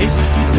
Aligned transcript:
Et 0.00 0.08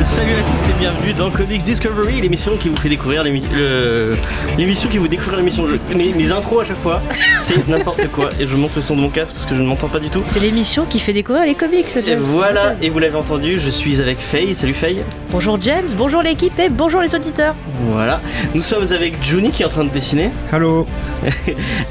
salut 0.04 0.34
à 0.34 0.52
tous 0.52 0.70
et 0.70 0.74
bienvenue 0.80 1.14
dans 1.14 1.32
Comics 1.32 1.64
Discovery, 1.64 2.20
l'émission 2.20 2.58
qui 2.58 2.68
vous 2.68 2.76
fait 2.76 2.90
découvrir 2.90 3.24
l'émission 3.24 4.90
qui 4.90 4.98
vous 4.98 5.08
découvre 5.08 5.38
l'émission. 5.38 5.66
Mes, 5.96 6.12
mes 6.12 6.32
intros 6.32 6.64
à 6.64 6.66
chaque 6.66 6.82
fois, 6.82 7.02
c'est 7.42 7.66
n'importe 7.70 8.10
quoi. 8.10 8.30
Et 8.38 8.46
je 8.46 8.56
monte 8.58 8.76
le 8.76 8.82
son 8.82 8.98
de 8.98 9.02
mon 9.02 9.10
casque 9.10 9.36
parce 9.36 9.46
que 9.46 9.56
je 9.56 9.62
ne 9.62 9.66
m'entends 9.68 9.88
pas 9.88 10.00
du 10.00 10.10
tout. 10.10 10.22
C'est 10.26 10.42
l'émission 10.42 10.86
qui 10.86 11.00
fait 11.00 11.14
découvrir 11.14 11.46
les 11.46 11.56
comics. 11.56 11.88
Et 12.06 12.16
voilà, 12.16 12.76
et 12.82 12.90
vous 12.90 13.00
l'avez 13.00 13.16
entendu, 13.16 13.60
je 13.60 13.70
suis 13.70 14.02
avec 14.02 14.20
Faye. 14.20 14.56
Salut 14.56 14.74
Faye. 14.74 15.04
Bonjour 15.32 15.60
James, 15.62 15.86
bonjour 15.96 16.24
l'équipe 16.24 16.58
et 16.58 16.70
bonjour 16.70 17.02
les 17.02 17.14
auditeurs. 17.14 17.54
Voilà. 17.92 18.20
Nous 18.56 18.64
sommes 18.64 18.92
avec 18.92 19.22
Juni 19.24 19.52
qui 19.52 19.62
est 19.62 19.66
en 19.66 19.70
train 19.70 19.84
de 19.84 19.90
dessiner. 19.90 20.32
Allô 20.52 20.86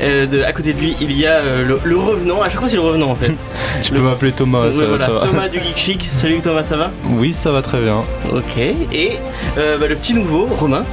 Euh, 0.00 0.26
de, 0.26 0.42
à 0.42 0.52
côté 0.52 0.72
de 0.72 0.78
lui, 0.80 0.96
il 1.00 1.12
y 1.12 1.26
a 1.26 1.36
euh, 1.38 1.64
le, 1.64 1.80
le 1.84 1.96
revenant. 1.96 2.40
À 2.40 2.48
chaque 2.48 2.60
fois, 2.60 2.68
c'est 2.68 2.76
le 2.76 2.82
revenant 2.82 3.10
en 3.10 3.14
fait. 3.14 3.32
Tu 3.82 3.92
peux 3.92 4.00
m'appeler 4.00 4.32
Thomas, 4.32 4.72
ça, 4.72 4.84
voilà, 4.86 5.04
ça 5.04 5.12
va. 5.12 5.20
Thomas 5.20 5.48
du 5.48 5.58
Geek 5.58 5.76
Chic. 5.76 6.08
Salut 6.10 6.40
Thomas, 6.40 6.62
ça 6.62 6.76
va? 6.76 6.90
Oui, 7.10 7.32
ça 7.32 7.52
va 7.52 7.62
très 7.62 7.80
bien. 7.80 8.02
Ok. 8.32 8.56
Et 8.92 9.18
euh, 9.56 9.76
bah, 9.78 9.86
le 9.86 9.94
petit 9.96 10.14
nouveau, 10.14 10.46
Romain. 10.46 10.84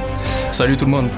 Salut 0.56 0.78
tout 0.78 0.86
le 0.86 0.90
monde. 0.90 1.08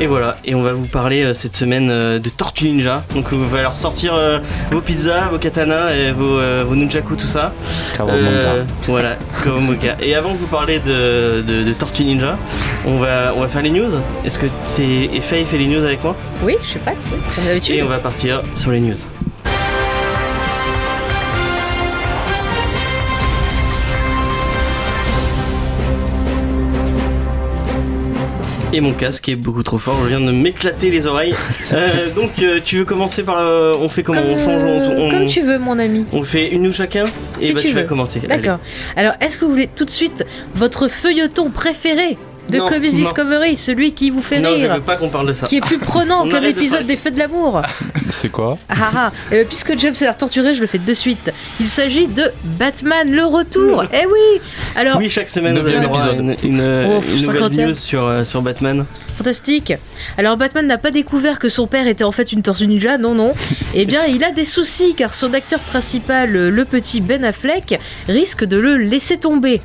Et 0.00 0.06
voilà, 0.06 0.38
et 0.46 0.54
on 0.54 0.62
va 0.62 0.72
vous 0.72 0.86
parler 0.86 1.22
euh, 1.22 1.34
cette 1.34 1.54
semaine 1.54 1.90
euh, 1.90 2.18
de 2.18 2.30
Tortue 2.30 2.70
Ninja. 2.70 3.02
Donc 3.14 3.30
vous 3.34 3.44
allez 3.52 3.60
alors 3.60 3.76
sortir 3.76 4.14
euh, 4.14 4.38
vos 4.70 4.80
pizzas, 4.80 5.28
vos 5.30 5.36
katanas, 5.36 5.90
et 5.94 6.10
vos, 6.10 6.38
euh, 6.38 6.64
vos 6.66 6.74
nunchaku, 6.74 7.14
tout 7.14 7.26
ça. 7.26 7.52
Euh, 8.00 8.64
voilà, 8.86 9.16
Kawamoka. 9.44 9.96
Et 10.00 10.14
avant 10.14 10.32
de 10.32 10.38
vous 10.38 10.46
parler 10.46 10.78
de, 10.78 11.42
de, 11.42 11.64
de 11.64 11.72
Tortue 11.74 12.04
Ninja, 12.04 12.38
on 12.86 12.96
va, 12.96 13.34
on 13.36 13.40
va 13.40 13.48
faire 13.48 13.60
les 13.60 13.68
news. 13.68 13.90
Est-ce 14.24 14.38
que 14.38 14.46
c'est 14.68 14.82
et 14.86 15.20
Faye 15.20 15.44
fait 15.44 15.58
les 15.58 15.66
news 15.66 15.84
avec 15.84 16.02
moi? 16.02 16.16
Oui, 16.42 16.56
je 16.62 16.68
sais 16.68 16.78
pas, 16.78 16.92
tu 16.92 17.10
vois, 17.10 17.18
comme 17.34 17.44
d'habitude. 17.44 17.74
Et 17.74 17.82
on 17.82 17.88
va 17.88 17.98
partir 17.98 18.40
sur 18.54 18.70
les 18.70 18.80
news. 18.80 18.96
Et 28.72 28.80
mon 28.82 28.92
casque 28.92 29.28
est 29.30 29.36
beaucoup 29.36 29.62
trop 29.62 29.78
fort, 29.78 29.96
je 30.04 30.08
viens 30.08 30.20
de 30.20 30.30
m'éclater 30.30 30.90
les 30.90 31.06
oreilles. 31.06 31.34
Euh, 31.70 32.08
donc 32.14 32.30
euh, 32.40 32.60
tu 32.64 32.78
veux 32.78 32.84
commencer 32.86 33.22
par... 33.22 33.36
euh, 33.40 33.74
on 33.78 33.90
fait 33.90 34.02
comment 34.02 34.22
comme, 34.22 34.30
On 34.30 34.36
change 34.38 34.62
on, 34.62 35.02
on- 35.06 35.10
comme 35.10 35.26
tu 35.26 35.42
veux, 35.42 35.58
mon 35.58 35.78
ami. 35.78 36.06
on 36.12 36.22
fait 36.22 36.48
une 36.48 36.62
news 36.62 36.72
chacun 36.72 37.04
Et 37.40 37.44
Si 37.46 37.52
bah 37.52 37.60
tu 37.60 37.68
tu 37.68 37.74
vas 37.74 37.82
veux. 37.82 37.86
commencer. 37.86 38.20
D'accord. 38.20 38.58
Alors, 38.96 39.12
est-ce 39.20 39.36
que 39.36 39.44
vous 39.44 39.50
voulez 39.50 39.68
tout 39.68 39.84
de 39.84 39.90
suite 39.90 40.24
votre 40.54 40.88
feuilleton 40.88 41.50
préféré? 41.50 42.16
De 42.50 42.58
Non. 42.58 42.68
Discovery, 42.78 43.56
celui 43.56 43.92
qui 43.92 44.10
vous 44.10 44.22
fait 44.22 44.40
Non, 44.40 44.50
je 44.50 44.62
rire, 44.64 44.74
veux 44.76 44.80
pas 44.80 44.96
qu'on 44.96 45.08
parle 45.08 45.28
de 45.28 45.32
ça. 45.32 45.46
qui 45.46 45.56
est 45.58 45.60
plus 45.60 45.78
prenant 45.78 46.24
de 46.26 46.36
épisode 46.46 46.86
des 46.86 46.96
Feux 46.96 47.10
de 47.10 47.18
l'amour 47.18 47.62
C'est 48.08 48.30
quoi 48.30 48.56
Ah 48.68 48.74
ah, 48.80 48.90
ah. 48.96 49.12
Ben, 49.30 49.46
puisque 49.46 49.78
James 49.78 49.94
a 50.00 50.04
l'air 50.04 50.16
torturé, 50.16 50.54
je 50.54 50.60
le 50.60 50.66
fais 50.66 50.78
de 50.78 50.94
suite. 50.94 51.30
Il 51.60 51.68
s'agit 51.68 52.06
de 52.06 52.24
Batman 52.58 53.10
le 53.10 53.24
retour. 53.24 53.84
Eh 53.92 54.06
oui 54.06 54.40
Alors, 54.76 54.96
Oui, 54.98 55.10
chaque 55.10 55.28
semaine, 55.28 55.58
vous 55.58 55.66
avez 55.66 55.76
une, 55.76 55.84
épisode. 55.84 56.36
une, 56.42 56.60
euh, 56.60 56.98
Oh, 56.98 57.02
une 57.14 57.26
nouvelle 57.26 57.42
50e. 57.42 57.66
news 57.66 57.72
sur, 57.74 58.04
euh, 58.06 58.24
sur 58.24 58.40
Batman. 58.42 58.84
Fantastique. 59.16 59.72
Alors 60.16 60.36
Batman 60.36 60.66
n'a 60.66 60.78
pas 60.78 60.90
découvert 60.92 61.38
que 61.38 61.48
son 61.48 61.66
père 61.66 61.86
était 61.86 62.04
en 62.04 62.12
fait 62.12 62.32
une 62.32 62.42
tortue 62.42 62.66
ninja, 62.66 62.98
non 62.98 63.14
non. 63.14 63.32
Eh 63.74 63.84
bien, 63.84 64.04
il 64.06 64.22
a 64.24 64.30
des 64.30 64.44
soucis 64.44 64.94
car 64.96 65.12
son 65.14 65.34
acteur 65.34 65.60
principal, 65.60 66.34
euh, 66.34 66.50
le 66.50 66.64
petit 66.64 67.00
Ben 67.00 67.24
Affleck, 67.24 67.78
risque 68.08 68.44
de 68.44 68.58
le 68.58 68.76
laisser 68.76 69.18
tomber. 69.18 69.60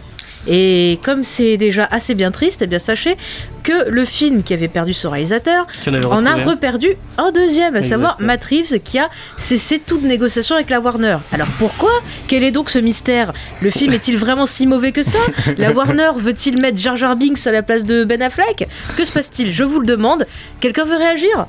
Et 0.47 0.99
comme 1.03 1.23
c'est 1.23 1.57
déjà 1.57 1.87
assez 1.89 2.15
bien 2.15 2.31
triste, 2.31 2.61
eh 2.63 2.67
bien 2.67 2.79
sachez 2.79 3.15
que 3.63 3.89
le 3.89 4.03
film 4.03 4.43
qui 4.43 4.53
avait 4.53 4.67
perdu 4.67 4.93
son 4.93 5.09
réalisateur 5.09 5.65
en 6.11 6.25
a 6.25 6.35
reperdu 6.35 6.89
un 7.17 7.31
deuxième, 7.31 7.75
à 7.77 7.81
savoir. 7.81 8.17
Matt 8.19 8.43
Reeves 8.43 8.79
qui 8.83 8.99
a 8.99 9.09
cessé 9.37 9.79
toute 9.79 10.03
négociation 10.03 10.55
avec 10.55 10.69
la 10.69 10.81
Warner. 10.81 11.17
Alors 11.31 11.47
pourquoi? 11.59 11.91
Quel 12.27 12.43
est 12.43 12.51
donc 12.51 12.69
ce 12.69 12.77
mystère? 12.79 13.31
Le 13.61 13.71
film 13.71 13.93
est-il 13.93 14.17
vraiment 14.17 14.45
si 14.45 14.67
mauvais 14.67 14.91
que 14.91 15.01
ça? 15.03 15.19
La 15.57 15.71
Warner 15.71 16.09
veut-il 16.17 16.59
mettre 16.59 16.77
Jar 16.77 16.97
Jar 16.97 17.15
Binks 17.15 17.47
à 17.47 17.53
la 17.53 17.61
place 17.63 17.85
de 17.85 18.03
Ben 18.03 18.21
Affleck? 18.21 18.67
Que 18.97 19.05
se 19.05 19.11
passe-t-il? 19.13 19.51
Je 19.53 19.63
vous 19.63 19.79
le 19.79 19.85
demande. 19.87 20.25
Quelqu'un 20.59 20.83
veut 20.83 20.97
réagir? 20.97 21.45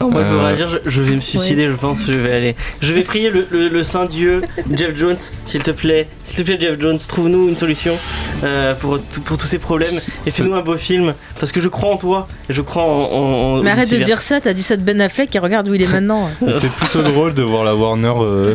Non, 0.00 0.10
moi, 0.10 0.22
je 0.22 0.28
veux 0.28 0.38
Euh, 0.40 0.44
réagir, 0.46 0.68
je, 0.68 0.78
je 0.90 1.00
vais 1.02 1.16
me 1.16 1.20
suicider, 1.22 1.66
je 1.68 1.72
pense. 1.76 2.04
Je 2.06 2.12
vais 2.12 2.32
aller. 2.32 2.56
Je 2.82 2.92
vais 2.92 3.02
prier 3.02 3.30
le, 3.30 3.46
le- 3.50 3.68
le 3.68 3.82
saint 3.82 4.04
Dieu, 4.04 4.42
Jeff 4.74 4.94
Jones, 4.96 5.16
s'il 5.46 5.62
te 5.62 5.70
plaît. 5.70 6.08
S'il 6.24 6.36
te 6.36 6.42
plaît, 6.42 6.58
Jeff 6.60 6.78
Jones, 6.78 6.98
trouve-nous 7.08 7.48
une 7.48 7.56
solution 7.56 7.96
euh, 8.42 8.74
pour, 8.74 8.98
tout- 8.98 9.20
pour 9.20 9.38
tous 9.38 9.46
ces 9.46 9.58
problèmes. 9.58 9.94
Et 10.26 10.30
C'est- 10.30 10.42
fais-nous 10.42 10.54
un 10.54 10.62
beau 10.62 10.76
film, 10.76 11.14
parce 11.38 11.52
que 11.52 11.60
je 11.60 11.68
crois 11.68 11.90
en 11.92 11.96
toi. 11.96 12.26
Et 12.48 12.52
je 12.52 12.62
crois 12.62 12.82
en. 12.82 12.86
en- 12.86 13.58
en 13.58 13.62
Mais 13.62 13.70
arrête 13.70 13.90
de 13.90 13.98
dire 13.98 14.20
ça, 14.20 14.40
t'as 14.40 14.52
dit 14.52 14.62
ça 14.62 14.76
de 14.76 14.82
Ben 14.82 15.00
Affleck 15.00 15.34
et 15.34 15.38
regarde 15.38 15.68
où 15.68 15.74
il 15.74 15.82
est 15.82 15.86
maintenant. 15.92 16.28
C'est 16.52 16.70
plutôt 16.70 17.02
drôle 17.02 17.34
de 17.34 17.42
voir 17.42 17.64
la 17.64 17.74
Warner 17.76 18.12
euh, 18.20 18.54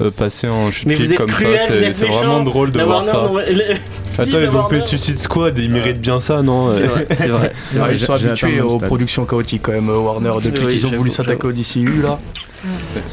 euh, 0.00 0.10
passer 0.10 0.48
en 0.48 0.70
chute 0.70 0.88
libre 0.88 1.14
comme 1.16 1.30
cruel, 1.30 1.60
ça. 1.60 1.92
C'est 1.92 2.06
vraiment 2.06 2.42
drôle 2.42 2.72
de 2.72 2.78
La 2.78 2.84
voir 2.86 3.04
Warner, 3.04 3.10
ça. 3.10 3.22
non, 3.22 3.34
le- 3.38 3.76
Attends, 4.16 4.38
ils 4.40 4.56
ont 4.56 4.64
fait. 4.68 4.80
Suicide 4.80 5.18
Squad, 5.18 5.58
ils 5.58 5.70
méritent 5.70 6.00
bien 6.00 6.20
ça, 6.20 6.40
non 6.42 6.72
C'est 6.72 6.82
vrai, 6.86 7.06
c'est 7.16 7.28
vrai. 7.78 7.94
ils 7.94 8.00
sont 8.00 8.12
habitués 8.14 8.60
aux 8.60 8.78
productions 8.78 9.24
chaotiques 9.24 9.62
quand 9.62 9.72
même, 9.72 9.88
Warner, 9.90 10.30
depuis 10.42 10.64
Oui, 10.66 10.72
qu'ils 10.74 10.86
ont 10.86 10.92
voulu 10.92 11.10
s'attaquer 11.10 11.46
au 11.48 11.52
DCU 11.52 12.00
là. 12.02 12.18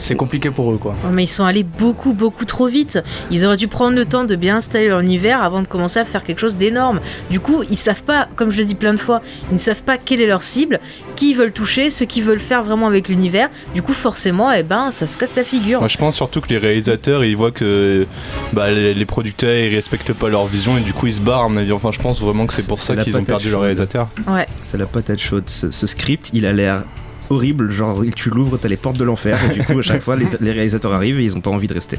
C'est 0.02 0.16
compliqué 0.16 0.52
pour 0.52 0.72
eux 0.72 0.78
quoi. 0.78 0.96
Oh, 1.06 1.12
mais 1.12 1.24
ils 1.24 1.28
sont 1.28 1.44
allés 1.44 1.64
beaucoup, 1.64 2.14
beaucoup 2.14 2.46
trop 2.46 2.68
vite. 2.68 3.00
Ils 3.30 3.46
auraient 3.46 3.58
dû 3.58 3.68
prendre 3.68 3.96
le 3.96 4.06
temps 4.06 4.24
de 4.24 4.36
bien 4.36 4.58
installer 4.58 4.88
leur 4.88 5.00
univers 5.00 5.44
avant 5.44 5.62
de 5.62 5.68
commencer 5.68 6.00
à 6.00 6.06
faire 6.06 6.24
quelque 6.24 6.40
chose 6.40 6.56
d'énorme. 6.58 7.00
Du 7.30 7.40
coup, 7.40 7.64
ils 7.70 7.78
savent 7.78 8.04
pas, 8.04 8.28
comme 8.36 8.52
je 8.52 8.58
l'ai 8.58 8.66
dit 8.66 8.76
plein 8.76 8.94
de 8.94 9.00
fois, 9.00 9.22
ils 9.52 9.56
ne 9.56 9.60
savent 9.60 9.84
pas 9.84 9.98
quelle 9.98 10.22
est 10.22 10.28
leur 10.28 10.44
cible, 10.44 10.80
qui 11.16 11.32
ils 11.32 11.36
veulent 11.36 11.52
toucher, 11.52 11.90
ce 11.90 12.04
qu'ils 12.04 12.24
veulent 12.24 12.40
faire 12.40 12.64
vraiment 12.64 12.88
avec 12.88 13.10
l'univers. 13.10 13.50
Du 13.74 13.82
coup, 13.82 13.94
forcément, 13.94 14.52
eh 14.52 14.64
ben, 14.64 14.92
ça 14.92 15.08
se 15.08 15.18
casse 15.18 15.36
la 15.36 15.44
figure. 15.44 15.80
Moi, 15.80 15.88
je 15.88 15.98
pense 15.98 16.16
surtout 16.16 16.42
que 16.42 16.50
les 16.50 16.58
réalisateurs, 16.58 17.24
ils 17.24 17.36
voient 17.36 17.52
que 17.52 18.06
bah, 18.54 18.72
les, 18.72 19.06
producteurs, 19.06 19.56
ils 19.56 19.74
respectent 19.74 20.14
pas 20.14 20.30
leur 20.30 20.46
vision 20.46 20.78
et 20.78 20.82
du 20.82 20.94
coup, 20.94 21.08
ils 21.08 21.14
se 21.14 21.22
barrent. 21.22 21.50
Mais 21.50 21.72
enfin, 21.72 21.92
je 21.92 22.00
pense 22.00 22.22
vraiment 22.22 22.46
que 22.46 22.54
c'est 22.54 22.68
pour 22.68 22.82
ça 22.82 22.96
qu'ils 22.96 23.18
ont 23.18 23.24
perdu 23.24 23.50
leur 23.50 23.62
réalisateur. 23.62 24.08
Ouais. 24.28 24.46
C'est 24.64 24.78
la 24.78 24.86
patate 24.86 25.20
chaude. 25.20 25.44
Ce, 25.48 25.72
ce 25.72 25.88
script, 25.88 26.30
il 26.34 26.46
a 26.46 26.54
l'air 26.54 26.84
horrible. 27.32 27.72
Genre, 27.72 28.04
tu 28.16 28.30
l'ouvres, 28.30 28.58
t'as 28.62 28.68
les 28.68 28.78
portes 28.78 28.98
de 28.98 29.04
l'enfer. 29.04 29.38
Et 29.52 29.54
du 29.60 29.64
coup, 29.64 29.80
à 29.80 29.82
chaque 29.82 30.02
fois, 30.04 30.16
les, 30.16 30.26
les 30.40 30.52
réalisateurs 30.52 30.94
arrivent 30.94 31.20
et 31.20 31.24
ils 31.24 31.36
ont 31.36 31.42
pas 31.42 31.50
envie 31.52 31.68
de 31.68 31.74
rester. 31.74 31.98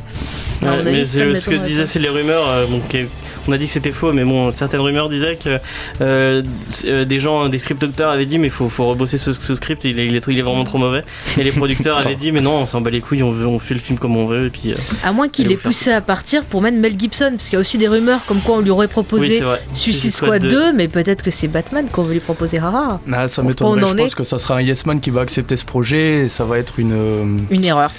Ouais, 0.62 0.69
mais 0.84 1.04
c'est 1.04 1.34
ce 1.37 1.50
que 1.50 1.56
disaient, 1.56 1.87
c'est 1.87 1.98
les 1.98 2.09
rumeurs. 2.09 2.48
euh, 2.48 2.66
bon, 2.66 2.81
qui- 2.88 3.06
on 3.48 3.50
a 3.53 3.59
dit 3.59 3.66
que 3.66 3.72
c'était 3.72 3.91
faux, 3.91 4.12
mais 4.12 4.22
bon, 4.22 4.53
certaines 4.53 4.78
rumeurs 4.82 5.09
disaient 5.09 5.34
que 5.34 5.59
euh, 6.00 6.42
euh, 6.84 7.04
des 7.04 7.19
gens, 7.19 7.48
des 7.48 7.59
script 7.59 7.81
docteurs 7.81 8.10
avaient 8.10 8.25
dit, 8.26 8.38
mais 8.38 8.48
faut, 8.50 8.69
faut 8.69 8.87
rebosser 8.87 9.19
ce, 9.19 9.32
ce 9.32 9.54
script, 9.56 9.84
il 9.84 9.98
est, 9.98 10.06
il, 10.06 10.15
est, 10.15 10.22
il 10.28 10.38
est 10.38 10.42
vraiment 10.42 10.62
trop 10.62 10.78
mauvais. 10.78 11.03
Et 11.37 11.42
les 11.42 11.50
producteurs 11.50 11.98
avaient 12.06 12.15
dit, 12.15 12.31
mais 12.31 12.41
non, 12.41 12.59
on 12.59 12.66
s'en 12.69 12.81
bat 12.81 12.91
les 12.91 13.00
couilles, 13.00 13.25
on, 13.25 13.32
veut, 13.32 13.47
on 13.47 13.59
fait 13.59 13.75
le 13.75 13.81
film 13.81 13.98
comme 13.98 14.16
on 14.16 14.26
veut. 14.28 14.47
Et 14.47 14.50
puis, 14.50 14.71
euh, 14.72 14.76
À 15.03 15.12
moins 15.12 15.28
qu'il 15.28 15.50
ait 15.50 15.56
poussé 15.56 15.91
à 15.91 16.00
partir 16.00 16.44
pour 16.44 16.62
mettre 16.62 16.76
Mel 16.78 16.94
Gibson, 16.97 17.31
parce 17.32 17.47
qu'il 17.47 17.54
y 17.54 17.56
a 17.56 17.60
aussi 17.60 17.78
des 17.78 17.88
rumeurs 17.88 18.21
comme 18.28 18.38
quoi 18.41 18.59
on 18.59 18.60
lui 18.60 18.71
aurait 18.71 18.87
proposé. 18.87 19.42
Suicide 19.72 20.12
Squad 20.12 20.42
2, 20.47 20.72
mais 20.72 20.87
peut-être 20.87 21.25
que 21.25 21.32
c'est 21.32 21.48
Batman 21.48 21.87
qu'on 21.91 22.03
veut 22.03 22.12
lui 22.15 22.21
proposer. 22.21 22.59
Haha, 22.59 23.00
Ah, 23.12 23.26
ça 23.26 23.42
On 23.42 23.47
m'étonnerait, 23.47 23.88
je 23.88 23.92
est. 23.94 23.97
pense 23.97 24.15
que 24.15 24.22
ça 24.25 24.38
sera 24.38 24.56
un 24.59 24.62
Yes 24.62 24.87
Man 24.87 25.00
qui 25.00 25.10
va 25.10 25.22
accepter 25.22 25.56
ce 25.56 25.65
projet 25.65 26.25
et 26.25 26.28
ça 26.28 26.44
va 26.44 26.59
être 26.59 26.78
une, 26.78 26.93
euh, 26.93 27.38
une 27.50 27.65
erreur. 27.65 27.91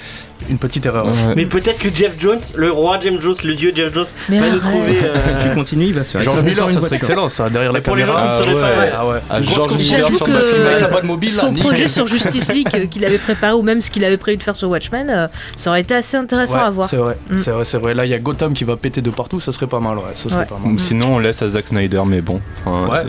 Une 0.50 0.58
petite 0.58 0.86
erreur. 0.86 1.06
Ouais. 1.06 1.12
Mais 1.36 1.46
peut-être 1.46 1.78
que 1.78 1.88
Jeff 1.94 2.12
Jones, 2.18 2.40
le 2.54 2.70
roi 2.70 2.98
James 3.00 3.20
Jones, 3.20 3.34
le 3.44 3.54
dieu 3.54 3.72
Jeff 3.74 3.92
Jones, 3.94 4.06
Mais 4.28 4.40
va 4.40 4.50
nous 4.50 4.58
trouver. 4.58 4.98
euh, 5.04 5.14
Si 5.42 5.48
tu 5.48 5.54
continues, 5.54 5.86
il 5.86 5.94
va 5.94 6.04
se 6.04 6.12
faire 6.12 6.20
George 6.22 6.42
Miller, 6.42 6.70
ça 6.70 6.80
serait 6.80 6.96
excellent 6.96 7.28
ça, 7.28 7.48
derrière 7.50 7.72
la 7.72 7.78
Mais 7.78 7.82
pour 7.82 7.96
les 7.96 8.02
caméra. 8.04 8.32
gens 8.32 8.42
qui 8.42 8.48
ne 8.48 8.54
sauraient 8.54 8.64
Ah 8.64 8.68
pas, 8.68 8.82
ouais. 8.84 8.90
Ah 8.98 9.06
ouais. 9.08 9.18
Ah, 9.30 9.42
George 9.42 9.72
Miller 9.76 10.00
sur 10.12 10.26
le 10.26 10.32
que 10.32 10.38
film 10.46 10.66
avec 10.66 10.90
la 10.94 11.02
mobile 11.02 11.34
là, 11.34 11.40
son 11.40 11.52
nickel. 11.52 11.66
projet 11.70 11.88
sur 11.88 12.06
Justice 12.14 12.52
League 12.52 12.68
euh, 12.74 12.86
qu'il 12.86 13.04
avait 13.04 13.18
préparé 13.18 13.52
ou 13.54 13.62
même 13.62 13.80
ce 13.80 13.90
qu'il 13.90 14.04
avait 14.04 14.16
prévu 14.16 14.36
de 14.38 14.42
faire 14.42 14.56
sur 14.56 14.68
Watchmen, 14.68 15.08
euh, 15.10 15.26
ça 15.56 15.70
aurait 15.70 15.80
été 15.80 15.94
assez 15.94 16.16
intéressant 16.16 16.54
Ouais, 16.56 16.60
à 16.62 16.70
voir. 16.70 16.88
C'est 16.88 16.96
vrai, 16.96 17.16
Mm. 17.30 17.38
c'est 17.38 17.50
vrai, 17.50 17.64
c'est 17.64 17.78
vrai. 17.78 17.94
Là, 17.94 18.04
il 18.06 18.10
y 18.10 18.14
a 18.14 18.18
Gotham 18.18 18.52
qui 18.54 18.64
va 18.64 18.76
péter 18.76 19.00
de 19.00 19.10
partout, 19.10 19.40
ça 19.40 19.50
serait 19.52 19.66
pas 19.66 19.80
mal, 19.80 19.96
ouais. 19.96 20.04
Ça 20.14 20.28
serait 20.28 20.40
Ouais. 20.40 20.46
pas 20.46 20.58
mal. 20.64 20.78
Sinon, 20.78 21.14
on 21.16 21.18
laisse 21.18 21.40
à 21.42 21.48
Zack 21.48 21.68
Snyder, 21.68 22.02
mais 22.06 22.20
bon. 22.20 22.40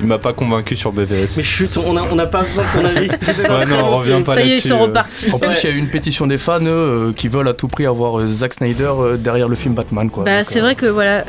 Il 0.02 0.08
m'a 0.08 0.18
pas 0.18 0.34
convaincu 0.34 0.76
sur 0.76 0.92
BVS. 0.92 1.36
Mais 1.38 1.44
chut, 1.44 1.70
on 1.78 1.94
n'a 1.94 2.04
on 2.12 2.16
n'a 2.16 2.26
pas 2.28 2.44
besoin 2.44 2.64
de 2.64 2.80
ton 2.80 2.86
avis. 2.98 3.10
Ouais, 3.56 3.66
non, 3.66 3.80
on 3.86 3.92
revient 4.00 4.24
pas 4.24 4.36
Ça 4.36 4.42
y 4.42 4.44
est, 4.44 4.48
ils 4.48 4.52
là-dessus, 4.54 4.68
sont 4.70 4.80
euh. 4.80 4.84
repartis. 4.84 5.32
En 5.32 5.40
plus, 5.40 5.64
il 5.64 5.70
y 5.70 5.74
a 5.74 5.76
eu 5.76 5.78
une 5.80 5.90
pétition 5.90 6.28
des 6.28 6.38
fans 6.38 6.60
euh, 6.66 7.12
qui 7.26 7.30
veulent 7.30 7.48
à 7.48 7.54
tout 7.54 7.68
prix 7.68 7.88
avoir 7.88 8.20
euh, 8.20 8.28
Zack 8.28 8.54
Snyder 8.54 8.92
euh, 9.00 9.18
derrière 9.18 9.48
le 9.48 9.56
film 9.56 9.74
Batman. 9.74 10.12
Quoi. 10.12 10.26
Bah, 10.26 10.38
Donc, 10.38 10.46
c'est 10.48 10.60
euh, 10.60 10.62
vrai 10.62 10.76
que 10.76 10.86
voilà, 10.86 11.26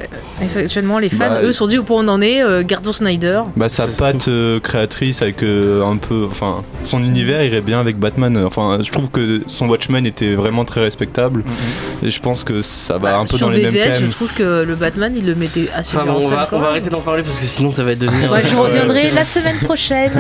actuellement 0.55 0.99
les 0.99 1.09
fans, 1.09 1.31
Bah, 1.31 1.43
eux, 1.43 1.55
sont 1.55 1.67
dit 1.67 1.79
au 1.79 1.85
point 1.85 2.03
où 2.03 2.05
on 2.05 2.09
en 2.09 2.21
est, 2.21 2.43
euh, 2.43 2.63
gardons 2.63 2.93
Snyder. 2.93 3.41
Bah 3.57 3.71
sa 3.71 3.87
patte 3.87 4.29
euh, 4.29 4.61
créatrice 4.61 5.23
avec 5.23 5.43
euh, 5.43 5.83
un 5.83 5.97
peu, 5.97 6.27
enfin 6.31 6.65
son 6.83 7.03
univers 7.03 7.43
irait 7.43 7.63
bien 7.63 7.81
avec 7.81 7.99
Batman. 7.99 8.37
Enfin, 8.45 8.79
je 8.83 8.93
trouve 8.93 9.11
que 9.11 9.41
son 9.47 9.71
Watchmen 9.71 10.05
était 10.05 10.35
vraiment 10.35 10.67
très 10.67 10.83
respectable 10.83 11.41
mhm. 11.41 12.07
et 12.07 12.11
je 12.11 12.21
pense 12.21 12.45
que 12.45 12.61
ça 12.61 12.99
va 12.99 13.13
Bah, 13.13 13.19
un 13.21 13.25
peu 13.25 13.39
dans 13.39 13.49
les 13.49 13.63
mêmes 13.63 13.73
BVS, 13.73 13.95
je 13.95 13.99
thèmes. 14.01 14.09
trouve 14.11 14.35
que 14.35 14.65
le 14.65 14.75
Batman, 14.75 15.15
il 15.17 15.25
le 15.25 15.35
mettait 15.35 15.71
assez 15.75 15.97
Enfin 15.97 16.05
bien 16.05 16.13
on 16.13 16.21
scène, 16.21 16.31
va, 16.31 16.49
on 16.53 16.59
va 16.59 16.69
arrêter 16.69 16.91
d'en 16.91 17.01
parler 17.01 17.23
parce 17.23 17.39
que 17.39 17.47
sinon 17.47 17.73
ça 17.73 17.85
va 17.85 17.95
devenir. 17.95 18.31
Ouais, 18.31 18.43
je 18.45 18.55
euh, 18.55 18.61
reviendrai 18.61 19.07
euh, 19.13 19.15
la 19.15 19.25
semaine 19.25 19.57
prochaine. 19.61 20.13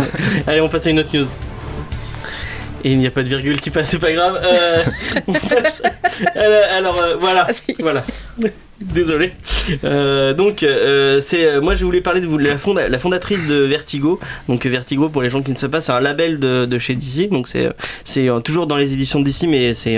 Allez, 0.47 0.63
on 0.63 0.71
passe 0.71 0.87
à 0.87 0.91
une 0.91 1.01
autre 1.01 1.11
news. 1.13 1.27
Et 2.87 2.91
il 2.93 2.99
n'y 2.99 3.07
a 3.09 3.11
pas 3.11 3.25
de 3.25 3.29
virgule 3.29 3.61
qui 3.61 3.71
passe, 3.71 3.91
c'est 3.91 3.99
pas 3.99 4.13
grave. 4.13 4.41
Euh, 4.45 4.85
on 5.27 5.33
passe- 5.33 5.83
alors, 6.37 6.63
alors, 6.77 7.03
euh, 7.03 7.17
voilà, 7.17 7.49
Ah, 7.51 7.73
voilà. 7.81 8.05
Désolé. 8.79 9.33
Euh, 9.85 10.35
donc, 10.35 10.63
euh, 10.63 11.21
c'est 11.23 11.47
euh, 11.47 11.61
moi 11.63 11.75
je 11.75 11.83
voulais 11.83 12.03
parler 12.03 12.21
de 12.21 12.27
vous, 12.27 12.37
la, 12.37 12.59
fonda- 12.59 12.89
la 12.89 12.99
fondatrice 12.99 13.47
de 13.47 13.55
Vertigo. 13.55 14.21
Donc 14.51 14.67
Vertigo, 14.67 15.09
pour 15.09 15.23
les 15.23 15.31
gens 15.31 15.41
qui 15.41 15.51
ne 15.51 15.57
savent 15.57 15.71
pas, 15.71 15.81
c'est 15.81 15.93
un 15.93 16.01
label 16.01 16.39
de, 16.39 16.67
de 16.67 16.79
chez 16.79 16.95
DC. 16.95 17.31
Donc 17.31 17.49
c'est 17.49 18.29
toujours 18.45 18.67
dans 18.67 18.77
les 18.77 18.93
éditions 18.93 19.21
DC, 19.21 19.45
mais 19.49 19.73
c'est 19.73 19.97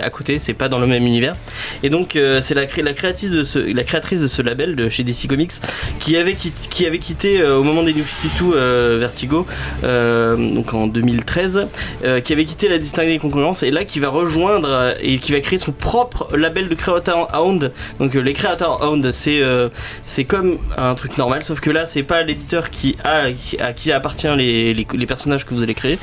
à 0.00 0.10
côté, 0.10 0.38
c'est 0.38 0.54
pas 0.54 0.70
dans 0.70 0.78
le 0.78 0.86
même 0.86 1.06
univers. 1.06 1.34
Et 1.82 1.90
donc 1.90 2.18
c'est 2.40 2.54
la, 2.54 2.62
la 2.62 2.92
créatrice 2.94 3.30
de 3.30 3.44
ce 3.44 3.58
la 3.58 3.84
créatrice 3.84 4.20
de 4.20 4.26
ce 4.26 4.40
label 4.40 4.74
de 4.74 4.88
chez 4.88 5.04
DC 5.04 5.26
Comics 5.28 5.52
qui 6.00 6.16
avait 6.16 6.34
quitté, 6.34 6.68
qui 6.70 6.86
avait 6.86 6.98
quitté 6.98 7.42
au 7.44 7.62
moment 7.62 7.82
des 7.82 7.92
New 7.92 8.04
52 8.04 8.56
euh, 8.56 8.96
Vertigo, 8.98 9.46
donc 9.82 10.72
en 10.72 10.86
2013, 10.86 11.66
euh, 12.04 12.20
qui 12.20 12.32
avait 12.32 12.44
quitté 12.46 12.68
la 12.68 12.78
distinguée 12.78 13.18
concurrence 13.18 13.62
et 13.62 13.70
là 13.70 13.84
qui 13.84 14.00
va 14.00 14.08
rejoindre 14.08 14.94
et 15.02 15.18
qui 15.18 15.32
va 15.32 15.40
créer 15.40 15.58
son 15.58 15.72
propre 15.72 16.28
label 16.36 16.68
de 16.68 16.74
Creator 16.74 17.28
Owned. 17.34 17.72
Donc 17.98 18.14
euh, 18.14 18.20
les 18.20 18.32
Creator 18.32 18.82
Owned, 18.82 19.10
c'est 19.12 19.40
euh, 19.42 19.68
c'est 20.02 20.24
comme 20.24 20.58
un 20.76 20.94
truc 20.94 21.16
normal, 21.18 21.44
sauf 21.44 21.60
que 21.60 21.70
là 21.70 21.86
c'est 21.86 22.02
pas 22.02 22.22
l'éditeur 22.22 22.70
qui 22.70 22.96
a 23.04 23.24
à 23.60 23.72
qui 23.72 23.92
appartient 23.92 24.28
les, 24.36 25.06
personnages 25.06 25.44
que 25.44 25.54
vous 25.54 25.62
allez 25.62 25.74
créer, 25.74 25.98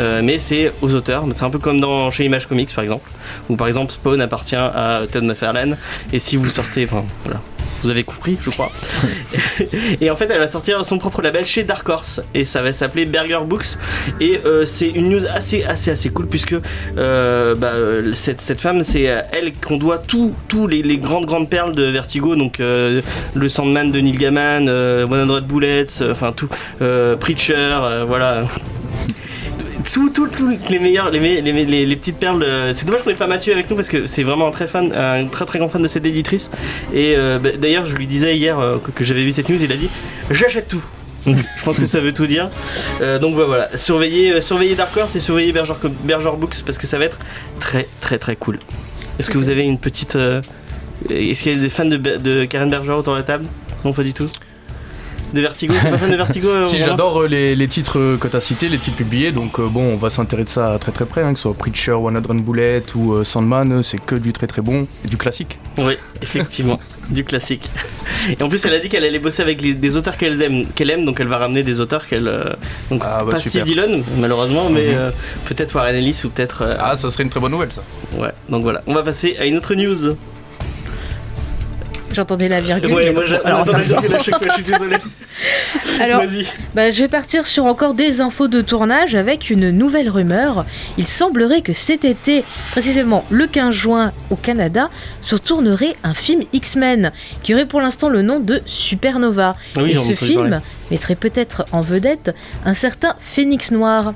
euh, 0.00 0.20
mais 0.22 0.38
c'est 0.38 0.72
aux 0.82 0.94
auteurs. 0.94 1.24
C'est 1.34 1.44
un 1.44 1.50
peu 1.50 1.58
comme 1.58 1.80
dans 1.80 2.10
chez 2.10 2.24
Image 2.24 2.46
Comics 2.46 2.74
par 2.74 2.84
exemple, 2.84 3.10
où 3.48 3.56
par 3.56 3.68
exemple 3.68 3.92
Spawn 3.92 4.20
appartient 4.20 4.56
à 4.56 5.02
Todd 5.10 5.24
McFarlane 5.24 5.76
et 6.12 6.18
si 6.18 6.36
vous 6.36 6.50
sortez, 6.50 6.86
voilà. 6.86 7.40
Vous 7.82 7.90
avez 7.90 8.04
compris, 8.04 8.36
je 8.40 8.50
crois. 8.50 8.70
et 10.00 10.10
en 10.10 10.16
fait, 10.16 10.30
elle 10.30 10.38
va 10.38 10.48
sortir 10.48 10.84
son 10.84 10.98
propre 10.98 11.22
label 11.22 11.46
chez 11.46 11.62
Dark 11.62 11.88
Horse 11.88 12.20
et 12.34 12.44
ça 12.44 12.62
va 12.62 12.72
s'appeler 12.72 13.06
Burger 13.06 13.40
Books. 13.46 13.76
Et 14.20 14.40
euh, 14.44 14.66
c'est 14.66 14.88
une 14.88 15.08
news 15.08 15.26
assez, 15.26 15.64
assez, 15.64 15.90
assez 15.90 16.10
cool 16.10 16.26
puisque 16.26 16.54
euh, 16.98 17.54
bah, 17.54 17.72
euh, 17.74 18.14
cette, 18.14 18.60
femme, 18.60 18.82
c'est 18.82 19.02
elle 19.02 19.52
qu'on 19.52 19.76
doit 19.76 19.98
tous 19.98 20.34
tous 20.48 20.66
les, 20.66 20.98
grandes, 20.98 21.26
grandes 21.26 21.48
perles 21.48 21.74
de 21.74 21.84
Vertigo. 21.84 22.36
Donc 22.36 22.58
le 22.58 23.48
Sandman 23.48 23.90
de 23.90 24.00
Neil 24.00 24.16
Gaiman, 24.16 24.68
euh, 24.68 25.06
100 25.08 25.46
Bullets, 25.46 26.02
enfin 26.10 26.32
tout, 26.32 26.48
Preacher, 27.20 28.04
voilà. 28.06 28.44
Tous 29.92 30.08
tous- 30.10 30.26
tous 30.28 30.48
les 30.68 30.78
meilleurs, 30.78 31.10
les, 31.10 31.40
les, 31.42 31.52
les- 31.64 31.86
les 31.86 31.96
petites 31.96 32.16
perles. 32.18 32.42
euh, 32.42 32.72
C'est 32.72 32.84
dommage 32.86 33.02
qu'on 33.02 33.10
n'ait 33.10 33.16
pas 33.16 33.26
Mathieu 33.26 33.52
avec 33.52 33.68
nous 33.70 33.76
parce 33.76 33.88
que 33.88 34.06
c'est 34.06 34.22
vraiment 34.22 34.46
un 34.48 34.50
très 34.52 34.68
fan, 34.68 34.92
un 34.92 35.26
très 35.26 35.46
très 35.46 35.58
grand 35.58 35.68
fan 35.68 35.82
de 35.82 35.88
cette 35.88 36.06
éditrice. 36.06 36.50
Et 36.94 37.14
euh, 37.16 37.38
bah, 37.38 37.50
d'ailleurs, 37.58 37.86
je 37.86 37.96
lui 37.96 38.06
disais 38.06 38.36
hier 38.36 38.58
euh, 38.58 38.78
que, 38.78 38.90
que 38.92 39.04
j'avais 39.04 39.24
vu 39.24 39.32
cette 39.32 39.48
news, 39.48 39.62
il 39.62 39.72
a 39.72 39.76
dit 39.76 39.88
j'achète 40.30 40.68
tout. 40.68 40.82
Donc, 41.26 41.36
je 41.58 41.64
pense 41.64 41.78
que 41.78 41.86
ça 41.86 42.00
veut 42.00 42.12
tout 42.12 42.26
dire. 42.26 42.50
Euh, 43.00 43.18
donc 43.18 43.36
bah, 43.36 43.44
voilà, 43.46 43.76
surveillez, 43.76 44.32
euh, 44.34 44.40
surveillez 44.40 44.74
Dark 44.76 44.96
Horse 44.96 45.16
et 45.16 45.20
surveillez 45.20 45.50
Berger, 45.52 45.74
Berger 46.04 46.30
Books 46.38 46.62
parce 46.64 46.78
que 46.78 46.86
ça 46.86 46.98
va 46.98 47.06
être 47.06 47.18
très 47.58 47.86
très 48.00 48.18
très 48.18 48.36
cool. 48.36 48.58
Est-ce 49.18 49.28
que 49.30 49.38
vous 49.38 49.50
avez 49.50 49.62
une 49.62 49.78
petite. 49.78 50.14
euh, 50.16 50.40
Est-ce 51.10 51.42
qu'il 51.42 51.52
y 51.52 51.58
a 51.58 51.60
des 51.60 51.68
fans 51.68 51.84
de, 51.84 51.96
de 51.96 52.44
Karen 52.44 52.70
Berger 52.70 52.92
autour 52.92 53.14
de 53.14 53.18
la 53.18 53.24
table? 53.24 53.46
Non, 53.84 53.92
pas 53.92 54.02
du 54.04 54.12
tout. 54.14 54.28
De 55.32 55.40
Vertigo 55.40 55.74
C'est 55.80 55.90
pas 55.90 55.98
fan 55.98 56.10
de 56.10 56.16
Vertigo 56.16 56.48
euh, 56.48 56.64
Si 56.64 56.78
j'adore 56.80 57.22
euh, 57.22 57.26
les, 57.28 57.54
les 57.54 57.68
titres 57.68 57.98
euh, 57.98 58.16
que 58.18 58.26
tu 58.28 58.36
as 58.36 58.40
cités, 58.40 58.68
les 58.68 58.78
titres 58.78 58.96
publiés, 58.96 59.30
donc 59.32 59.60
bon, 59.60 59.92
on 59.92 59.96
va 59.96 60.10
s'intéresser 60.10 60.60
à 60.60 60.72
ça 60.72 60.78
très 60.78 60.92
très 60.92 61.06
près, 61.06 61.22
hein, 61.22 61.32
que 61.32 61.38
ce 61.38 61.42
soit 61.42 61.54
Preacher, 61.54 61.92
100 61.92 62.34
Bullet 62.40 62.82
ou 62.94 63.22
Sandman, 63.24 63.82
c'est 63.82 63.98
que 64.04 64.14
du 64.16 64.32
très 64.32 64.46
très 64.46 64.62
bon 64.62 64.86
et 65.04 65.08
du 65.08 65.16
classique. 65.16 65.58
Oui, 65.78 65.94
effectivement, 66.22 66.80
du 67.10 67.24
classique. 67.24 67.70
Et 68.28 68.42
en 68.42 68.48
plus, 68.48 68.64
elle 68.64 68.74
a 68.74 68.78
dit 68.80 68.88
qu'elle 68.88 69.04
allait 69.04 69.18
bosser 69.18 69.42
avec 69.42 69.62
les- 69.62 69.74
des 69.74 69.96
auteurs 69.96 70.16
qu'elle 70.16 70.40
aime, 70.42 70.66
qu'elle 70.74 70.90
aime, 70.90 71.04
donc 71.04 71.20
elle 71.20 71.28
va 71.28 71.38
ramener 71.38 71.62
des 71.62 71.80
auteurs 71.80 72.06
qu'elle. 72.06 72.24
donc 72.90 73.02
Ah, 73.04 73.22
bah, 73.24 73.30
pas 73.32 73.36
super. 73.36 73.62
Steve 73.62 73.64
Dillon, 73.64 74.02
malheureusement, 74.18 74.68
mais 74.70 74.88
Mhm. 74.94 75.10
peut-être 75.46 75.74
Warren 75.74 75.94
Ellis 75.96 76.22
ou 76.24 76.28
peut-être. 76.30 76.64
Ah, 76.78 76.96
ça 76.96 77.10
serait 77.10 77.22
une 77.24 77.30
très 77.30 77.40
bonne 77.40 77.52
nouvelle 77.52 77.72
ça. 77.72 77.82
Ouais, 78.18 78.32
donc 78.48 78.62
voilà. 78.62 78.82
On 78.86 78.94
va 78.94 79.02
passer 79.02 79.36
à 79.38 79.46
une 79.46 79.56
autre 79.56 79.74
news. 79.74 80.16
J'entendais 82.12 82.48
la 82.48 82.60
virgule. 82.60 82.92
Ouais, 82.92 83.12
moi 83.12 83.22
alors, 83.44 83.60
on 83.60 83.70
va 83.70 83.80
j'entends 83.80 83.82
faire 83.82 84.00
la 84.02 84.08
virgule 84.08 84.14
à 84.14 84.18
chaque 84.18 84.38
fois, 84.42 84.46
je 84.48 84.62
suis 84.62 84.72
désolé. 84.72 84.96
ça. 84.96 85.04
Alors, 86.04 86.20
Vas-y. 86.24 86.46
bah, 86.74 86.90
je 86.90 87.00
vais 87.02 87.08
partir 87.08 87.46
sur 87.46 87.64
encore 87.66 87.94
des 87.94 88.20
infos 88.20 88.48
de 88.48 88.60
tournage 88.60 89.14
avec 89.14 89.48
une 89.50 89.70
nouvelle 89.70 90.08
rumeur. 90.10 90.64
Il 90.98 91.06
semblerait 91.06 91.62
que 91.62 91.72
cet 91.72 92.04
été, 92.04 92.44
précisément 92.72 93.24
le 93.30 93.46
15 93.46 93.74
juin 93.74 94.12
au 94.30 94.36
Canada, 94.36 94.90
se 95.20 95.36
tournerait 95.36 95.96
un 96.04 96.14
film 96.14 96.42
X-Men 96.52 97.12
qui 97.42 97.54
aurait 97.54 97.66
pour 97.66 97.80
l'instant 97.80 98.08
le 98.08 98.22
nom 98.22 98.40
de 98.40 98.60
Supernova. 98.66 99.54
Ah 99.76 99.80
oui, 99.82 99.92
Et 99.92 99.98
ce 99.98 100.14
film 100.14 100.50
parler. 100.50 100.64
mettrait 100.90 101.14
peut-être 101.16 101.64
en 101.72 101.80
vedette 101.80 102.34
un 102.66 102.74
certain 102.74 103.14
Phénix 103.18 103.70
Noir. 103.70 104.12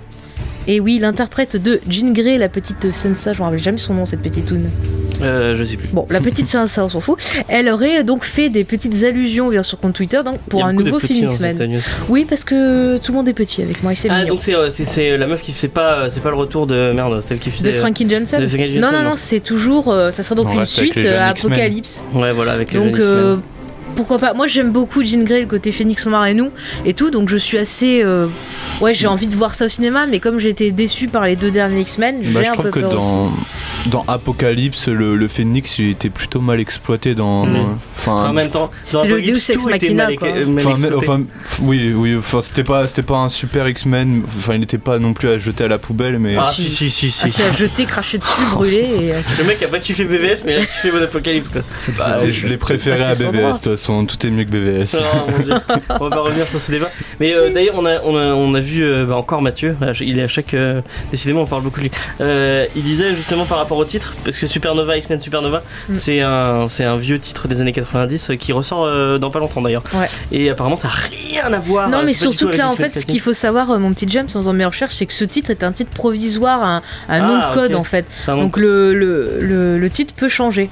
Et 0.66 0.80
oui, 0.80 0.98
l'interprète 0.98 1.56
de 1.62 1.80
Jean 1.88 2.12
Grey, 2.12 2.38
la 2.38 2.48
petite 2.48 2.90
Sansa, 2.92 3.32
je 3.34 3.38
me 3.40 3.44
rappelle 3.44 3.58
jamais 3.58 3.78
son 3.78 3.92
nom, 3.94 4.06
cette 4.06 4.22
petite 4.22 4.46
toune. 4.46 4.70
Euh, 5.22 5.54
je 5.56 5.62
sais 5.64 5.76
plus. 5.76 5.88
Bon, 5.92 6.06
la 6.10 6.20
petite 6.22 6.48
Sansa, 6.48 6.84
on 6.84 6.88
s'en 6.88 7.00
fout. 7.00 7.18
Elle 7.48 7.68
aurait 7.68 8.02
donc 8.02 8.24
fait 8.24 8.48
des 8.48 8.64
petites 8.64 9.04
allusions 9.04 9.48
via 9.48 9.62
son 9.62 9.76
compte 9.76 9.92
Twitter 9.92 10.20
donc, 10.24 10.38
pour 10.48 10.64
a 10.64 10.68
un 10.68 10.74
de 10.74 10.82
nouveau 10.82 10.98
film 10.98 11.30
X-Men. 11.30 11.56
cette 11.58 11.68
news. 11.68 11.80
Oui, 12.08 12.24
parce 12.28 12.44
que 12.44 12.96
tout 12.98 13.12
le 13.12 13.18
monde 13.18 13.28
est 13.28 13.32
petit 13.34 13.62
avec 13.62 13.82
moi 13.82 13.92
et 13.92 13.96
Ah, 14.08 14.18
mignon. 14.20 14.28
donc 14.34 14.42
c'est 14.42 14.54
euh, 14.56 14.70
c'est- 14.70 14.84
c'est 14.84 15.16
la 15.18 15.26
meuf 15.26 15.42
qui 15.42 15.52
c'est 15.52 15.68
pas 15.68 16.08
c'est 16.10 16.20
pas 16.22 16.30
le 16.30 16.36
retour 16.36 16.66
de 16.66 16.92
merde, 16.92 17.20
celle 17.22 17.38
qui 17.38 17.50
De 17.50 17.54
faisait. 17.54 17.72
Frankie 17.74 18.08
Johnson 18.08 18.40
de 18.40 18.46
Frankie 18.48 18.64
Non, 18.78 18.88
Johnson, 18.88 18.92
non, 18.92 19.02
non. 19.02 19.10
non, 19.10 19.16
c'est 19.16 19.40
toujours. 19.40 19.92
euh, 19.92 20.10
ça 20.10 20.22
sera 20.22 20.34
donc 20.34 20.48
On 20.50 20.60
une 20.60 20.66
suite 20.66 20.96
à 20.96 21.30
X-Men. 21.30 21.52
Apocalypse. 21.52 22.02
Ouais, 22.14 22.32
voilà, 22.32 22.52
avec 22.52 22.72
les 22.72 22.78
Donc, 22.80 22.96
jeunes 22.96 23.04
euh, 23.06 23.36
pourquoi 23.94 24.18
pas 24.18 24.34
Moi, 24.34 24.46
j'aime 24.46 24.70
beaucoup 24.72 25.02
Jean 25.04 25.24
Grey, 25.24 25.40
le 25.40 25.46
côté 25.46 25.72
Phoenix 25.72 26.06
Noir 26.06 26.26
et 26.26 26.34
nous 26.34 26.50
et 26.84 26.94
tout, 26.94 27.10
donc 27.10 27.28
je 27.28 27.36
suis 27.36 27.58
assez. 27.58 28.02
euh, 28.02 28.26
Ouais, 28.80 28.92
j'ai 28.94 29.06
envie 29.06 29.28
de 29.28 29.36
voir 29.36 29.54
ça 29.54 29.66
au 29.66 29.68
cinéma, 29.68 30.06
mais 30.06 30.18
comme 30.20 30.38
j'ai 30.40 30.48
été 30.48 30.72
déçu 30.72 31.06
par 31.08 31.24
les 31.26 31.36
deux 31.36 31.50
derniers 31.50 31.82
X-Men, 31.82 32.16
j'ai 32.22 32.30
Bah, 32.32 32.42
je 32.42 32.48
un 32.48 32.52
trouve 32.52 32.64
peu 32.66 32.70
que 32.72 32.80
peur 32.80 32.90
dans, 32.90 33.26
aussi. 33.26 33.88
dans 33.90 34.04
Apocalypse, 34.08 34.88
le, 34.88 35.16
le 35.16 35.28
Phoenix, 35.28 35.78
il 35.78 35.90
était 35.90 36.10
plutôt 36.10 36.40
mal 36.40 36.60
exploité 36.60 37.14
dans. 37.14 37.46
Mm. 37.46 37.78
Enfin, 37.96 38.28
en 38.28 38.32
même 38.32 38.50
temps, 38.50 38.70
C'était 38.84 39.08
le 39.08 39.22
Deus 39.22 39.36
Ex 39.36 39.52
tout 39.52 39.68
était 39.70 39.94
Machina, 39.94 40.06
mal- 40.06 40.16
quoi. 40.16 40.28
mal 40.28 40.38
Enfin, 40.56 40.64
mais- 40.64 40.70
exploité. 40.88 40.96
enfin, 41.08 41.22
oui, 41.62 41.92
oui, 41.94 42.16
enfin, 42.18 42.42
c'était 42.42 42.64
pas, 42.64 42.86
c'était 42.86 43.02
pas 43.02 43.16
un 43.18 43.28
super 43.28 43.68
X-Men. 43.68 44.22
Enfin, 44.26 44.54
il 44.54 44.60
n'était 44.60 44.78
pas 44.78 44.98
non 44.98 45.12
plus 45.14 45.28
à 45.28 45.38
jeter 45.38 45.64
à 45.64 45.68
la 45.68 45.78
poubelle, 45.78 46.18
mais. 46.18 46.36
Ah, 46.38 46.50
si, 46.54 46.68
si, 46.68 46.90
si, 46.90 47.14
Ah, 47.22 47.28
si. 47.28 47.34
si, 47.34 47.42
à 47.42 47.52
jeter, 47.52 47.84
cracher 47.86 48.18
dessus, 48.18 48.30
brûler 48.52 48.84
et. 49.00 49.12
euh, 49.14 49.20
Le 49.38 49.44
mec 49.44 49.62
a 49.62 49.68
pas 49.68 49.78
kiffé 49.78 50.04
BVS, 50.04 50.42
mais 50.44 50.54
il 50.54 50.58
a 50.58 50.66
kiffé 50.66 50.90
Bon 50.90 51.02
Apocalypse 51.02 51.48
quoi. 51.50 51.62
Bah, 51.96 52.18
je 52.30 52.46
l'ai 52.48 52.56
préféré 52.56 52.96
Ah, 53.00 53.10
à 53.10 53.14
c'est 53.14 53.24
son 53.24 53.30
BVS, 53.30 53.40
droit. 53.40 53.54
Façon, 53.86 54.06
tout 54.06 54.26
est 54.26 54.30
mieux 54.30 54.44
que 54.44 54.50
BVS. 54.50 54.96
Oh, 55.00 55.30
mon 55.30 55.38
Dieu. 55.38 55.54
on 55.90 56.04
va 56.04 56.10
pas 56.10 56.20
revenir 56.20 56.46
sur 56.48 56.60
ce 56.60 56.72
débat. 56.72 56.90
Mais 57.20 57.32
euh, 57.34 57.50
d'ailleurs, 57.50 57.74
on 57.78 57.86
a, 57.86 58.00
on, 58.02 58.16
a, 58.16 58.34
on 58.34 58.54
a 58.54 58.60
vu 58.60 58.82
euh, 58.84 59.04
bah, 59.06 59.16
encore 59.16 59.42
Mathieu. 59.42 59.76
Il 60.00 60.18
est 60.18 60.22
à 60.22 60.28
chaque. 60.28 60.54
euh, 60.54 60.80
décidément, 61.10 61.42
on 61.42 61.46
parle 61.46 61.62
beaucoup 61.62 61.78
de 61.80 61.84
lui. 61.84 61.90
Euh, 62.20 62.66
il 62.76 62.82
disait 62.82 63.14
justement 63.14 63.44
par 63.44 63.58
rapport 63.58 63.78
au 63.78 63.84
titre, 63.84 64.14
parce 64.24 64.38
que 64.38 64.46
Supernova, 64.46 64.96
X-Men 64.96 65.20
Supernova, 65.20 65.62
Mm. 65.88 65.94
c'est 65.94 66.20
un, 66.20 66.68
c'est 66.68 66.84
un 66.84 66.96
vieux 66.96 67.18
titre 67.18 67.46
des 67.48 67.60
années 67.60 67.72
90 67.72 68.30
euh, 68.30 68.36
qui 68.36 68.52
ressort 68.52 68.84
euh, 68.84 69.18
dans 69.18 69.30
pas 69.30 69.38
longtemps 69.38 69.60
d'ailleurs. 69.60 69.82
Ouais. 69.94 70.06
Et 70.32 70.48
apparemment, 70.50 70.76
ça 70.76 70.88
a 70.88 70.90
rien 70.90 71.52
à 71.52 71.58
voir. 71.58 71.88
Non, 71.88 72.02
mais 72.04 72.14
surtout 72.14 72.46
tout 72.46 72.50
que 72.50 72.56
là, 72.56 72.68
en 72.68 72.76
fait, 72.76 72.98
ce 72.98 73.04
qu'il 73.06 73.20
faut 73.20 73.34
savoir, 73.34 73.70
euh, 73.70 73.78
mon 73.78 73.92
petit 73.92 74.06
James, 74.08 74.26
en 74.34 74.38
faisant 74.38 74.52
mes 74.52 74.64
recherches, 74.64 74.94
c'est 74.94 75.06
que 75.06 75.12
ce 75.12 75.24
titre 75.24 75.50
est 75.50 75.62
un 75.62 75.72
titre 75.72 75.90
provisoire, 75.90 76.62
un, 76.62 76.82
un 77.08 77.20
nom 77.20 77.40
Ah, 77.42 77.50
de 77.50 77.54
code 77.54 77.74
en 77.74 77.84
fait. 77.84 78.06
Nom. 78.28 78.42
Donc 78.42 78.56
le, 78.56 78.94
le, 78.94 79.38
le, 79.40 79.78
le 79.78 79.90
titre 79.90 80.14
peut 80.14 80.28
changer. 80.28 80.70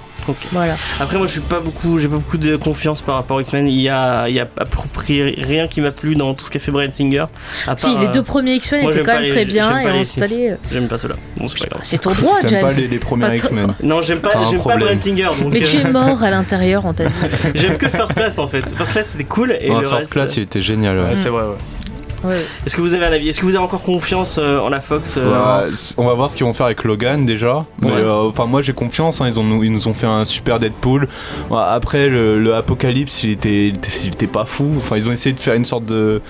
Voilà. 0.52 0.75
Après, 1.00 1.17
moi, 1.19 1.26
je 1.26 1.33
suis 1.33 1.41
pas 1.41 1.61
beaucoup, 1.61 1.99
j'ai 1.99 2.09
pas 2.09 2.17
beaucoup 2.17 2.37
de 2.38 2.57
confiance 2.57 3.00
par 3.00 3.17
rapport 3.17 3.37
aux 3.37 3.41
X-Men. 3.41 3.67
Il 3.69 3.81
y 3.81 3.88
a, 3.88 4.29
il 4.29 4.35
y 4.35 4.41
a 4.41 4.43
à 4.59 4.64
peu 4.64 4.79
près 4.93 5.35
rien 5.38 5.67
qui 5.67 5.81
m'a 5.81 5.91
plu 5.91 6.14
dans 6.14 6.35
tout 6.35 6.45
ce 6.45 6.50
qu'a 6.50 6.59
fait 6.59 6.71
Brian 6.71 6.91
Singer. 6.93 7.25
À 7.67 7.76
Si, 7.76 7.97
les 7.99 8.07
euh, 8.07 8.11
deux 8.11 8.23
premiers 8.23 8.55
X-Men 8.55 8.88
étaient 8.88 9.00
quand 9.02 9.12
même 9.14 9.23
les- 9.23 9.31
très 9.31 9.45
bien 9.45 9.69
j'aime 9.83 9.95
et 9.95 9.99
installés. 10.00 10.50
euh, 10.50 10.57
J'aime 10.73 10.88
pas 10.88 10.99
ceux-là. 10.99 11.14
Bon, 11.37 11.49
c'est 11.49 11.59
pas 11.61 11.67
grave. 11.67 11.81
C'est 11.83 11.99
ton 12.00 12.12
droit, 12.12 12.38
James. 12.49 12.61
pas 12.62 12.71
les, 12.73 12.88
les 12.88 12.99
premiers. 12.99 13.37
X-Men 13.37 13.75
Non, 13.83 14.02
j'aime 14.02 14.21
pas, 14.21 14.31
j'aime 14.50 14.62
pas. 14.62 14.76
Brian 14.76 15.00
Singer. 15.00 15.29
Donc, 15.41 15.52
Mais 15.52 15.61
tu 15.61 15.76
euh, 15.76 15.81
es 15.81 15.91
mort 15.91 16.23
à 16.23 16.31
l'intérieur, 16.31 16.85
on 16.85 16.93
t'a 16.93 17.05
dit. 17.07 17.14
J'aime 17.55 17.76
que 17.79 17.88
First 17.88 18.14
Class 18.14 18.38
en 18.38 18.49
fait. 18.49 18.62
First 18.76 18.93
Class 18.93 19.07
c'était 19.09 19.25
cool 19.25 19.57
et 19.61 19.71
Ouais, 19.71 19.76
le 19.81 19.88
First 19.88 19.95
reste, 19.95 20.12
Class, 20.12 20.37
il 20.37 20.43
était 20.45 20.61
génial. 20.61 20.97
ouais. 20.99 21.02
Ouais, 21.05 21.17
c'est 21.17 21.29
vrai, 21.29 21.43
ouais. 21.43 21.57
Ouais. 22.25 22.38
Est-ce 22.67 22.76
que 22.76 22.81
vous 22.81 22.95
avez 22.95 23.05
un 23.07 23.12
avis? 23.12 23.29
Est-ce 23.29 23.41
que 23.41 23.47
vous 23.47 23.55
avez 23.57 23.64
encore 23.64 23.83
confiance 23.83 24.38
euh, 24.41 24.59
en 24.61 24.69
la 24.69 24.81
Fox 24.81 25.17
euh, 25.17 25.64
Ouais, 25.67 25.75
c- 25.75 25.95
on 25.99 26.07
va 26.07 26.14
voir 26.14 26.31
ce 26.31 26.37
qu'ils 26.37 26.47
vont 26.47 26.55
faire 26.55 26.67
avec 26.67 26.85
Logan 26.85 27.26
déjà. 27.26 27.64
Mais 27.81 27.88
Ouais. 27.88 27.95
euh, 27.99 28.29
enfin, 28.29 28.47
moi 28.47 28.62
j'ai 28.62 28.73
confiance. 28.73 29.21
hein, 29.21 29.26
ils, 29.29 29.41
ont, 29.41 29.62
ils 29.62 29.73
nous 29.73 29.88
ont 29.88 29.95
fait 29.95 30.07
un 30.07 30.25
super 30.25 30.61
Deadpool. 30.61 31.09
Ouais, 31.50 31.59
après, 31.69 32.09
le, 32.09 32.41
le 32.41 32.55
Apocalypse, 32.55 33.23
il 33.25 33.31
était, 33.31 33.73
il 34.05 34.29
pas 34.29 34.45
fou. 34.45 34.71
Enfin, 34.79 34.97
ils 34.97 35.09
ont 35.09 35.12
essayé 35.12 35.35
de 35.35 35.41
faire 35.41 35.55
une 35.55 35.64
sorte 35.64 35.85
de 35.87 36.21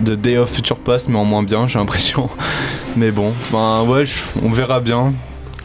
de 0.00 0.14
Day 0.14 0.36
of 0.36 0.50
Future 0.50 0.78
Past, 0.78 1.08
mais 1.08 1.18
en 1.18 1.24
moins 1.24 1.42
bien, 1.42 1.66
j'ai 1.66 1.78
l'impression. 1.78 2.28
Mais 2.96 3.10
bon, 3.10 3.32
enfin, 3.40 3.82
ouais, 3.90 4.04
on 4.44 4.50
verra 4.50 4.78
bien. 4.80 5.12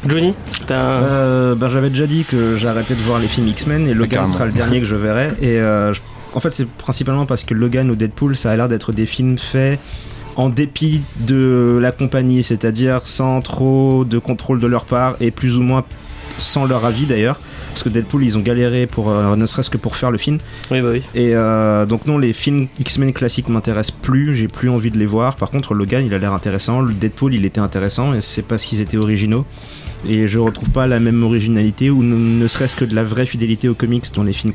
Johnny 0.07 0.33
euh, 0.71 1.55
ben, 1.55 1.67
J'avais 1.69 1.89
déjà 1.89 2.07
dit 2.07 2.23
que 2.23 2.55
j'arrêtais 2.57 2.93
de 2.95 3.01
voir 3.01 3.19
les 3.19 3.27
films 3.27 3.47
X-Men 3.49 3.87
et 3.87 3.93
Logan 3.93 4.25
sera 4.25 4.45
le 4.45 4.51
dernier 4.51 4.79
que 4.79 4.85
je 4.85 4.95
verrai. 4.95 5.27
Et 5.41 5.59
euh, 5.59 5.93
en 6.33 6.39
fait, 6.39 6.51
c'est 6.51 6.67
principalement 6.67 7.25
parce 7.25 7.43
que 7.43 7.53
Logan 7.53 7.89
ou 7.89 7.95
Deadpool, 7.95 8.35
ça 8.35 8.51
a 8.51 8.55
l'air 8.55 8.67
d'être 8.67 8.91
des 8.91 9.05
films 9.05 9.37
faits 9.37 9.79
en 10.35 10.49
dépit 10.49 11.01
de 11.19 11.79
la 11.81 11.91
compagnie, 11.91 12.43
c'est-à-dire 12.43 13.05
sans 13.05 13.41
trop 13.41 14.05
de 14.05 14.19
contrôle 14.19 14.59
de 14.59 14.67
leur 14.67 14.85
part 14.85 15.17
et 15.19 15.31
plus 15.31 15.57
ou 15.57 15.61
moins 15.61 15.83
sans 16.39 16.65
leur 16.65 16.85
avis 16.85 17.05
d'ailleurs 17.05 17.39
parce 17.69 17.83
que 17.83 17.89
Deadpool 17.89 18.23
ils 18.23 18.37
ont 18.37 18.41
galéré 18.41 18.87
pour 18.87 19.09
euh, 19.09 19.35
ne 19.35 19.45
serait-ce 19.45 19.69
que 19.69 19.77
pour 19.77 19.95
faire 19.95 20.11
le 20.11 20.17
film. 20.17 20.37
Oui 20.71 20.81
bah 20.81 20.89
oui. 20.91 21.01
Et 21.15 21.35
euh, 21.35 21.85
donc 21.85 22.05
non 22.05 22.17
les 22.17 22.33
films 22.33 22.67
X-Men 22.79 23.13
classiques 23.13 23.49
m'intéressent 23.49 23.95
plus, 24.01 24.35
j'ai 24.35 24.47
plus 24.47 24.69
envie 24.69 24.91
de 24.91 24.97
les 24.97 25.05
voir. 25.05 25.35
Par 25.35 25.49
contre 25.49 25.73
Logan 25.73 26.05
il 26.05 26.13
a 26.13 26.17
l'air 26.17 26.33
intéressant, 26.33 26.81
le 26.81 26.93
Deadpool 26.93 27.33
il 27.35 27.45
était 27.45 27.61
intéressant 27.61 28.13
et 28.13 28.21
c'est 28.21 28.41
parce 28.41 28.65
qu'ils 28.65 28.81
étaient 28.81 28.97
originaux 28.97 29.45
et 30.07 30.27
je 30.27 30.39
retrouve 30.39 30.69
pas 30.69 30.87
la 30.87 30.99
même 30.99 31.23
originalité 31.23 31.89
ou 31.89 32.03
ne, 32.03 32.47
serait-ce 32.47 32.77
que 32.77 32.85
de 32.85 32.95
la 32.95 33.03
vraie 33.03 33.25
fidélité 33.25 33.67
aux 33.67 33.73
comics 33.73 34.05
dans 34.15 34.23
les 34.23 34.31
films 34.31 34.53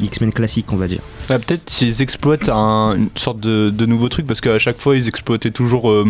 X-Men 0.00 0.32
classiques 0.32 0.72
on 0.72 0.76
va 0.76 0.88
dire. 0.88 1.00
Peut-être 1.26 1.68
s'ils 1.70 2.02
exploitent 2.02 2.50
une 2.50 3.08
sorte 3.14 3.40
de, 3.40 3.86
nouveau 3.86 4.08
truc 4.08 4.26
parce 4.26 4.40
qu'à 4.40 4.58
chaque 4.58 4.78
fois 4.78 4.96
ils 4.96 5.08
exploitaient 5.08 5.50
toujours 5.50 5.90
euh, 5.90 6.06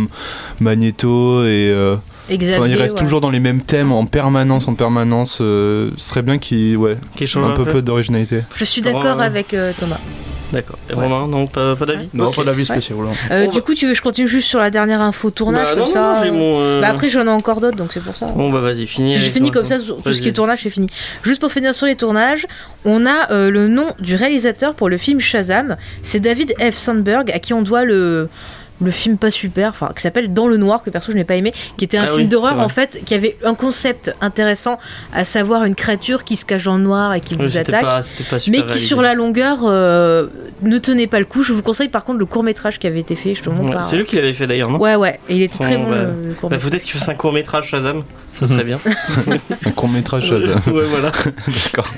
Magneto 0.60 1.44
et 1.44 1.72
euh, 2.30 2.68
ils 2.68 2.76
restent 2.76 2.98
toujours 2.98 3.20
dans 3.20 3.30
les 3.30 3.40
mêmes 3.40 3.60
thèmes 3.60 3.92
en 3.92 4.06
permanence 4.06 4.68
en 4.68 4.74
permanence. 4.74 5.38
Euh, 5.40 5.90
ce 5.96 6.08
serait 6.08 6.22
bien 6.22 6.38
qu'ils 6.38 6.76
ouais, 6.76 6.96
un, 7.36 7.50
peu, 7.50 7.64
peu 7.64 7.82
d'originalité. 7.82 8.42
Je 8.56 8.64
suis 8.64 8.82
d'accord 8.82 9.20
avec 9.20 9.54
Thomas. 9.78 10.00
D'accord. 10.54 10.78
Et 10.88 10.94
Romain, 10.94 11.26
non, 11.26 11.46
pas, 11.46 11.74
d'avis 11.74 12.08
Non, 12.14 12.30
pas 12.30 12.44
d'avis 12.44 12.64
spécial. 12.64 12.96
Euh, 13.30 13.48
du 13.48 13.60
coup, 13.60 13.74
tu 13.74 13.88
veux, 13.88 13.94
je 13.94 14.02
continue 14.02 14.28
juste 14.28 14.48
sur 14.48 14.60
la 14.60 14.70
dernière 14.70 15.00
info 15.00 15.30
tournage 15.30 15.74
bah, 15.74 15.80
comme 15.80 15.86
ça. 15.88 16.22
Euh, 16.22 16.80
bah, 16.80 16.88
après, 16.88 17.08
j'en 17.08 17.26
ai 17.26 17.30
encore 17.30 17.60
d'autres, 17.60 17.76
donc 17.76 17.92
c'est 17.92 18.02
pour 18.02 18.16
ça. 18.16 18.26
Bon, 18.26 18.50
bah 18.50 18.60
vas-y, 18.60 18.86
finis. 18.86 19.18
Je 19.18 19.30
finis 19.30 19.50
comme 19.50 19.64
ça, 19.64 19.78
tout 19.78 20.12
ce 20.12 20.20
qui 20.20 20.28
est 20.28 20.32
tournage, 20.32 20.60
c'est 20.62 20.70
fini. 20.70 20.86
Juste 21.24 21.40
pour 21.40 21.52
finir 21.52 21.74
sur 21.74 21.86
les 21.86 21.96
tournages, 21.96 22.46
on 22.84 23.04
a 23.04 23.32
euh, 23.32 23.50
le 23.50 23.66
nom 23.66 23.86
du 24.00 24.14
réalisateur 24.14 24.74
pour 24.74 24.88
le 24.88 24.96
film 24.96 25.18
Shazam. 25.20 25.76
C'est 26.02 26.20
David 26.20 26.54
F. 26.60 26.74
Sandberg, 26.74 27.30
à 27.32 27.40
qui 27.40 27.52
on 27.52 27.62
doit 27.62 27.84
le 27.84 28.28
le 28.80 28.90
film 28.90 29.16
pas 29.16 29.30
super, 29.30 29.70
enfin 29.70 29.90
qui 29.94 30.02
s'appelle 30.02 30.32
Dans 30.32 30.48
le 30.48 30.56
noir 30.56 30.82
que 30.82 30.90
perso 30.90 31.12
je 31.12 31.16
n'ai 31.16 31.24
pas 31.24 31.36
aimé, 31.36 31.52
qui 31.76 31.84
était 31.84 31.98
un 31.98 32.06
ah 32.08 32.12
film 32.14 32.28
d'horreur 32.28 32.58
en 32.58 32.68
fait, 32.68 33.00
qui 33.04 33.14
avait 33.14 33.36
un 33.44 33.54
concept 33.54 34.14
intéressant, 34.20 34.78
à 35.12 35.24
savoir 35.24 35.64
une 35.64 35.74
créature 35.74 36.24
qui 36.24 36.36
se 36.36 36.44
cache 36.44 36.64
dans 36.64 36.76
le 36.76 36.82
noir 36.82 37.14
et 37.14 37.20
qui 37.20 37.36
vous 37.36 37.56
attaque, 37.56 38.04
mais 38.48 38.64
qui 38.64 38.78
sur 38.78 39.02
la 39.02 39.14
longueur 39.14 39.60
euh, 39.64 40.26
ne 40.62 40.78
tenait 40.78 41.06
pas 41.06 41.18
le 41.18 41.24
coup. 41.24 41.42
Je 41.42 41.52
vous 41.52 41.62
conseille 41.62 41.88
par 41.88 42.04
contre 42.04 42.18
le 42.18 42.26
court 42.26 42.42
métrage 42.42 42.78
qui 42.78 42.86
avait 42.86 43.00
été 43.00 43.16
fait. 43.16 43.34
Je 43.34 43.42
te 43.42 43.50
montre. 43.50 43.84
c'est 43.84 43.96
lui 43.96 44.04
qui 44.04 44.16
l'avait 44.16 44.32
fait 44.32 44.46
d'ailleurs, 44.46 44.70
non? 44.70 44.78
Ouais 44.78 44.96
ouais, 44.96 45.18
et 45.28 45.36
il 45.36 45.42
était 45.42 45.58
très 45.58 45.76
bon. 45.76 45.90
Bah, 45.90 45.96
le, 45.96 46.48
bah, 46.48 46.58
Peut-être 46.58 46.82
qu'il 46.82 46.92
fasse 46.92 47.08
un 47.08 47.14
court 47.14 47.32
métrage 47.32 47.68
Shazam, 47.68 48.02
ça 48.38 48.46
serait 48.46 48.64
bien. 48.64 48.78
un 49.66 49.70
court 49.70 49.88
métrage 49.88 50.28
Shazam. 50.28 50.60
ouais 50.66 50.84
voilà. 50.84 51.10
D'accord. 51.64 51.92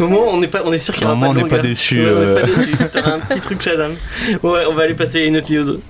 Au 0.00 0.08
moment 0.08 0.28
on 0.32 0.42
est 0.42 0.48
pas, 0.48 0.62
on 0.64 0.72
est 0.72 0.78
sûr 0.78 0.94
qu'il 0.94 1.02
y 1.02 1.06
aura 1.06 1.18
pas 1.18 1.26
de 1.26 1.30
on 1.30 1.34
n'est 1.34 1.48
pas 1.48 1.58
déçu. 1.58 2.04
Ouais, 2.04 2.12
on 2.12 2.36
est 2.36 2.40
pas 2.40 2.46
déçu. 2.46 2.76
Un 3.04 3.18
petit 3.20 3.40
truc 3.40 3.62
Shazam. 3.62 3.94
Ouais, 4.42 4.62
on 4.68 4.74
va 4.74 4.82
aller 4.82 4.94
passer 4.94 5.22
à 5.22 5.24
une 5.26 5.36
autre 5.36 5.52
news. 5.52 5.80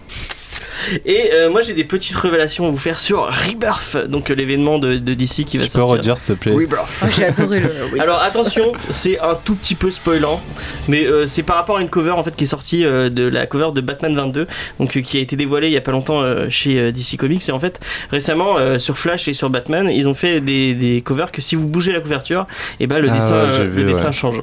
Et 1.05 1.31
euh, 1.33 1.51
moi 1.51 1.61
j'ai 1.61 1.75
des 1.75 1.85
petites 1.85 2.17
révélations 2.17 2.67
à 2.67 2.71
vous 2.71 2.79
faire 2.79 2.99
sur 2.99 3.27
Rebirth, 3.27 3.97
donc 4.09 4.31
euh, 4.31 4.35
l'événement 4.35 4.79
de, 4.79 4.97
DC 4.99 5.45
qui 5.45 5.59
va 5.59 5.69
sortir. 5.69 5.71
Tu 5.71 5.79
peux 5.79 5.85
redire 5.85 6.19
s'il 6.19 6.35
te 6.35 6.41
plaît 6.41 6.53
Rebirth. 6.53 6.89
Ah, 7.03 7.07
j'ai 7.15 7.25
adoré 7.25 7.61
le. 7.61 8.01
Alors 8.01 8.21
attention, 8.21 8.73
c'est 8.91 9.19
un 9.21 9.35
tout 9.45 9.55
petit 9.55 9.75
peu 9.75 9.91
spoilant, 9.91 10.41
mais 10.89 11.07
euh, 11.07 11.27
c'est 11.27 11.43
par 11.43 11.57
rapport 11.57 11.79
à 11.79 11.83
une 11.83 11.89
cover 11.89 12.13
en 12.13 12.23
fait 12.23 12.35
qui 12.35 12.45
est 12.45 12.49
sortie 12.49 12.83
de 12.83 13.29
la 13.29 13.47
cover 13.47 13.71
de 13.75 13.81
Batman 13.81 14.15
22, 14.15 14.47
donc 14.79 15.01
qui 15.01 15.19
a 15.19 15.21
été 15.21 15.37
dévoilée 15.37 15.69
il 15.69 15.73
y 15.73 15.77
a 15.77 15.81
pas 15.81 15.93
longtemps 15.93 16.23
chez 16.51 16.93
DC 16.93 17.17
Comics. 17.19 17.49
Et 17.49 17.53
en 17.53 17.59
fait 17.59 17.81
récemment 18.11 18.57
sur 18.79 18.99
Flash 18.99 19.29
et 19.29 19.35
sur 19.35 19.51
Batman, 19.51 19.89
ils 19.91 20.09
ont 20.09 20.15
fait 20.15 20.41
des, 20.41 20.75
des 20.75 21.03
covers 21.03 21.33
que 21.33 21.43
si 21.43 21.55
vous 21.55 21.67
bougez 21.69 21.93
la 21.93 22.01
couverture, 22.01 22.47
et 22.81 22.85
eh 22.85 22.87
ben 22.87 22.99
le 22.99 23.09
ah 23.11 23.15
dessin, 23.15 23.65
le 23.65 23.85
dessin 23.85 24.13
change. 24.13 24.41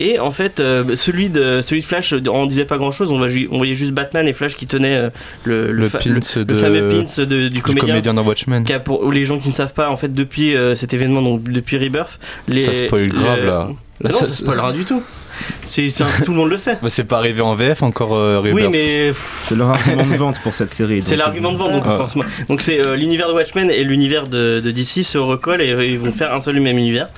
Et 0.00 0.18
en 0.18 0.30
fait 0.30 0.62
celui 0.94 1.28
de 1.28 1.60
celui 1.62 1.80
de 1.80 1.86
Flash, 1.86 2.14
on 2.28 2.46
disait 2.46 2.64
pas 2.64 2.78
grand 2.78 2.92
chose, 2.92 3.10
on, 3.10 3.18
voyait 3.18 3.74
juste 3.74 3.92
Batman 3.92 4.26
et 4.26 4.32
Flash 4.32 4.56
qui 4.56 4.66
tenaient 4.66 5.10
le 5.44 5.75
le, 5.76 5.88
pins 5.88 6.44
de, 6.44 6.54
fameux 6.54 6.88
pins 6.88 7.24
de, 7.24 7.48
du 7.48 7.62
comédien, 7.62 7.88
comédien 7.88 8.14
dans 8.14 8.24
Watchmen. 8.24 8.64
Qui 8.64 8.72
a 8.72 8.80
pour 8.80 9.10
les 9.12 9.24
gens 9.24 9.38
qui 9.38 9.48
ne 9.48 9.54
savent 9.54 9.72
pas, 9.72 9.90
en 9.90 9.96
fait, 9.96 10.12
depuis 10.12 10.56
euh, 10.56 10.74
cet 10.74 10.94
événement, 10.94 11.22
donc 11.22 11.42
depuis 11.44 11.76
Rebirth, 11.76 12.18
les, 12.48 12.60
ça 12.60 12.74
spoil 12.74 13.08
grave 13.08 13.44
là. 13.44 13.70
là 14.00 14.10
non, 14.10 14.18
ça, 14.18 14.26
ça 14.26 14.32
spoil 14.32 14.60
rien 14.60 14.72
du 14.72 14.84
tout. 14.84 15.02
C'est, 15.64 15.88
tout 16.24 16.30
le 16.30 16.36
monde 16.36 16.50
le 16.50 16.58
sait. 16.58 16.78
C'est 16.88 17.04
pas 17.04 17.18
arrivé 17.18 17.40
en 17.40 17.54
VF 17.54 17.82
encore 17.82 18.14
euh, 18.14 18.40
Oui, 18.42 18.62
mais 18.70 19.12
c'est 19.42 19.54
leur 19.54 19.70
argument 19.70 20.04
de 20.04 20.16
vente 20.16 20.40
pour 20.40 20.54
cette 20.54 20.70
série. 20.70 21.02
C'est 21.02 21.16
l'argument 21.16 21.52
de 21.52 21.58
vente, 21.58 21.72
donc 21.72 21.84
ah. 21.86 21.96
forcément. 21.96 22.24
Donc 22.48 22.60
c'est 22.62 22.84
euh, 22.84 22.96
l'univers 22.96 23.28
de 23.28 23.32
Watchmen 23.32 23.70
et 23.70 23.84
l'univers 23.84 24.28
de, 24.28 24.60
DC 24.60 25.04
se 25.04 25.18
recollent 25.18 25.60
et 25.60 25.70
ils 25.86 25.98
vont 25.98 26.12
faire 26.12 26.32
un 26.32 26.40
seul 26.40 26.60
même 26.60 26.78
univers. 26.78 27.08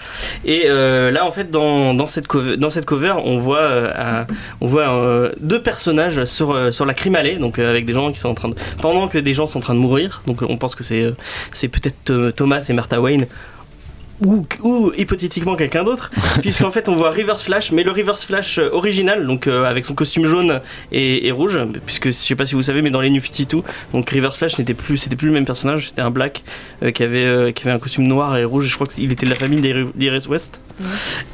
Et 0.44 0.64
euh, 0.66 1.10
là, 1.10 1.26
en 1.26 1.30
fait, 1.30 1.50
dans, 1.50 1.94
dans, 1.94 2.06
cette 2.06 2.26
cover, 2.26 2.56
dans 2.56 2.70
cette 2.70 2.86
cover, 2.86 3.14
on 3.24 3.38
voit, 3.38 3.68
on 4.60 4.66
voit 4.66 5.30
deux 5.40 5.62
personnages 5.62 6.24
sur, 6.24 6.72
sur 6.72 6.86
la 6.86 6.94
crime 6.94 7.14
allée, 7.14 7.36
donc 7.36 7.58
avec 7.58 7.84
des 7.84 7.92
gens 7.92 8.10
qui 8.12 8.18
sont 8.18 8.30
en 8.30 8.34
train 8.34 8.48
de, 8.48 8.56
pendant 8.80 9.08
que 9.08 9.18
des 9.18 9.34
gens 9.34 9.46
sont 9.46 9.58
en 9.58 9.62
train 9.62 9.74
de 9.74 9.80
mourir. 9.80 10.22
Donc 10.26 10.42
on 10.42 10.56
pense 10.56 10.74
que 10.74 10.84
c'est, 10.84 11.12
c'est 11.52 11.68
peut-être 11.68 12.30
Thomas 12.30 12.64
et 12.68 12.72
Martha 12.72 13.00
Wayne 13.00 13.26
ou, 14.24 14.92
hypothétiquement 14.96 15.56
quelqu'un 15.56 15.84
d'autre, 15.84 16.10
puisqu'en 16.40 16.70
fait 16.70 16.88
on 16.88 16.94
voit 16.94 17.10
Reverse 17.10 17.42
Flash, 17.42 17.72
mais 17.72 17.84
le 17.84 17.92
Reverse 17.92 18.24
Flash 18.24 18.58
euh, 18.58 18.70
original, 18.72 19.26
donc 19.26 19.46
euh, 19.46 19.64
avec 19.64 19.84
son 19.84 19.94
costume 19.94 20.26
jaune 20.26 20.60
et, 20.92 21.30
rouge, 21.30 21.58
puisque 21.86 22.06
je 22.06 22.12
sais 22.12 22.34
pas 22.34 22.46
si 22.46 22.54
vous 22.54 22.62
savez, 22.62 22.82
mais 22.82 22.90
dans 22.90 23.00
les 23.00 23.10
New 23.10 23.20
52, 23.20 23.62
donc 23.92 24.10
Reverse 24.10 24.38
Flash 24.38 24.58
n'était 24.58 24.74
plus, 24.74 24.96
c'était 24.96 25.16
plus 25.16 25.28
le 25.28 25.34
même 25.34 25.46
personnage, 25.46 25.88
c'était 25.88 26.02
un 26.02 26.10
Black 26.10 26.42
euh, 26.82 26.90
qui 26.90 27.02
avait 27.02 27.52
qui 27.52 27.66
avait 27.66 27.74
un 27.74 27.78
costume 27.78 28.06
noir 28.06 28.36
et 28.36 28.44
rouge, 28.44 28.66
et 28.66 28.68
je 28.68 28.74
crois 28.74 28.86
qu'il 28.86 29.10
était 29.12 29.26
de 29.26 29.30
la 29.30 29.36
famille 29.36 29.60
d'Iris 29.60 30.26
West. 30.26 30.60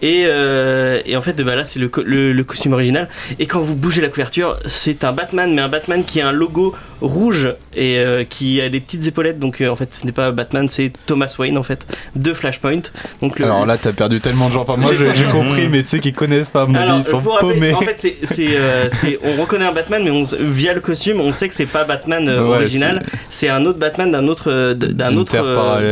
Et, 0.01 0.23
et, 0.23 1.17
en 1.17 1.21
fait, 1.21 1.41
bah, 1.43 1.55
là 1.55 1.67
c'est 1.67 1.79
le, 1.79 1.91
le, 2.05 2.45
costume 2.45 2.73
original. 2.73 3.09
Et 3.39 3.47
quand 3.47 3.61
vous 3.61 3.75
bougez 3.75 4.01
la 4.01 4.09
couverture, 4.09 4.59
c'est 4.67 5.05
un 5.05 5.13
Batman, 5.13 5.55
mais 5.55 5.61
un 5.61 5.69
Batman 5.69 6.03
qui 6.03 6.23
a 6.23 6.29
un 6.29 6.33
logo 6.33 6.75
rouge 7.03 7.53
et 7.77 8.03
qui 8.31 8.63
a 8.63 8.71
des 8.71 8.81
petites 8.81 9.07
épaulettes. 9.07 9.39
Donc 9.39 9.61
en 9.61 9.77
fait, 9.77 9.95
ce 9.95 10.07
n'est 10.07 10.13
pas 10.13 10.31
Batman, 10.33 10.69
c'est 10.71 10.93
Thomas 11.07 11.35
Wayne 11.39 11.59
en 11.59 11.63
fait 11.63 11.87
de 12.17 12.33
Flashpoint. 12.33 12.74
Donc, 13.21 13.41
Alors 13.41 13.67
là, 13.67 13.77
t'as 13.79 13.93
perdu 13.93 14.21
tellement 14.21 14.49
de 14.49 14.55
gens. 14.55 14.63
Enfin, 14.63 14.77
moi, 14.77 14.93
j'ai 14.95 15.25
compris, 15.33 15.69
mais 15.69 15.83
tu 15.83 15.89
sais 15.89 16.01
qu'ils 16.01 16.15
connaissent 16.15 16.49
pas, 16.49 16.67
ils 16.69 17.05
sont 17.05 17.23
paumés. 17.23 17.73
En 17.75 17.81
fait, 17.81 18.05
euh, 18.39 18.89
c'est, 18.91 19.19
on 19.23 19.41
reconnaît 19.41 19.65
un 19.65 19.73
Batman, 19.73 20.03
mais 20.05 20.11
on, 20.11 20.25
via 20.41 20.73
le 20.73 20.81
costume, 20.81 21.21
on 21.21 21.33
sait 21.33 21.49
que 21.49 21.55
c'est 21.55 21.67
pas 21.67 21.85
Batman 21.85 22.29
euh, 22.29 22.43
original. 22.43 23.03
C'est 23.31 23.49
un 23.49 23.65
autre 23.67 23.79
Batman 23.79 24.11
d'un 24.11 24.29
autre, 24.29 24.51
euh, 24.51 24.75
d'un 24.75 25.17
autre, 25.17 25.33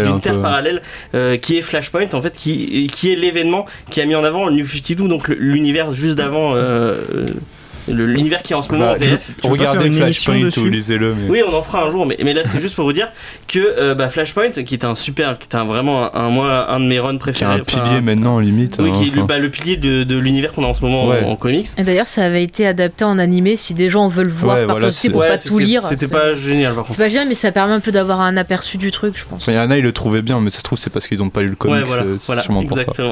d'une 0.05 0.21
terre 0.21 0.41
parallèle, 0.41 0.83
qui 1.41 1.59
est 1.59 1.63
Flashpoint, 1.63 2.13
en 2.13 2.23
fait, 2.23 2.37
qui, 2.37 2.91
qui 2.93 3.13
est 3.13 3.17
l'événement 3.17 3.67
qui 3.91 4.01
a 4.01 4.07
mis 4.07 4.15
en 4.15 4.25
avant 4.25 4.47
le 4.47 4.55
New 4.55 4.67
52, 4.67 5.09
donc 5.09 5.29
l'univers 5.29 5.93
juste 5.93 6.17
d'avant 6.17 6.55
l'univers 7.89 8.43
qui 8.43 8.53
est 8.53 8.57
en 8.57 8.63
ce 8.63 8.71
moment 8.73 8.93
bah, 8.93 8.99
VF. 8.99 9.31
Regardez 9.43 9.91
Flashpoint 9.91 10.51
ou 10.57 10.65
lisez-le. 10.67 11.15
Mais... 11.15 11.29
Oui, 11.29 11.43
on 11.47 11.55
en 11.55 11.63
fera 11.63 11.85
un 11.85 11.91
jour, 11.91 12.07
mais, 12.07 12.17
mais 12.23 12.33
là 12.35 12.43
c'est 12.45 12.61
juste 12.61 12.75
pour 12.75 12.85
vous 12.85 12.93
dire 12.93 13.11
que 13.49 13.59
euh, 13.59 13.95
bah, 13.95 14.09
Flashpoint, 14.09 14.51
qui 14.51 14.75
est 14.75 14.85
un 14.85 14.95
super, 14.95 15.39
qui 15.39 15.49
est 15.49 15.57
un, 15.57 15.65
vraiment 15.65 16.15
un, 16.15 16.31
moi, 16.31 16.71
un 16.71 16.81
de 16.81 16.87
mes 16.87 16.99
runs 16.99 17.17
préférés. 17.17 17.61
Qui 17.63 17.77
est 17.77 17.81
un 17.81 17.85
pilier 17.85 18.01
maintenant, 18.01 18.39
limite. 18.39 18.79
Oui, 18.81 18.91
hein, 18.91 18.99
qui 18.99 19.09
est 19.09 19.15
le, 19.15 19.25
bah, 19.25 19.39
le, 19.39 19.51
pilier 19.51 19.77
de, 19.77 20.05
de 20.05 20.17
l'univers 20.17 20.53
qu'on 20.53 20.65
a 20.65 20.69
en 20.69 20.75
ce 20.75 20.83
moment 20.83 21.09
en, 21.27 21.37
comics. 21.37 21.69
Et 21.79 21.83
d'ailleurs, 21.83 22.07
ça 22.07 22.25
avait 22.25 22.43
été 22.43 22.67
adapté 22.67 23.05
en 23.05 23.19
animé 23.19 23.57
si 23.57 23.75
des 23.75 23.91
gens 23.91 24.09
veulent 24.09 24.29
voir 24.29 24.57
ouais, 24.57 24.67
par 24.67 24.79
voilà, 24.79 24.91
pour 25.11 25.21
pas 25.21 25.39
tout 25.39 25.59
lire. 25.59 25.87
C'était 25.87 26.09
pas 26.09 26.35
génial 26.35 26.75
par 26.75 26.85
contre. 26.85 26.97
C'est 26.97 27.03
pas 27.03 27.09
génial, 27.09 27.29
mais 27.29 27.35
ça 27.35 27.53
permet 27.53 27.75
un 27.75 27.81
peu 27.81 27.93
d'avoir 27.93 28.21
un 28.21 28.37
aperçu 28.37 28.79
du 28.79 28.91
truc, 28.91 29.17
je 29.19 29.25
pense. 29.25 29.47
Il 29.47 29.55
y 29.55 29.59
en 29.59 29.71
a, 29.71 29.77
ils 29.77 29.83
le 29.83 29.93
trouvaient 29.93 30.23
bien, 30.23 30.41
mais 30.41 30.51
ça 30.51 30.59
se 30.59 30.65
trouve, 30.65 30.79
c'est 30.79 30.91
parce 30.91 31.09
qu'ils 31.09 31.23
ont 31.23 31.31
pas 31.31 31.43
lu 31.43 31.49
le 31.49 31.57
comics. 31.57 31.87
Euh, 31.99 32.17
c'est 32.19 32.39
sûrement 32.41 32.65
pour 32.65 32.79
ça. 32.79 32.85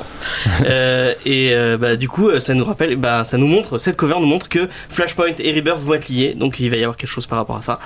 Euh, 0.66 1.14
et 1.24 1.54
bah, 1.78 1.96
du 1.96 2.08
coup, 2.08 2.28
ça 2.38 2.54
nous 2.54 2.64
rappelle, 2.64 2.98
ça 3.24 3.38
nous 3.38 3.46
montre, 3.46 3.78
cette 3.78 3.96
cover 3.96 4.16
nous 4.20 4.26
montre 4.26 4.48
que 4.48 4.59
Flashpoint 4.88 5.32
et 5.38 5.52
Rebirth 5.52 5.80
vont 5.80 5.94
être 5.94 6.08
liés, 6.08 6.34
donc 6.34 6.60
il 6.60 6.70
va 6.70 6.76
y 6.76 6.82
avoir 6.82 6.96
quelque 6.96 7.10
chose 7.10 7.26
par 7.26 7.38
rapport 7.38 7.56
à 7.56 7.62
ça. 7.62 7.78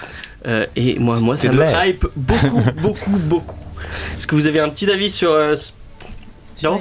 Euh, 0.47 0.67
et 0.77 0.99
moi, 0.99 1.19
moi 1.21 1.37
ça 1.37 1.53
me 1.53 1.65
hype 1.87 2.07
beaucoup, 2.17 2.63
beaucoup, 2.83 3.11
beaucoup. 3.11 3.59
Est-ce 4.17 4.27
que 4.27 4.35
vous 4.35 4.47
avez 4.47 4.61
un 4.61 4.69
petit 4.69 4.91
avis 4.91 5.11
sur. 5.11 5.31
Euh, 5.31 5.57
non 6.63 6.81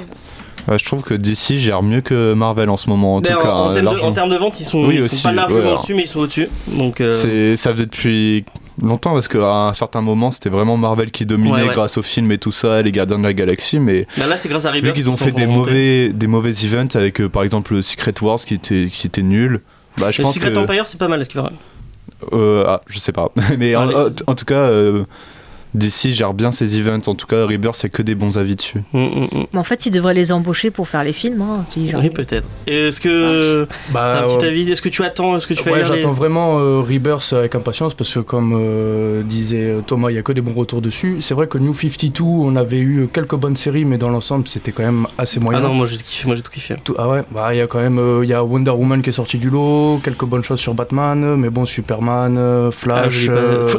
je 0.66 0.84
trouve 0.84 1.02
que 1.02 1.12
DC 1.12 1.56
gère 1.56 1.82
mieux 1.82 2.00
que 2.00 2.32
Marvel 2.32 2.70
en 2.70 2.78
ce 2.78 2.88
moment, 2.88 3.16
en 3.16 3.20
tout 3.20 3.28
cas. 3.28 3.34
En, 3.34 3.74
termes 4.12 4.30
de, 4.30 4.36
vente, 4.36 4.58
ils 4.60 4.64
sont, 4.64 4.90
sont 5.08 5.28
pas 5.28 5.32
largement 5.32 5.76
dessus, 5.76 5.94
mais 5.94 6.02
ils 6.02 6.08
sont 6.08 6.20
au-dessus. 6.20 6.48
Donc, 6.68 7.00
euh, 7.02 7.10
ça 7.56 7.72
faisait 7.72 7.84
depuis 7.84 8.46
longtemps 8.82 9.12
parce 9.12 9.28
qu'à 9.28 9.46
un 9.46 9.74
certain 9.74 10.00
moment 10.00 10.30
c'était 10.30 10.48
vraiment 10.48 10.76
Marvel 10.76 11.10
qui 11.10 11.26
dominait 11.26 11.68
grâce 11.68 11.96
aux 11.96 12.02
films 12.02 12.32
et 12.32 12.38
tout 12.38 12.50
ça, 12.52 12.82
les 12.82 12.92
Gardiens 12.92 13.18
de 13.18 13.22
la 13.22 13.32
Galaxie. 13.32 13.78
Mais 13.78 14.06
bah 14.16 14.26
là 14.26 14.36
c'est 14.36 14.48
grâce 14.48 14.64
à 14.64 14.70
Rebirth 14.70 14.86
vu 14.86 14.92
qu'ils 14.92 15.10
ont 15.10 15.16
fait 15.16 15.32
des 15.32 15.46
mauvais, 15.46 16.08
des 16.08 16.26
mauvais 16.26 16.52
events 16.64 16.94
avec 16.96 17.26
par 17.28 17.42
exemple 17.42 17.82
Secret 17.82 18.14
Wars 18.20 18.38
qui 18.38 18.54
était, 18.54 18.86
qui 18.90 19.06
était 19.06 19.22
nul. 19.22 19.60
Bah, 19.98 20.10
je 20.10 20.22
pense 20.22 20.34
Secret 20.34 20.52
que... 20.52 20.58
Empire, 20.58 20.88
c'est 20.88 20.98
pas 20.98 21.08
mal, 21.08 21.20
est-ce 21.20 21.30
qu'il 21.30 21.40
euh, 22.32 22.64
ah, 22.66 22.80
je 22.86 22.98
sais 22.98 23.12
pas. 23.12 23.30
Mais 23.58 23.76
en, 23.76 24.10
tout 24.10 24.44
cas, 24.44 24.70
euh, 24.70 25.04
DC 25.74 26.10
gère 26.10 26.34
bien 26.34 26.50
ses 26.50 26.78
events. 26.78 27.08
En 27.08 27.14
tout 27.14 27.26
cas, 27.26 27.46
Rebirth, 27.46 27.76
c'est 27.76 27.90
que 27.90 28.02
des 28.02 28.14
bons 28.14 28.38
avis 28.38 28.56
dessus. 28.56 28.82
Mm, 28.92 28.98
mm, 28.98 29.28
mm. 29.32 29.46
Mais 29.52 29.58
en 29.58 29.64
fait, 29.64 29.86
il 29.86 29.90
devrait 29.90 30.14
les 30.14 30.32
embaucher 30.32 30.70
pour 30.70 30.88
faire 30.88 31.04
les 31.04 31.12
films. 31.12 31.42
Hein, 31.42 31.64
oui, 31.76 32.10
peut-être. 32.10 32.46
Est-ce 32.66 33.00
que. 33.00 33.66
Bah, 33.90 34.22
un 34.22 34.26
petit 34.26 34.46
avis 34.46 34.70
Est-ce 34.70 34.82
que 34.82 34.88
tu 34.88 35.02
attends 35.02 35.36
Est-ce 35.36 35.46
que 35.46 35.54
tu 35.54 35.68
Ouais, 35.68 35.84
j'attends 35.84 36.12
vraiment 36.12 36.58
euh, 36.58 36.80
Rebirth 36.80 37.32
avec 37.32 37.54
impatience 37.54 37.94
parce 37.94 38.14
que, 38.14 38.20
comme 38.20 38.52
euh, 38.54 39.22
disait 39.22 39.76
Thomas, 39.86 40.10
il 40.10 40.14
y 40.14 40.18
a 40.18 40.22
que 40.22 40.32
des 40.32 40.40
bons 40.40 40.54
retours 40.54 40.80
dessus. 40.80 41.18
C'est 41.20 41.34
vrai 41.34 41.46
que 41.48 41.58
New 41.58 41.74
52, 41.74 42.22
on 42.22 42.56
avait 42.56 42.78
eu 42.78 43.08
quelques 43.12 43.34
bonnes 43.34 43.56
séries, 43.56 43.84
mais 43.84 43.98
dans 43.98 44.10
l'ensemble, 44.10 44.46
c'était 44.46 44.72
quand 44.72 44.84
même 44.84 45.06
assez 45.18 45.40
moyen. 45.40 45.58
Ah 45.58 45.62
non, 45.62 45.74
moi 45.74 45.86
j'ai 45.86 45.96
kiffé, 45.96 46.26
moi 46.26 46.36
j'ai 46.36 46.42
tout 46.42 46.52
kiffé. 46.52 46.76
ah 46.98 47.08
ouais, 47.08 47.22
bah 47.32 47.54
il 47.54 47.58
y 47.58 47.60
a 47.60 47.66
quand 47.66 47.80
même, 47.80 47.98
euh, 47.98 48.20
il 48.22 48.28
y 48.28 48.34
a 48.34 48.44
Wonder 48.44 48.70
Woman 48.70 49.02
qui 49.02 49.08
est 49.08 49.12
sorti 49.12 49.38
du 49.38 49.50
lot, 49.50 50.00
quelques 50.04 50.24
bonnes 50.24 50.44
choses 50.44 50.60
sur 50.60 50.74
Batman, 50.74 51.36
mais 51.36 51.50
bon, 51.50 51.66
Superman, 51.66 52.70
Flash. 52.70 53.28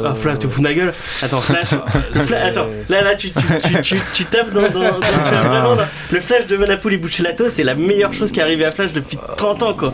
Ah, 0.04 0.14
Flash, 0.14 0.38
te 0.40 0.46
fous 0.46 0.60
de 0.60 0.64
ma 0.64 0.74
gueule 0.74 0.92
Attends, 1.22 1.40
Flash. 1.40 1.68
attends, 1.86 2.66
là, 2.88 3.02
là, 3.02 3.14
tu, 3.14 3.30
tu, 3.30 3.82
tu, 3.82 3.96
tu 4.14 4.24
tapes 4.24 4.52
dans. 4.52 4.62
dans, 4.62 4.98
vraiment, 5.00 5.76
le 6.10 6.20
Flash 6.20 6.46
de 6.46 6.56
Manapool 6.56 6.94
et 6.94 6.96
Buccellato, 6.96 7.48
c'est 7.48 7.64
la 7.64 7.74
meilleure 7.74 8.14
chose 8.14 8.30
qui 8.32 8.40
est 8.40 8.42
arrivée 8.42 8.64
à 8.64 8.70
Flash 8.70 8.92
depuis 8.92 9.18
30 9.36 9.62
ans, 9.62 9.74
quoi. 9.74 9.92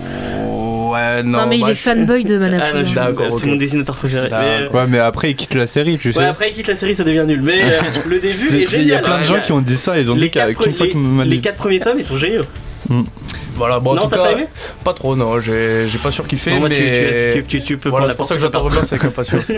Ouais, 0.92 1.22
non. 1.22 1.40
non 1.40 1.46
mais 1.46 1.58
il 1.58 1.68
est 1.68 1.74
fanboy 1.74 2.24
de 2.24 2.36
Manapool. 2.36 2.68
Ah 2.70 2.78
non, 2.78 2.84
je 2.84 2.94
d'accord. 2.94 3.38
C'est 3.38 3.46
mon 3.46 3.56
dessinateur 3.56 3.96
préféré. 3.96 4.28
Mais... 4.30 4.68
Ouais, 4.76 4.86
mais 4.86 4.98
après 4.98 5.30
il 5.30 5.36
quitte 5.36 5.54
la 5.54 5.66
série, 5.66 5.96
tu 5.96 6.12
sais. 6.12 6.18
Ouais, 6.18 6.26
après 6.26 6.50
il 6.50 6.52
quitte 6.54 6.66
la 6.66 6.76
série, 6.76 6.94
ça 6.94 7.04
devient 7.04 7.24
nul. 7.26 7.40
Mais 7.42 7.62
euh, 7.64 7.80
le 8.08 8.18
début 8.20 8.48
est, 8.48 8.66
génial. 8.66 8.82
Il 8.82 8.88
y 8.88 8.94
a 8.94 8.98
plein 8.98 9.20
de 9.20 9.24
gens 9.24 9.40
qui 9.40 9.52
ont 9.52 9.62
dit 9.62 9.76
ça, 9.76 9.98
ils 9.98 10.12
ont 10.12 10.16
dit 10.16 10.30
qu'une 10.30 10.74
fois 10.74 10.86
que 10.86 11.22
Les 11.24 11.40
4 11.40 11.56
premiers 11.56 11.80
tomes, 11.80 11.98
ils 11.98 12.04
sont 12.04 12.16
géniaux. 12.16 12.42
Mm. 12.88 13.02
Voilà, 13.54 13.78
bon, 13.78 13.94
non, 13.94 14.02
en 14.02 14.04
tout 14.04 14.10
cas, 14.10 14.16
pas, 14.16 14.32
aimé 14.32 14.46
pas 14.84 14.92
trop, 14.92 15.16
non, 15.16 15.40
j'ai 15.40 15.86
pas 16.02 16.10
surkiffé, 16.10 16.58
non, 16.58 16.68
mais 16.68 17.34
tu, 17.34 17.44
tu, 17.44 17.62
tu, 17.62 17.76
peux 17.76 17.88
voilà, 17.88 18.10
c'est 18.10 18.16
pour 18.16 18.26
ça 18.26 18.34
que 18.34 18.40
j'attends 18.40 18.62
Rebirth 18.62 18.92
avec 18.92 19.04
impatience. 19.04 19.52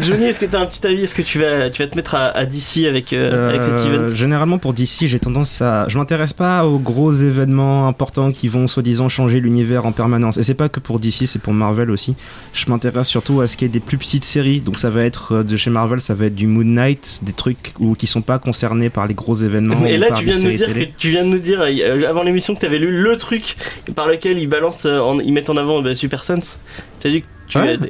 Johnny, 0.00 0.24
est-ce 0.26 0.40
que 0.40 0.46
tu 0.46 0.56
as 0.56 0.60
un 0.60 0.66
petit 0.66 0.86
avis 0.86 1.04
Est-ce 1.04 1.14
que 1.14 1.22
tu 1.22 1.40
vas, 1.40 1.70
tu 1.70 1.82
vas 1.82 1.88
te 1.88 1.96
mettre 1.96 2.14
à, 2.14 2.44
DC 2.46 2.86
avec, 2.86 3.12
euh, 3.12 3.50
avec 3.50 3.62
cet 3.62 3.78
event 3.86 4.08
Généralement 4.08 4.58
pour 4.58 4.72
DC, 4.72 5.06
j'ai 5.06 5.18
tendance 5.18 5.60
à. 5.62 5.86
Je 5.88 5.98
m'intéresse 5.98 6.32
pas 6.32 6.66
aux 6.66 6.78
gros 6.78 7.12
événements 7.12 7.88
importants 7.88 8.32
qui 8.32 8.48
vont 8.48 8.66
soi-disant 8.68 9.08
changer 9.08 9.40
l'univers 9.40 9.86
en 9.86 9.92
permanence. 9.92 10.36
Et 10.36 10.44
c'est 10.44 10.54
pas 10.54 10.68
que 10.68 10.80
pour 10.80 10.98
DC, 10.98 11.26
c'est 11.26 11.40
pour 11.40 11.52
Marvel 11.52 11.90
aussi. 11.90 12.16
Je 12.52 12.68
m'intéresse 12.68 13.08
surtout 13.08 13.40
à 13.40 13.46
ce 13.46 13.56
qu'il 13.56 13.66
y 13.66 13.70
ait 13.70 13.72
des 13.72 13.80
plus 13.80 13.98
petites 13.98 14.24
séries. 14.24 14.60
Donc 14.60 14.78
ça 14.78 14.90
va 14.90 15.04
être 15.04 15.34
euh, 15.34 15.42
de 15.42 15.56
chez 15.56 15.70
Marvel, 15.70 16.00
ça 16.00 16.14
va 16.14 16.26
être 16.26 16.34
du 16.34 16.46
Moon 16.46 16.64
Knight, 16.64 17.20
des 17.22 17.32
trucs 17.32 17.74
où, 17.78 17.94
qui 17.94 18.06
sont 18.06 18.22
pas 18.22 18.38
concernés 18.38 18.90
par 18.90 19.06
les 19.06 19.14
gros 19.14 19.34
événements. 19.34 19.84
Et 19.86 19.96
là, 19.96 20.10
tu 20.12 20.24
viens, 20.24 20.38
de 20.38 20.42
nous 20.42 20.56
dire 20.56 20.66
que, 20.66 20.84
tu 20.98 21.10
viens 21.10 21.24
de 21.24 21.28
nous 21.28 21.38
dire 21.38 21.62
euh, 21.62 22.08
avant 22.08 22.22
l'émission 22.22 22.53
que 22.54 22.60
tu 22.60 22.66
avais 22.66 22.78
lu 22.78 23.02
le 23.02 23.16
truc 23.16 23.56
par 23.94 24.06
lequel 24.06 24.38
ils 24.38 24.48
balancent, 24.48 24.86
en, 24.86 25.18
ils 25.20 25.32
mettent 25.32 25.50
en 25.50 25.56
avant 25.56 25.82
bah, 25.82 25.94
Super 25.94 26.24
Sons. 26.24 26.58
Tu 27.00 27.06
as 27.06 27.10
dit 27.10 27.22
que 27.22 27.26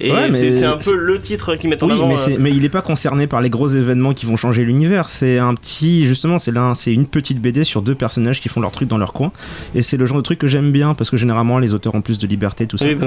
et 0.01 0.53
c'est 0.53 0.65
un 0.65 0.77
peu 0.77 0.97
le 0.97 1.21
titre 1.21 1.55
qui 1.57 1.69
met 1.69 1.83
en 1.83 1.91
avant. 1.91 2.09
Mais, 2.09 2.17
euh. 2.29 2.37
mais 2.39 2.51
il 2.51 2.63
n'est 2.63 2.69
pas 2.69 2.83
concerné 2.83 3.27
par 3.27 3.41
les 3.41 3.51
gros 3.51 3.69
événements 3.69 4.13
qui 4.13 4.27
vont 4.27 4.37
changer 4.37 4.65
l'univers. 4.65 5.09
C'est 5.09 5.39
un 5.39 5.55
petit, 5.55 6.07
justement, 6.07 6.39
c'est 6.39 6.53
c'est 6.75 6.93
une 6.93 7.07
petite 7.07 7.41
BD 7.41 7.65
sur 7.65 7.83
deux 7.83 7.95
personnages 7.95 8.41
qui 8.41 8.49
font 8.49 8.61
leur 8.61 8.71
truc 8.71 8.89
dans 8.89 8.99
leur 8.99 9.13
coin. 9.13 9.33
Et 9.75 9.83
c'est 9.83 9.97
le 9.97 10.07
genre 10.07 10.19
de 10.19 10.23
truc 10.23 10.39
que 10.39 10.47
j'aime 10.47 10.71
bien 10.71 10.95
parce 10.95 11.11
que 11.11 11.17
généralement 11.17 11.59
les 11.59 11.75
auteurs 11.75 11.95
ont 11.95 12.01
plus 12.01 12.19
de 12.19 12.27
liberté, 12.27 12.67
tout 12.67 12.79
ça. 12.79 12.87
Bah 12.95 13.07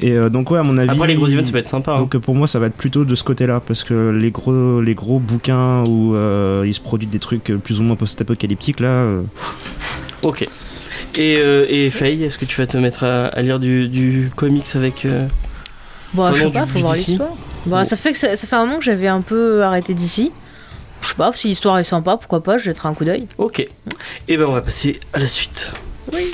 et 0.00 0.12
euh, 0.12 0.28
donc 0.28 0.50
ouais, 0.50 0.58
à 0.58 0.62
mon 0.62 0.78
avis. 0.78 0.90
Après 0.90 1.08
les 1.08 1.14
gros 1.14 1.28
events, 1.28 1.44
ça 1.44 1.52
va 1.52 1.58
être 1.58 1.68
sympa. 1.68 1.92
Hein. 1.92 1.98
Donc 1.98 2.16
pour 2.18 2.34
moi, 2.34 2.46
ça 2.46 2.58
va 2.58 2.66
être 2.66 2.76
plutôt 2.76 3.04
de 3.04 3.14
ce 3.14 3.24
côté-là 3.24 3.60
parce 3.66 3.84
que 3.84 4.10
les 4.10 4.30
gros, 4.30 4.80
les 4.80 4.94
gros 4.94 5.18
bouquins 5.18 5.82
où 5.84 6.14
euh, 6.14 6.64
il 6.66 6.74
se 6.74 6.80
produit 6.80 7.06
des 7.06 7.18
trucs 7.18 7.52
plus 7.62 7.80
ou 7.80 7.82
moins 7.82 7.96
post-apocalyptiques 7.96 8.80
là. 8.80 9.06
Ok. 10.22 10.46
Et, 11.16 11.34
et 11.68 11.90
Faye, 11.90 12.24
est-ce 12.24 12.38
que 12.38 12.44
tu 12.44 12.60
vas 12.60 12.66
te 12.66 12.76
mettre 12.76 13.04
à, 13.04 13.42
lire 13.42 13.58
du, 13.58 13.88
du 13.88 14.30
comics 14.36 14.66
avec 14.74 15.06
Bon, 16.12 16.32
je 16.34 16.42
sais 16.42 16.50
pas, 16.50 16.66
faut 16.66 16.78
voir 16.78 16.94
l'histoire. 16.94 17.30
Bah, 17.66 17.84
ça 17.84 17.96
fait 17.96 18.12
que 18.12 18.18
ça, 18.18 18.36
fait 18.36 18.56
un 18.56 18.64
moment 18.64 18.78
que 18.78 18.84
j'avais 18.84 19.08
un 19.08 19.20
peu 19.20 19.62
arrêté 19.62 19.92
d'ici. 19.92 20.32
Je 21.02 21.08
sais 21.08 21.14
pas, 21.14 21.30
si 21.34 21.48
l'histoire 21.48 21.78
est 21.78 21.84
sympa, 21.84 22.16
pourquoi 22.16 22.42
pas, 22.42 22.58
je 22.58 22.64
jetterai 22.64 22.88
un 22.88 22.94
coup 22.94 23.04
d'œil. 23.04 23.26
Ok. 23.38 23.60
Et 23.60 23.68
eh 24.28 24.36
ben 24.36 24.46
on 24.46 24.52
va 24.52 24.62
passer 24.62 25.00
à 25.12 25.18
la 25.18 25.28
suite. 25.28 25.72
Oui. 26.12 26.32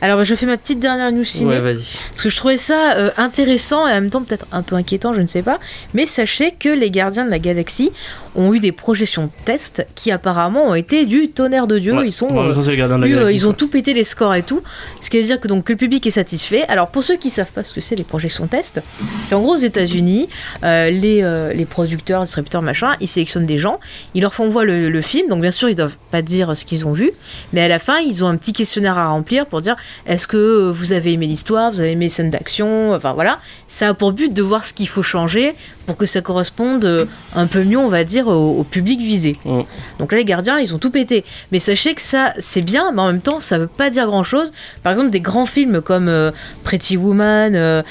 Alors 0.00 0.24
je 0.24 0.34
fais 0.34 0.46
ma 0.46 0.56
petite 0.56 0.80
dernière 0.80 1.10
news 1.12 1.24
ciné. 1.24 1.50
Ouais, 1.50 1.60
vas-y. 1.60 1.84
Parce 2.10 2.22
que 2.22 2.28
je 2.28 2.36
trouvais 2.36 2.56
ça 2.56 2.92
euh, 2.96 3.10
intéressant 3.16 3.86
et 3.88 3.90
en 3.90 3.94
même 3.94 4.10
temps 4.10 4.22
peut-être 4.22 4.46
un 4.52 4.62
peu 4.62 4.76
inquiétant, 4.76 5.12
je 5.12 5.20
ne 5.20 5.26
sais 5.26 5.42
pas. 5.42 5.58
Mais 5.94 6.06
sachez 6.06 6.52
que 6.58 6.68
les 6.68 6.90
Gardiens 6.90 7.24
de 7.24 7.30
la 7.30 7.38
Galaxie 7.38 7.90
ont 8.36 8.54
eu 8.54 8.60
des 8.60 8.70
projections 8.72 9.30
test 9.44 9.84
qui 9.96 10.12
apparemment 10.12 10.66
ont 10.66 10.74
été 10.74 11.06
du 11.06 11.28
tonnerre 11.30 11.66
de 11.66 11.78
Dieu. 11.78 11.94
Ils 12.04 12.12
sont, 12.12 12.28
euh, 12.30 13.32
ils 13.32 13.46
ont 13.46 13.52
tout 13.52 13.68
pété 13.68 13.94
les 13.94 14.04
scores 14.04 14.34
et 14.36 14.42
tout. 14.42 14.60
Ce 15.00 15.10
qui 15.10 15.18
veut 15.18 15.24
dire 15.26 15.40
que 15.40 15.48
donc 15.48 15.64
que 15.64 15.72
le 15.72 15.78
public 15.78 16.06
est 16.06 16.12
satisfait. 16.12 16.64
Alors 16.68 16.88
pour 16.90 17.02
ceux 17.02 17.16
qui 17.16 17.30
savent 17.30 17.50
pas 17.50 17.64
ce 17.64 17.74
que 17.74 17.80
c'est 17.80 17.96
les 17.96 18.04
projections 18.04 18.46
test, 18.46 18.80
c'est 19.24 19.34
en 19.34 19.40
gros 19.40 19.54
aux 19.54 19.56
États-Unis, 19.56 20.28
euh, 20.62 20.90
les, 20.90 21.52
les 21.54 21.64
producteurs, 21.64 22.22
distributeurs 22.22 22.62
machin, 22.62 22.94
ils 23.00 23.08
sélectionnent 23.08 23.46
des 23.46 23.58
gens, 23.58 23.80
ils 24.14 24.22
leur 24.22 24.34
font 24.34 24.48
voir 24.48 24.64
le, 24.64 24.88
le 24.88 25.00
film. 25.02 25.28
Donc 25.28 25.40
bien 25.40 25.50
sûr 25.50 25.68
ils 25.68 25.74
doivent 25.74 25.96
pas 26.12 26.22
dire 26.22 26.56
ce 26.56 26.64
qu'ils 26.64 26.86
ont 26.86 26.92
vu, 26.92 27.10
mais 27.52 27.62
à 27.62 27.68
la 27.68 27.78
fin 27.78 27.98
ils 27.98 28.22
ont 28.24 28.28
un 28.28 28.36
petit 28.36 28.52
questionnaire 28.52 28.98
à 28.98 29.08
remplir 29.08 29.46
pour 29.46 29.60
dire 29.60 29.76
est-ce 30.06 30.26
que 30.26 30.70
vous 30.70 30.92
avez 30.92 31.12
aimé 31.12 31.26
l'histoire, 31.26 31.70
vous 31.70 31.80
avez 31.80 31.92
aimé 31.92 32.06
les 32.06 32.10
scènes 32.10 32.30
d'action, 32.30 32.92
enfin 32.92 33.12
voilà. 33.12 33.40
Ça 33.66 33.88
a 33.88 33.94
pour 33.94 34.12
but 34.12 34.32
de 34.32 34.42
voir 34.42 34.64
ce 34.64 34.72
qu'il 34.72 34.88
faut 34.88 35.02
changer 35.02 35.54
pour 35.88 35.96
que 35.96 36.04
ça 36.04 36.20
corresponde 36.20 36.84
euh, 36.84 37.06
un 37.34 37.46
peu 37.46 37.64
mieux, 37.64 37.78
on 37.78 37.88
va 37.88 38.04
dire, 38.04 38.28
au, 38.28 38.62
public 38.62 39.00
visé. 39.00 39.36
Mm. 39.46 39.60
Donc 39.98 40.12
là, 40.12 40.18
les 40.18 40.26
gardiens, 40.26 40.58
ils 40.58 40.74
ont 40.74 40.78
tout 40.78 40.90
pété. 40.90 41.24
Mais 41.50 41.60
sachez 41.60 41.94
que 41.94 42.02
ça, 42.02 42.34
c'est 42.38 42.60
bien, 42.60 42.92
mais 42.92 43.00
en 43.00 43.06
même 43.06 43.22
temps, 43.22 43.40
ça 43.40 43.58
veut 43.58 43.68
pas 43.68 43.88
dire 43.88 44.04
grand-chose. 44.04 44.52
Par 44.82 44.92
exemple, 44.92 45.08
des 45.08 45.22
grands 45.22 45.46
films 45.46 45.80
comme 45.80 46.08
euh, 46.08 46.30
Pretty 46.62 46.98
Woman, 46.98 47.54
euh, 47.56 47.82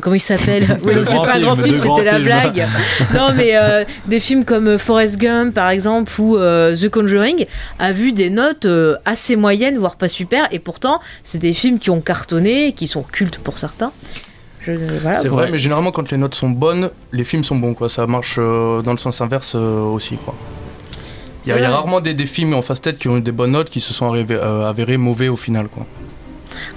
comment 0.00 0.16
il 0.16 0.20
s'appelle? 0.20 0.66
Oui, 0.84 0.94
c'est 1.04 1.14
pas 1.14 1.36
un 1.36 1.40
grand 1.40 1.56
film, 1.56 1.78
c'était 1.78 2.02
la 2.02 2.18
blague. 2.18 2.66
non, 3.14 3.32
mais 3.36 3.54
des 4.06 4.18
films 4.18 4.44
comme 4.44 4.76
Forrest 4.76 5.18
Gump, 5.18 5.54
par 5.54 5.70
exemple, 5.70 6.12
ou 6.20 6.36
The 6.36 6.88
Conjuring, 6.88 7.46
a 7.78 7.92
vu 7.92 8.12
des 8.12 8.30
notes 8.30 8.66
assez 9.04 9.36
moyennes, 9.36 9.78
voire 9.78 9.94
pas 9.94 10.08
super, 10.08 10.48
et 10.50 10.58
pourtant, 10.58 11.00
c'est 11.22 11.38
des 11.38 11.52
films 11.52 11.78
qui 11.78 11.90
ont 11.90 12.00
cartonné, 12.00 12.72
qui 12.72 12.88
sont 12.88 13.02
cultes 13.02 13.38
pour 13.38 13.58
certains. 13.58 13.92
C'est 15.20 15.28
vrai, 15.28 15.50
mais 15.50 15.58
généralement 15.58 15.92
quand 15.92 16.10
les 16.10 16.16
notes 16.16 16.34
sont 16.34 16.50
bonnes, 16.50 16.90
les 17.12 17.24
films 17.24 17.44
sont 17.44 17.56
bons, 17.56 17.74
quoi. 17.74 17.88
Ça 17.88 18.06
marche 18.06 18.36
euh, 18.38 18.82
dans 18.82 18.92
le 18.92 18.98
sens 18.98 19.20
inverse 19.20 19.54
euh, 19.56 19.82
aussi, 19.82 20.16
quoi. 20.16 20.34
Il 21.46 21.50
y, 21.50 21.52
a 21.52 21.70
rarement 21.70 22.00
des, 22.00 22.14
des 22.14 22.24
films 22.24 22.54
en 22.54 22.62
face-tête 22.62 22.98
qui 22.98 23.06
ont 23.08 23.18
eu 23.18 23.20
des 23.20 23.30
bonnes 23.32 23.50
notes 23.50 23.68
qui 23.68 23.82
se 23.82 23.92
sont 23.92 24.14
euh, 24.14 24.66
avérés 24.66 24.96
mauvais 24.96 25.28
au 25.28 25.36
final, 25.36 25.68
quoi. 25.68 25.86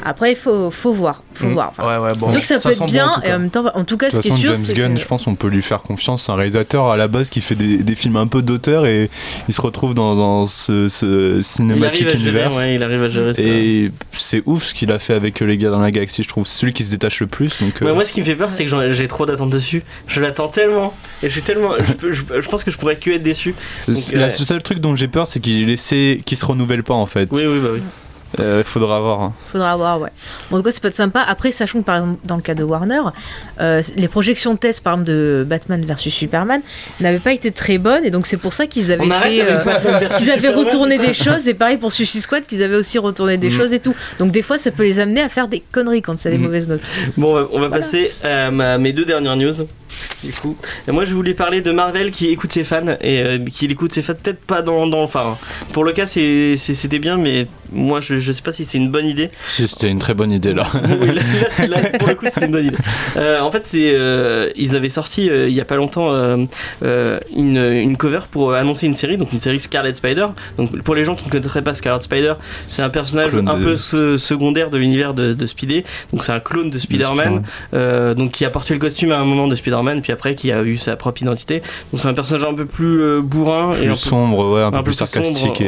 Après, 0.03 0.31
il 0.31 0.35
faut, 0.35 0.71
faut 0.71 0.93
voir. 0.93 1.23
Faut 1.33 1.47
mm. 1.47 1.53
voir. 1.53 1.73
ouais, 1.79 1.97
ouais, 1.97 2.13
bon. 2.17 2.31
que 2.31 2.39
ça, 2.39 2.59
peut 2.59 2.69
être 2.69 2.85
bien, 2.85 3.11
et 3.23 3.33
en 3.33 3.39
même 3.39 3.49
temps, 3.49 3.65
en 3.73 3.83
tout 3.83 3.97
cas, 3.97 4.09
ce 4.09 4.19
qui 4.19 4.29
est 4.29 4.37
sûr, 4.37 4.55
James 4.55 4.73
Gunn, 4.73 4.97
je 4.97 5.05
pense, 5.05 5.27
on 5.27 5.35
peut 5.35 5.47
lui 5.47 5.61
faire 5.61 5.81
confiance. 5.81 6.23
C'est 6.25 6.31
un 6.31 6.35
réalisateur 6.35 6.87
à 6.87 6.97
la 6.97 7.07
base 7.07 7.29
qui 7.29 7.41
fait 7.41 7.55
des, 7.55 7.77
des 7.77 7.95
films 7.95 8.17
un 8.17 8.27
peu 8.27 8.41
d'auteur 8.41 8.85
et 8.85 9.09
il 9.47 9.53
se 9.53 9.61
retrouve 9.61 9.93
dans, 9.93 10.15
dans 10.15 10.45
ce, 10.45 10.89
ce 10.89 11.41
cinématique 11.41 12.13
univers. 12.13 12.53
Ouais, 12.53 12.75
il 12.75 12.83
arrive 12.83 13.03
à 13.03 13.07
gérer 13.07 13.33
ça. 13.33 13.41
Et 13.41 13.91
c'est 14.13 14.43
ouf 14.45 14.65
ce 14.65 14.73
qu'il 14.73 14.91
a 14.91 14.99
fait 14.99 15.13
avec 15.13 15.39
les 15.39 15.57
gars 15.57 15.69
dans 15.69 15.79
la 15.79 15.91
galaxie, 15.91 16.23
je 16.23 16.27
trouve. 16.27 16.45
C'est 16.47 16.59
celui 16.59 16.73
qui 16.73 16.83
se 16.83 16.91
détache 16.91 17.19
le 17.19 17.27
plus. 17.27 17.61
Donc, 17.61 17.81
euh. 17.81 17.93
Moi, 17.93 18.05
ce 18.05 18.13
qui 18.13 18.19
me 18.21 18.25
fait 18.25 18.35
peur, 18.35 18.49
c'est 18.49 18.65
que 18.65 18.93
j'ai 18.93 19.07
trop 19.07 19.25
d'attentes 19.25 19.49
dessus. 19.49 19.83
Je 20.07 20.21
l'attends 20.21 20.47
tellement. 20.47 20.93
Et 21.23 21.27
je 21.27 21.33
suis 21.33 21.41
tellement. 21.41 21.71
je, 22.01 22.11
je, 22.13 22.49
pense 22.49 22.63
que 22.63 22.71
je 22.71 22.77
pourrais 22.77 22.97
que 22.97 23.11
être 23.11 23.23
déçu. 23.23 23.55
le 23.87 24.29
seul 24.29 24.61
truc 24.63 24.79
dont 24.79 24.95
j'ai 24.95 25.07
peur, 25.07 25.27
c'est 25.27 25.39
qu'il 25.39 25.75
qu'il 25.77 26.37
se 26.37 26.45
renouvelle 26.45 26.83
pas 26.83 26.93
en 26.93 27.05
fait. 27.05 27.29
Oui, 27.31 27.43
oui, 27.45 27.59
bah 27.61 27.69
oui. 27.73 27.81
Il 28.39 28.43
euh, 28.43 28.63
faudra 28.63 28.99
voir. 28.99 29.21
Hein. 29.21 29.33
Faudra 29.51 29.75
voir, 29.75 29.99
ouais. 29.99 30.09
Bon, 30.49 30.57
en 30.57 30.59
tout 30.59 30.65
cas, 30.65 30.71
c'est 30.71 30.81
pas 30.81 30.91
sympa. 30.91 31.21
Après, 31.21 31.51
sachant 31.51 31.79
que 31.79 31.85
par 31.85 31.97
exemple, 31.97 32.19
dans 32.25 32.35
le 32.35 32.41
cas 32.41 32.53
de 32.53 32.63
Warner, 32.63 33.01
euh, 33.59 33.81
les 33.95 34.07
projections 34.07 34.53
de 34.53 34.59
test, 34.59 34.83
par 34.83 34.93
exemple, 34.93 35.09
de 35.09 35.45
Batman 35.47 35.83
versus 35.83 36.13
Superman 36.13 36.61
n'avaient 36.99 37.19
pas 37.19 37.33
été 37.33 37.51
très 37.51 37.77
bonnes, 37.77 38.05
et 38.05 38.11
donc 38.11 38.27
c'est 38.27 38.37
pour 38.37 38.53
ça 38.53 38.67
qu'ils 38.67 38.91
avaient 38.91 39.09
fait, 39.09 39.41
euh, 39.41 40.07
qu'ils 40.17 40.31
avaient 40.31 40.53
retourné 40.53 40.97
des 40.97 41.13
choses, 41.15 41.47
et 41.47 41.53
pareil 41.53 41.77
pour 41.77 41.91
Suicide 41.91 42.21
Squad, 42.21 42.45
qu'ils 42.45 42.63
avaient 42.63 42.75
aussi 42.75 42.99
retourné 42.99 43.37
des 43.37 43.49
mm. 43.49 43.57
choses 43.57 43.73
et 43.73 43.79
tout. 43.79 43.95
Donc 44.19 44.31
des 44.31 44.41
fois, 44.41 44.57
ça 44.57 44.71
peut 44.71 44.83
les 44.83 44.99
amener 44.99 45.21
à 45.21 45.29
faire 45.29 45.47
des 45.47 45.63
conneries 45.71 46.01
quand 46.01 46.19
c'est 46.19 46.31
des 46.31 46.37
mm. 46.37 46.41
mauvaises 46.41 46.67
notes. 46.67 46.81
Bon, 47.17 47.47
on 47.51 47.59
va 47.59 47.69
passer 47.69 48.11
à 48.23 48.51
mes 48.51 48.93
deux 48.93 49.05
dernières 49.05 49.35
news. 49.35 49.53
Du 50.23 50.33
coup, 50.33 50.57
et 50.87 50.91
moi 50.91 51.05
je 51.05 51.13
voulais 51.13 51.35
parler 51.35 51.61
de 51.61 51.71
Marvel 51.71 52.11
qui 52.11 52.29
écoute 52.29 52.51
ses 52.51 52.63
fans 52.63 52.97
et 53.01 53.21
euh, 53.21 53.45
qui 53.45 53.65
écoute 53.65 53.93
ses 53.93 54.01
fans 54.01 54.15
peut-être 54.15 54.39
pas 54.39 54.63
dans, 54.63 54.87
dans, 54.87 55.03
enfin 55.03 55.37
pour 55.73 55.83
le 55.83 55.91
cas 55.91 56.07
c'était 56.07 56.99
bien 56.99 57.17
mais 57.17 57.45
moi 57.71 57.99
je, 57.99 58.15
je 58.15 58.31
sais 58.31 58.41
pas 58.41 58.51
si 58.51 58.65
c'est 58.65 58.77
une 58.77 58.89
bonne 58.89 59.05
idée. 59.05 59.29
Si 59.45 59.67
c'était 59.67 59.89
une 59.89 59.99
très 59.99 60.13
bonne 60.13 60.31
idée 60.31 60.53
là. 60.53 60.67
là, 61.67 61.89
pour 61.99 62.07
le 62.07 62.15
coup 62.15 62.25
c'était 62.25 62.45
une 62.45 62.51
bonne 62.51 62.65
idée. 62.65 62.77
Euh, 63.17 63.39
en 63.41 63.51
fait 63.51 63.65
c'est 63.65 63.91
euh, 63.93 64.51
ils 64.55 64.75
avaient 64.75 64.89
sorti 64.89 65.25
il 65.25 65.53
y 65.53 65.61
a 65.61 65.65
pas 65.65 65.75
longtemps 65.75 66.17
une, 66.81 67.57
une, 67.57 67.97
cover 67.97 68.21
pour 68.31 68.53
annoncer 68.53 68.85
une 68.85 68.93
série 68.93 69.17
donc 69.17 69.33
une 69.33 69.39
série 69.39 69.59
Scarlet 69.59 69.93
Spider. 69.93 70.27
Donc 70.57 70.81
pour 70.81 70.95
les 70.95 71.03
gens 71.03 71.15
qui 71.15 71.25
ne 71.25 71.31
connaîtraient 71.31 71.61
pas 71.61 71.73
Scarlet 71.73 72.01
Spider, 72.01 72.33
c'est 72.67 72.81
un 72.81 72.89
personnage 72.89 73.31
un 73.35 73.59
peu 73.59 73.75
secondaire 73.75 74.69
de 74.69 74.77
l'univers 74.77 75.13
de, 75.13 75.33
de 75.33 75.45
Speedy. 75.45 75.83
Donc 76.11 76.23
c'est 76.23 76.31
un 76.31 76.39
clone 76.39 76.69
de 76.69 76.79
Spider-Man 76.79 77.43
donc 78.15 78.31
qui 78.31 78.45
a 78.45 78.49
porté 78.49 78.73
le 78.73 78.79
costume 78.79 79.11
à 79.11 79.19
un 79.19 79.25
moment 79.25 79.47
de 79.47 79.55
Spider-Man 79.55 80.01
puis 80.01 80.11
après 80.11 80.35
qui 80.35 80.51
a 80.51 80.63
eu 80.63 80.77
sa 80.77 80.95
propre 80.95 81.21
identité. 81.21 81.61
Donc 81.91 82.01
c'est 82.01 82.07
un 82.07 82.13
personnage 82.13 82.45
un 82.45 82.53
peu 82.53 82.65
plus 82.65 83.01
euh, 83.01 83.21
bourrin 83.21 83.73
et 83.73 83.87
un 83.87 83.95
sombre, 83.95 84.53
ouais, 84.53 84.61
un, 84.61 84.71
peu, 84.71 84.83
plus 84.83 84.93
sarcastique, 84.93 85.63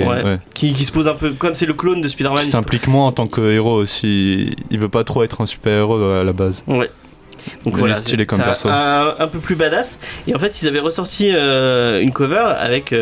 Qui, 0.54 0.74
qui, 0.74 0.86
se 0.86 0.92
pose 0.92 1.08
un 1.08 1.14
peu 1.14 1.32
comme 1.32 1.56
c'est 1.56 1.66
le 1.66 1.74
clone 1.74 1.89
de 1.96 2.08
Spider-Man. 2.08 2.40
Qui 2.40 2.46
s'implique 2.46 2.88
moins 2.88 3.08
en 3.08 3.12
tant 3.12 3.28
que 3.28 3.42
héros 3.52 3.76
aussi. 3.76 4.56
Il 4.72 4.80
veut 4.80 4.90
pas 4.90 5.04
trop 5.04 5.24
être 5.24 5.42
un 5.42 5.46
super 5.46 5.74
héros 5.74 6.02
à 6.02 6.24
la 6.24 6.34
base. 6.34 6.64
Ouais. 6.68 6.90
Donc 7.66 7.78
voilà, 7.78 7.96
stylé 7.96 8.26
comme 8.26 8.40
perso. 8.40 8.70
Un, 8.70 9.16
un, 9.18 9.28
peu 9.28 9.40
plus 9.40 9.56
badass. 9.56 10.00
Et 10.28 10.36
en 10.36 10.40
fait, 10.40 10.62
ils 10.62 10.68
avaient 10.68 10.80
ressorti 10.80 11.30
une 11.30 12.12
cover 12.12 12.54
avec 12.60 12.94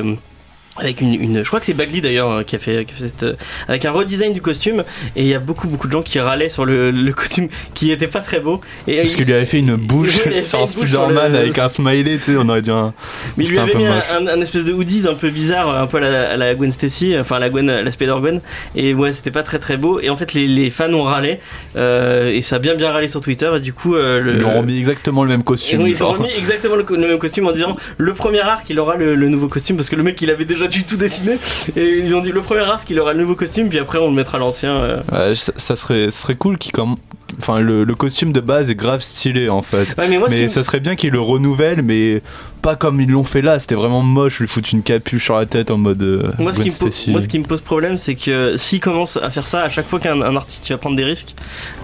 avec 0.79 1.01
une, 1.01 1.13
une, 1.13 1.43
je 1.43 1.47
crois 1.47 1.59
que 1.59 1.65
c'est 1.65 1.73
Bagley 1.73 2.01
d'ailleurs 2.01 2.31
euh, 2.31 2.43
qui 2.43 2.55
a 2.55 2.59
fait, 2.59 2.85
qui 2.85 2.93
a 2.93 2.97
fait 2.97 3.07
cette, 3.07 3.23
euh, 3.23 3.33
avec 3.67 3.85
un 3.85 3.91
redesign 3.91 4.33
du 4.33 4.41
costume. 4.41 4.83
Et 5.15 5.21
il 5.23 5.27
y 5.27 5.33
a 5.33 5.39
beaucoup 5.39 5.67
beaucoup 5.67 5.87
de 5.87 5.93
gens 5.93 6.01
qui 6.01 6.19
râlaient 6.19 6.49
sur 6.49 6.65
le, 6.65 6.91
le 6.91 7.13
costume 7.13 7.47
qui 7.73 7.91
était 7.91 8.07
pas 8.07 8.21
très 8.21 8.39
beau. 8.39 8.61
Et 8.87 8.97
parce 8.97 9.15
qu'il 9.15 9.25
lui 9.25 9.33
avait 9.33 9.45
fait 9.45 9.59
une 9.59 9.75
bouche 9.87 10.21
sur 10.41 10.61
un 10.61 10.67
Spider-Man 10.67 11.35
avec 11.35 11.57
un 11.57 11.69
smiley 11.69 12.17
tu 12.17 12.31
sais 12.31 12.37
on 12.37 12.49
aurait 12.49 12.61
dit 12.61 12.71
un 12.71 12.93
mais 13.37 13.45
il 13.45 13.51
lui 13.51 13.59
avait 13.59 13.75
un 13.75 13.79
mis 13.79 13.85
un, 13.85 14.27
un, 14.27 14.41
espèce 14.41 14.65
de 14.65 14.73
hoodies 14.73 15.07
un 15.07 15.13
peu 15.15 15.29
bizarre 15.29 15.81
un 15.81 15.87
peu 15.87 15.97
à 15.97 16.01
la, 16.01 16.31
à 16.31 16.37
la 16.37 16.55
Gwen 16.55 16.71
Stacy 16.71 17.15
enfin 17.19 17.39
la 17.39 17.49
Gwen 17.49 17.67
la 17.67 17.91
Spider 17.91 18.15
Gwen 18.19 18.41
et 18.75 18.93
ouais 18.93 19.13
c'était 19.13 19.31
pas 19.31 19.43
très 19.43 19.59
très 19.59 19.77
beau. 19.77 19.99
Et 19.99 20.09
en 20.09 20.17
fait 20.17 20.33
les, 20.33 20.47
les 20.47 20.69
fans 20.69 20.93
ont 20.93 21.03
râlé. 21.03 21.39
Euh, 21.75 22.31
et 22.31 22.41
ça 22.41 22.57
a 22.57 22.59
bien 22.59 22.75
bien 22.75 22.91
râlé 22.91 23.07
sur 23.07 23.21
Twitter. 23.21 23.49
Et 23.55 23.59
du 23.59 23.73
coup 23.73 23.95
euh, 23.95 24.21
le, 24.21 24.37
ils 24.37 24.45
ont 24.45 24.59
remis 24.59 24.77
exactement 24.77 25.23
le 25.23 25.29
même 25.29 25.43
costume 25.43 25.87
ils 25.87 26.03
ont 26.03 26.11
remis 26.11 26.31
exactement 26.35 26.75
le, 26.75 26.83
même 26.97 27.19
costume 27.19 27.47
en 27.47 27.51
disant 27.51 27.75
le 27.97 28.13
premier 28.13 28.41
arc 28.41 28.65
il 28.69 28.79
aura 28.79 28.97
le 28.97 29.15
nouveau 29.29 29.47
costume. 29.47 29.77
Parce 29.77 29.89
que 29.89 29.95
le 29.95 30.03
mec 30.03 30.21
il 30.21 30.29
avait 30.29 30.45
déjà 30.45 30.66
du 30.67 30.83
tout 30.83 30.97
dessiné. 30.97 31.37
Et 31.75 31.99
ils 31.99 32.13
ont 32.13 32.21
dit 32.21 32.31
le 32.31 32.41
premier 32.41 32.61
art 32.61 32.83
qu'il 32.83 32.99
aura 32.99 33.13
le 33.13 33.21
nouveau 33.21 33.35
costume, 33.35 33.69
puis 33.69 33.79
après 33.79 33.99
on 33.99 34.07
le 34.07 34.15
mettra 34.15 34.37
l'ancien. 34.37 34.75
Euh. 34.75 35.35
ça, 35.35 35.75
serait, 35.75 36.09
serait 36.09 36.35
cool 36.35 36.57
qu'il 36.57 36.71
comme. 36.71 36.95
Enfin, 37.39 37.59
le, 37.59 37.85
costume 37.93 38.31
de 38.31 38.39
base 38.39 38.71
est 38.71 38.75
grave 38.75 39.01
stylé 39.01 39.49
en 39.49 39.61
fait. 39.61 39.95
mais, 40.29 40.47
ça 40.47 40.63
serait 40.63 40.79
bien 40.79 40.95
qu'ils 40.95 41.11
le 41.11 41.19
renouvellent, 41.19 41.81
mais 41.81 42.21
pas 42.61 42.75
comme 42.75 43.01
ils 43.01 43.09
l'ont 43.09 43.25
fait 43.25 43.41
là. 43.41 43.59
C'était 43.59 43.75
vraiment 43.75 44.01
moche, 44.01 44.39
lui 44.39 44.47
foutre 44.47 44.69
une 44.71 44.81
capuche 44.81 45.25
sur 45.25 45.37
la 45.37 45.45
tête 45.45 45.69
en 45.69 45.77
mode. 45.77 46.01
Euh, 46.01 46.31
moi, 46.39 46.53
ce 46.53 46.61
qui 46.61 47.11
moi, 47.11 47.21
ce 47.21 47.27
qui 47.27 47.39
me 47.39 47.43
pose 47.43 47.61
problème, 47.61 47.97
c'est 47.97 48.15
que 48.15 48.55
s'ils 48.55 48.79
commencent 48.79 49.17
à 49.17 49.29
faire 49.29 49.47
ça, 49.47 49.61
à 49.61 49.69
chaque 49.69 49.87
fois 49.87 49.99
qu'un 49.99 50.21
artiste 50.35 50.69
va 50.69 50.77
prendre 50.77 50.95
des 50.95 51.03
risques, 51.03 51.35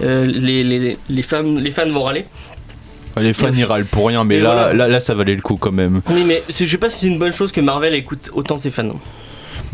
euh, 0.02 0.24
les, 0.24 0.64
les, 0.64 0.98
les, 1.08 1.22
fans, 1.22 1.42
les 1.42 1.70
fans 1.70 1.90
vont 1.90 2.04
râler. 2.04 2.26
Les 3.20 3.32
fans 3.32 3.52
y 3.52 3.64
râlent 3.64 3.86
pour 3.86 4.08
rien, 4.08 4.24
mais 4.24 4.40
là, 4.40 4.72
là, 4.72 4.88
là, 4.88 5.00
ça 5.00 5.14
valait 5.14 5.34
le 5.34 5.40
coup 5.40 5.56
quand 5.56 5.72
même. 5.72 6.02
Oui, 6.10 6.24
mais 6.26 6.42
je 6.48 6.66
sais 6.66 6.78
pas 6.78 6.90
si 6.90 7.00
c'est 7.00 7.06
une 7.06 7.18
bonne 7.18 7.32
chose 7.32 7.52
que 7.52 7.60
Marvel 7.60 7.94
écoute 7.94 8.30
autant 8.32 8.56
ses 8.56 8.70
fans 8.70 8.96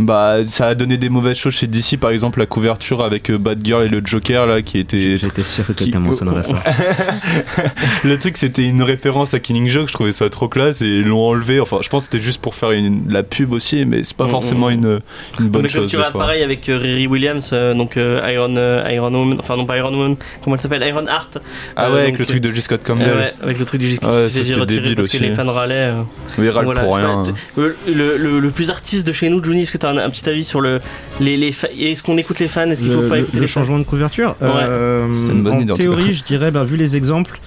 bah 0.05 0.39
ça 0.47 0.69
a 0.69 0.75
donné 0.75 0.97
des 0.97 1.09
mauvaises 1.09 1.37
choses 1.37 1.55
chez 1.55 1.67
DC 1.67 1.99
par 2.01 2.11
exemple 2.11 2.39
la 2.39 2.47
couverture 2.47 3.03
avec 3.03 3.31
euh, 3.31 3.39
Batgirl 3.39 3.85
et 3.85 3.89
le 3.89 4.01
Joker 4.05 4.47
là 4.47 4.63
qui 4.63 4.79
était 4.79 5.19
j'étais 5.19 5.43
sûr 5.43 5.67
que 5.67 5.73
quelqu'un 5.73 5.99
mentionnerait 5.99 6.43
ça 6.43 6.55
le 8.05 8.19
truc 8.19 8.37
c'était 8.37 8.65
une 8.65 8.83
référence 8.83 9.35
à 9.35 9.41
Killing 9.41 9.69
Joke 9.69 9.89
je 9.89 9.93
trouvais 9.93 10.13
ça 10.13 10.29
trop 10.31 10.49
classe 10.49 10.83
et 10.83 10.87
ils 10.87 11.07
l'ont 11.07 11.27
enlevé 11.27 11.61
enfin 11.61 11.79
je 11.83 11.89
pense 11.89 12.07
que 12.07 12.13
c'était 12.13 12.25
juste 12.25 12.41
pour 12.41 12.55
faire 12.55 12.71
une, 12.71 13.11
la 13.11 13.23
pub 13.23 13.53
aussi 13.53 13.85
mais 13.85 14.03
c'est 14.03 14.17
pas 14.17 14.25
mm, 14.25 14.29
mm, 14.29 14.31
forcément 14.31 14.69
mm. 14.69 14.73
une, 14.73 15.01
une 15.41 15.49
bonne 15.49 15.69
chose 15.69 15.91
tu 15.91 15.97
vois 15.97 16.11
pareil 16.11 16.43
avec 16.43 16.69
euh, 16.69 16.79
Riri 16.79 17.07
Williams 17.07 17.51
euh, 17.53 17.75
donc 17.75 17.97
Iron 17.97 18.57
Iron 18.91 19.13
Woman 19.13 19.39
enfin 19.39 19.57
non 19.57 19.67
pas 19.67 19.77
Iron 19.77 19.93
Woman 19.93 20.17
comment 20.43 20.57
elle 20.57 20.63
s'appelle 20.63 20.83
Iron 20.83 21.07
Heart 21.07 21.39
ah 21.77 21.93
ouais 21.93 22.01
avec 22.01 22.19
le 22.19 22.27
truc 22.27 22.41
de 22.41 22.51
J. 22.51 22.63
Scott 22.63 22.83
Campbell 22.85 23.17
ouais, 23.17 23.35
avec 23.43 23.59
le 23.59 23.65
truc 23.65 23.81
de 23.81 23.87
J. 23.87 23.97
Scott 23.97 24.11
ouais, 24.11 24.31
c'était 24.31 24.67
débile 24.67 24.97
parce 24.97 25.09
que 25.09 25.19
les 25.19 25.35
fans 25.35 25.53
râlaient 25.53 25.93
oui 26.39 26.49
râlent 26.49 26.73
pour 26.73 26.97
rien 26.97 27.25
le, 27.57 27.77
le, 27.87 28.41
le, 28.41 28.51
plus 28.51 28.71
artiste 28.71 29.07
de 29.07 29.13
chez 29.13 29.29
nous 29.29 29.43
Johnny 29.43 29.63
est-ce 29.63 29.73
que 29.73 29.79
t'as 29.79 29.90
un, 29.91 29.99
un 29.99 30.11
petit 30.11 30.29
avis 30.29 30.45
sur 30.45 30.61
le 30.61 30.79
les, 31.21 31.37
les 31.37 31.55
est-ce 31.79 32.03
qu'on 32.03 32.17
écoute 32.19 32.39
les 32.39 32.49
fans 32.49 32.71
Est-ce 32.71 32.83
qu'il 32.83 32.93
faut 32.93 33.09
pas 33.09 33.19
écouter 33.19 33.39
le 33.39 33.47
changement 33.47 33.79
de 33.79 33.85
couverture 33.85 34.37
euh, 34.43 35.07
une 35.29 35.43
bonne 35.43 35.55
En 35.55 35.61
idée, 35.61 35.75
théorie, 35.75 36.15
je 36.15 36.25
dirais, 36.25 36.51
bah, 36.51 36.65
vu 36.65 36.77
les 36.77 36.97
exemples, 36.97 37.41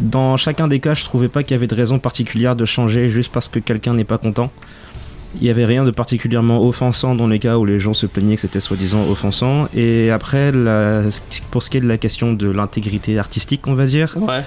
dans 0.00 0.36
chacun 0.36 0.68
des 0.68 0.80
cas, 0.80 0.94
je 0.94 1.04
trouvais 1.04 1.28
pas 1.28 1.42
qu'il 1.42 1.52
y 1.52 1.54
avait 1.54 1.66
de 1.66 1.74
raison 1.74 1.98
particulière 1.98 2.54
de 2.56 2.64
changer 2.64 3.08
juste 3.08 3.32
parce 3.32 3.48
que 3.48 3.58
quelqu'un 3.58 3.94
n'est 3.94 4.04
pas 4.04 4.18
content. 4.18 4.50
Il 5.36 5.42
n'y 5.42 5.50
avait 5.50 5.66
rien 5.66 5.84
de 5.84 5.90
particulièrement 5.90 6.66
offensant 6.66 7.14
dans 7.14 7.26
les 7.26 7.38
cas 7.38 7.58
où 7.58 7.66
les 7.66 7.78
gens 7.78 7.92
se 7.92 8.06
plaignaient 8.06 8.36
que 8.36 8.40
c'était 8.40 8.60
soi-disant 8.60 9.04
offensant. 9.10 9.68
Et 9.76 10.10
après, 10.10 10.52
pour 11.50 11.62
ce 11.62 11.68
qui 11.68 11.76
est 11.76 11.80
de 11.82 11.86
la 11.88 11.98
question 11.98 12.32
de 12.32 12.48
l'intégrité 12.48 13.18
artistique, 13.18 13.66
on 13.66 13.74
va 13.74 13.84
dire, 13.84 14.16
ouais. 14.16 14.40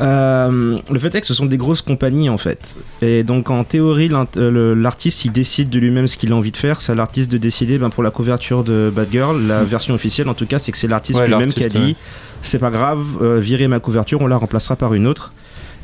Euh, 0.00 0.78
le 0.90 0.98
fait 0.98 1.14
est 1.14 1.20
que 1.20 1.26
ce 1.26 1.34
sont 1.34 1.46
des 1.46 1.56
grosses 1.56 1.82
compagnies 1.82 2.28
en 2.28 2.38
fait. 2.38 2.76
Et 3.02 3.22
donc 3.22 3.50
en 3.50 3.64
théorie, 3.64 4.10
euh, 4.36 4.74
l'artiste 4.74 5.24
il 5.24 5.32
décide 5.32 5.70
de 5.70 5.78
lui-même 5.78 6.08
ce 6.08 6.16
qu'il 6.16 6.32
a 6.32 6.36
envie 6.36 6.52
de 6.52 6.56
faire. 6.56 6.80
C'est 6.80 6.92
à 6.92 6.94
l'artiste 6.94 7.30
de 7.30 7.38
décider 7.38 7.78
ben, 7.78 7.90
pour 7.90 8.02
la 8.02 8.10
couverture 8.10 8.64
de 8.64 8.92
Bad 8.94 9.08
Girl. 9.10 9.46
La 9.46 9.62
mm. 9.62 9.66
version 9.66 9.94
officielle 9.94 10.28
en 10.28 10.34
tout 10.34 10.46
cas, 10.46 10.58
c'est 10.58 10.72
que 10.72 10.78
c'est 10.78 10.88
l'artiste 10.88 11.20
lui-même 11.20 11.52
qui 11.52 11.64
a 11.64 11.68
dit 11.68 11.96
c'est 12.42 12.58
pas 12.58 12.70
grave, 12.70 13.04
euh, 13.20 13.40
virez 13.40 13.68
ma 13.68 13.80
couverture, 13.80 14.20
on 14.20 14.26
la 14.26 14.36
remplacera 14.36 14.76
par 14.76 14.94
une 14.94 15.06
autre. 15.06 15.32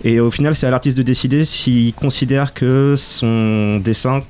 Et 0.02 0.20
au 0.20 0.30
final, 0.30 0.54
c'est 0.54 0.66
à 0.66 0.70
l'artiste 0.70 0.96
de 0.96 1.02
décider 1.02 1.44
s'il 1.44 1.94
considère 1.94 2.54
que 2.54 2.94
son 2.96 3.78
dessin 3.78 4.20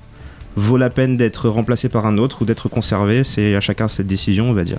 vaut 0.57 0.77
la 0.77 0.89
peine 0.89 1.17
d'être 1.17 1.49
remplacé 1.49 1.89
par 1.89 2.07
un 2.07 2.19
autre 2.19 2.43
ou 2.43 2.45
d'être 2.45 2.69
conservé. 2.69 3.25
C'est 3.25 3.55
à 3.57 3.61
chacun 3.61 3.89
cette 3.89 4.07
décision, 4.07 4.51
on 4.51 4.53
va 4.53 4.65
dire. 4.65 4.79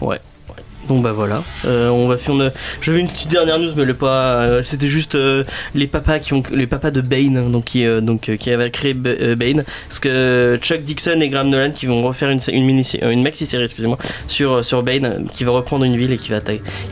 Ouais. 0.00 0.20
Bon 0.88 0.98
bah 0.98 1.12
voilà, 1.12 1.44
euh, 1.64 1.88
on 1.90 2.08
va 2.08 2.16
faire. 2.16 2.34
J'avais 2.80 2.98
une 2.98 3.06
petite 3.06 3.30
dernière 3.30 3.58
news, 3.58 3.72
mais 3.76 3.92
pas. 3.94 4.42
Euh, 4.42 4.62
c'était 4.64 4.88
juste 4.88 5.14
euh, 5.14 5.44
les 5.76 5.86
papas 5.86 6.18
qui 6.18 6.34
ont 6.34 6.42
les 6.52 6.66
papas 6.66 6.90
de 6.90 7.00
Bane, 7.00 7.36
hein, 7.36 7.50
donc 7.50 7.66
qui 7.66 7.84
donc 8.02 8.36
qui 8.36 8.50
avaient 8.50 8.70
créé 8.70 8.92
Bane, 8.92 9.64
parce 9.88 10.00
que 10.00 10.58
Chuck 10.60 10.82
Dixon 10.82 11.20
et 11.20 11.28
Graham 11.28 11.50
Nolan 11.50 11.70
qui 11.70 11.86
vont 11.86 12.02
refaire 12.02 12.30
une 12.30 12.40
une 12.52 12.64
mini 12.64 12.84
une 13.00 13.22
maxi 13.22 13.46
série, 13.46 13.64
excusez-moi, 13.64 13.96
sur 14.26 14.64
sur 14.64 14.82
Bane, 14.82 15.26
qui 15.32 15.44
va 15.44 15.52
reprendre 15.52 15.84
une 15.84 15.96
ville 15.96 16.12
et 16.12 16.18
qui 16.18 16.30
va 16.30 16.40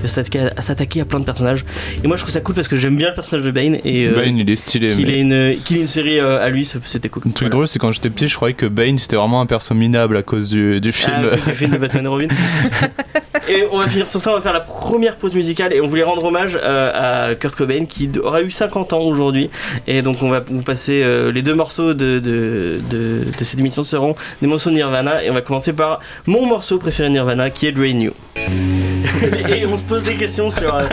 s'attaquer 0.06 1.00
à, 1.00 1.04
plein 1.04 1.18
de 1.18 1.24
personnages. 1.24 1.64
Et 2.04 2.06
moi 2.06 2.16
je 2.16 2.22
trouve 2.22 2.32
ça 2.32 2.40
cool 2.40 2.54
parce 2.54 2.68
que 2.68 2.76
j'aime 2.76 2.96
bien 2.96 3.08
le 3.08 3.14
personnage 3.14 3.44
de 3.44 3.50
Bane 3.50 3.78
et 3.84 4.08
Bane 4.08 4.38
il 4.38 4.48
est 4.48 4.56
stylé. 4.56 4.94
Qu'il 4.94 5.10
ait 5.10 5.20
une 5.20 5.56
qu'il 5.64 5.78
ait 5.78 5.80
une 5.80 5.88
série 5.88 6.20
à 6.20 6.48
lui, 6.48 6.64
c'était 6.64 7.08
cool. 7.08 7.24
Le 7.26 7.32
truc 7.32 7.48
drôle 7.48 7.66
c'est 7.66 7.80
quand 7.80 7.90
j'étais 7.90 8.10
petit, 8.10 8.28
je 8.28 8.36
croyais 8.36 8.54
que 8.54 8.66
Bane 8.66 8.98
c'était 8.98 9.16
vraiment 9.16 9.40
un 9.40 9.46
perso 9.46 9.74
minable 9.74 10.16
à 10.16 10.22
cause 10.22 10.48
du, 10.48 10.80
du 10.80 10.92
film. 10.92 11.28
Ah, 11.32 11.34
du 11.34 11.56
film 11.56 11.72
de 11.72 11.78
Batman 11.78 12.04
et 12.04 12.08
Robin. 12.08 12.28
et 13.48 13.64
on 13.72 13.79
va 13.80 13.88
finir 13.88 14.10
sur 14.10 14.20
ça, 14.20 14.30
on 14.30 14.34
va 14.34 14.40
faire 14.40 14.52
la 14.52 14.60
première 14.60 15.16
pause 15.16 15.34
musicale 15.34 15.72
et 15.72 15.80
on 15.80 15.86
voulait 15.86 16.02
rendre 16.02 16.24
hommage 16.24 16.58
euh, 16.60 17.28
à 17.30 17.34
Kurt 17.34 17.54
Cobain 17.54 17.84
qui 17.86 18.10
aura 18.22 18.42
eu 18.42 18.50
50 18.50 18.92
ans 18.92 19.00
aujourd'hui. 19.00 19.50
Et 19.86 20.02
donc 20.02 20.22
on 20.22 20.28
va 20.28 20.40
vous 20.40 20.62
passer 20.62 21.02
euh, 21.02 21.32
les 21.32 21.42
deux 21.42 21.54
morceaux 21.54 21.94
de, 21.94 22.18
de, 22.18 22.80
de, 22.90 23.24
cette 23.40 23.60
émission 23.60 23.84
seront 23.84 24.14
des 24.40 24.48
morceaux 24.48 24.70
de 24.70 24.74
Nirvana 24.74 25.24
et 25.24 25.30
on 25.30 25.34
va 25.34 25.40
commencer 25.40 25.72
par 25.72 26.00
mon 26.26 26.46
morceau 26.46 26.78
préféré 26.78 27.08
de 27.08 27.14
Nirvana 27.14 27.50
qui 27.50 27.66
est 27.66 27.72
Drain 27.72 27.98
You. 28.00 28.12
et 29.48 29.66
on 29.66 29.76
se 29.76 29.82
pose 29.82 30.02
des 30.02 30.14
questions 30.14 30.50
sur. 30.50 30.74
Euh, 30.74 30.84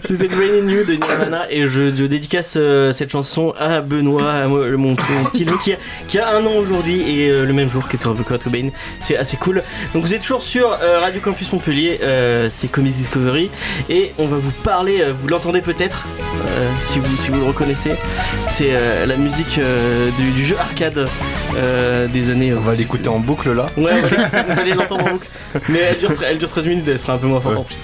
c'était 0.00 0.28
Drain 0.28 0.68
You 0.68 0.84
de 0.84 0.94
Nirvana 0.94 1.50
et 1.50 1.66
je, 1.66 1.94
je 1.94 2.04
dédicace 2.04 2.58
cette 2.92 3.10
chanson 3.10 3.54
à 3.58 3.80
Benoît, 3.80 4.32
à 4.32 4.46
mon, 4.46 4.78
mon 4.78 4.94
petit 4.96 5.44
Loup 5.44 5.58
qui 5.58 5.72
a, 5.72 5.76
qui 6.08 6.18
a 6.18 6.34
un 6.34 6.44
an 6.46 6.54
aujourd'hui 6.58 7.20
et 7.20 7.28
le 7.28 7.52
même 7.52 7.70
jour 7.70 7.86
que 7.88 7.96
Kurt 7.96 8.44
Cobain. 8.44 8.68
C'est 9.00 9.16
assez 9.16 9.36
cool. 9.36 9.62
Donc 9.94 10.04
vous 10.04 10.14
êtes 10.14 10.22
toujours 10.22 10.42
sur 10.42 10.65
Radio 10.74 11.20
Campus 11.20 11.52
Montpellier, 11.52 12.00
euh, 12.02 12.48
c'est 12.50 12.68
Comics 12.68 12.94
Discovery 12.94 13.50
et 13.88 14.12
on 14.18 14.26
va 14.26 14.36
vous 14.36 14.50
parler, 14.50 15.00
euh, 15.00 15.12
vous 15.12 15.28
l'entendez 15.28 15.60
peut-être 15.60 16.06
euh, 16.58 16.70
si 16.82 16.98
vous 16.98 17.38
le 17.38 17.44
reconnaissez, 17.44 17.92
c'est 18.48 18.72
la 19.06 19.16
musique 19.16 19.60
du, 20.18 20.44
jeu 20.44 20.56
arcade 20.58 21.08
des 22.12 22.30
années. 22.30 22.54
On 22.54 22.60
va 22.60 22.74
l'écouter 22.74 23.08
en 23.08 23.18
boucle 23.18 23.52
là. 23.52 23.66
Ouais, 23.76 24.00
vous 24.48 24.60
allez 24.60 24.74
l'entendre 24.74 25.06
en 25.06 25.10
boucle. 25.12 25.28
Mais 25.68 25.78
elle 25.78 25.98
dure, 25.98 26.10
elle 26.22 26.38
dure 26.38 26.48
13 26.48 26.66
minutes, 26.66 26.88
elle 26.88 26.98
sera 26.98 27.14
un 27.14 27.18
peu 27.18 27.26
moins 27.26 27.40
forte 27.40 27.56
en 27.56 27.64
plus. 27.64 27.80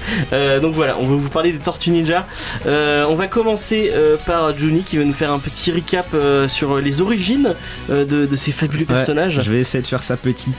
donc 0.60 0.74
voilà, 0.74 0.96
on 1.00 1.06
va 1.06 1.16
vous 1.16 1.28
parler 1.28 1.52
des 1.52 1.58
Tortues 1.58 1.90
Ninja. 1.90 2.26
on 2.66 3.14
va 3.14 3.26
commencer 3.26 3.92
par 4.26 4.56
Johnny 4.56 4.82
qui 4.82 4.98
va 4.98 5.04
nous 5.04 5.12
faire 5.12 5.32
un 5.32 5.38
petit 5.38 5.72
recap 5.72 6.06
sur 6.48 6.76
les 6.76 7.00
origines 7.00 7.54
de, 7.88 8.36
ces 8.36 8.52
fabuleux 8.52 8.84
personnages. 8.84 9.40
je 9.42 9.50
vais 9.50 9.60
essayer 9.60 9.82
de 9.82 9.86
faire 9.86 10.02
ça 10.02 10.16
petit. 10.16 10.50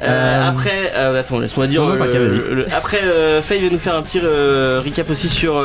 Après, 0.00 0.92
attends, 0.94 1.38
laisse-moi 1.38 1.66
dire. 1.66 1.82
Euh, 1.82 2.64
après, 2.74 3.00
euh, 3.02 3.42
Faye 3.42 3.60
va 3.60 3.70
nous 3.70 3.78
faire 3.78 3.96
un 3.96 4.02
petit 4.02 4.20
euh, 4.22 4.80
recap 4.84 5.08
aussi 5.10 5.28
sur 5.28 5.64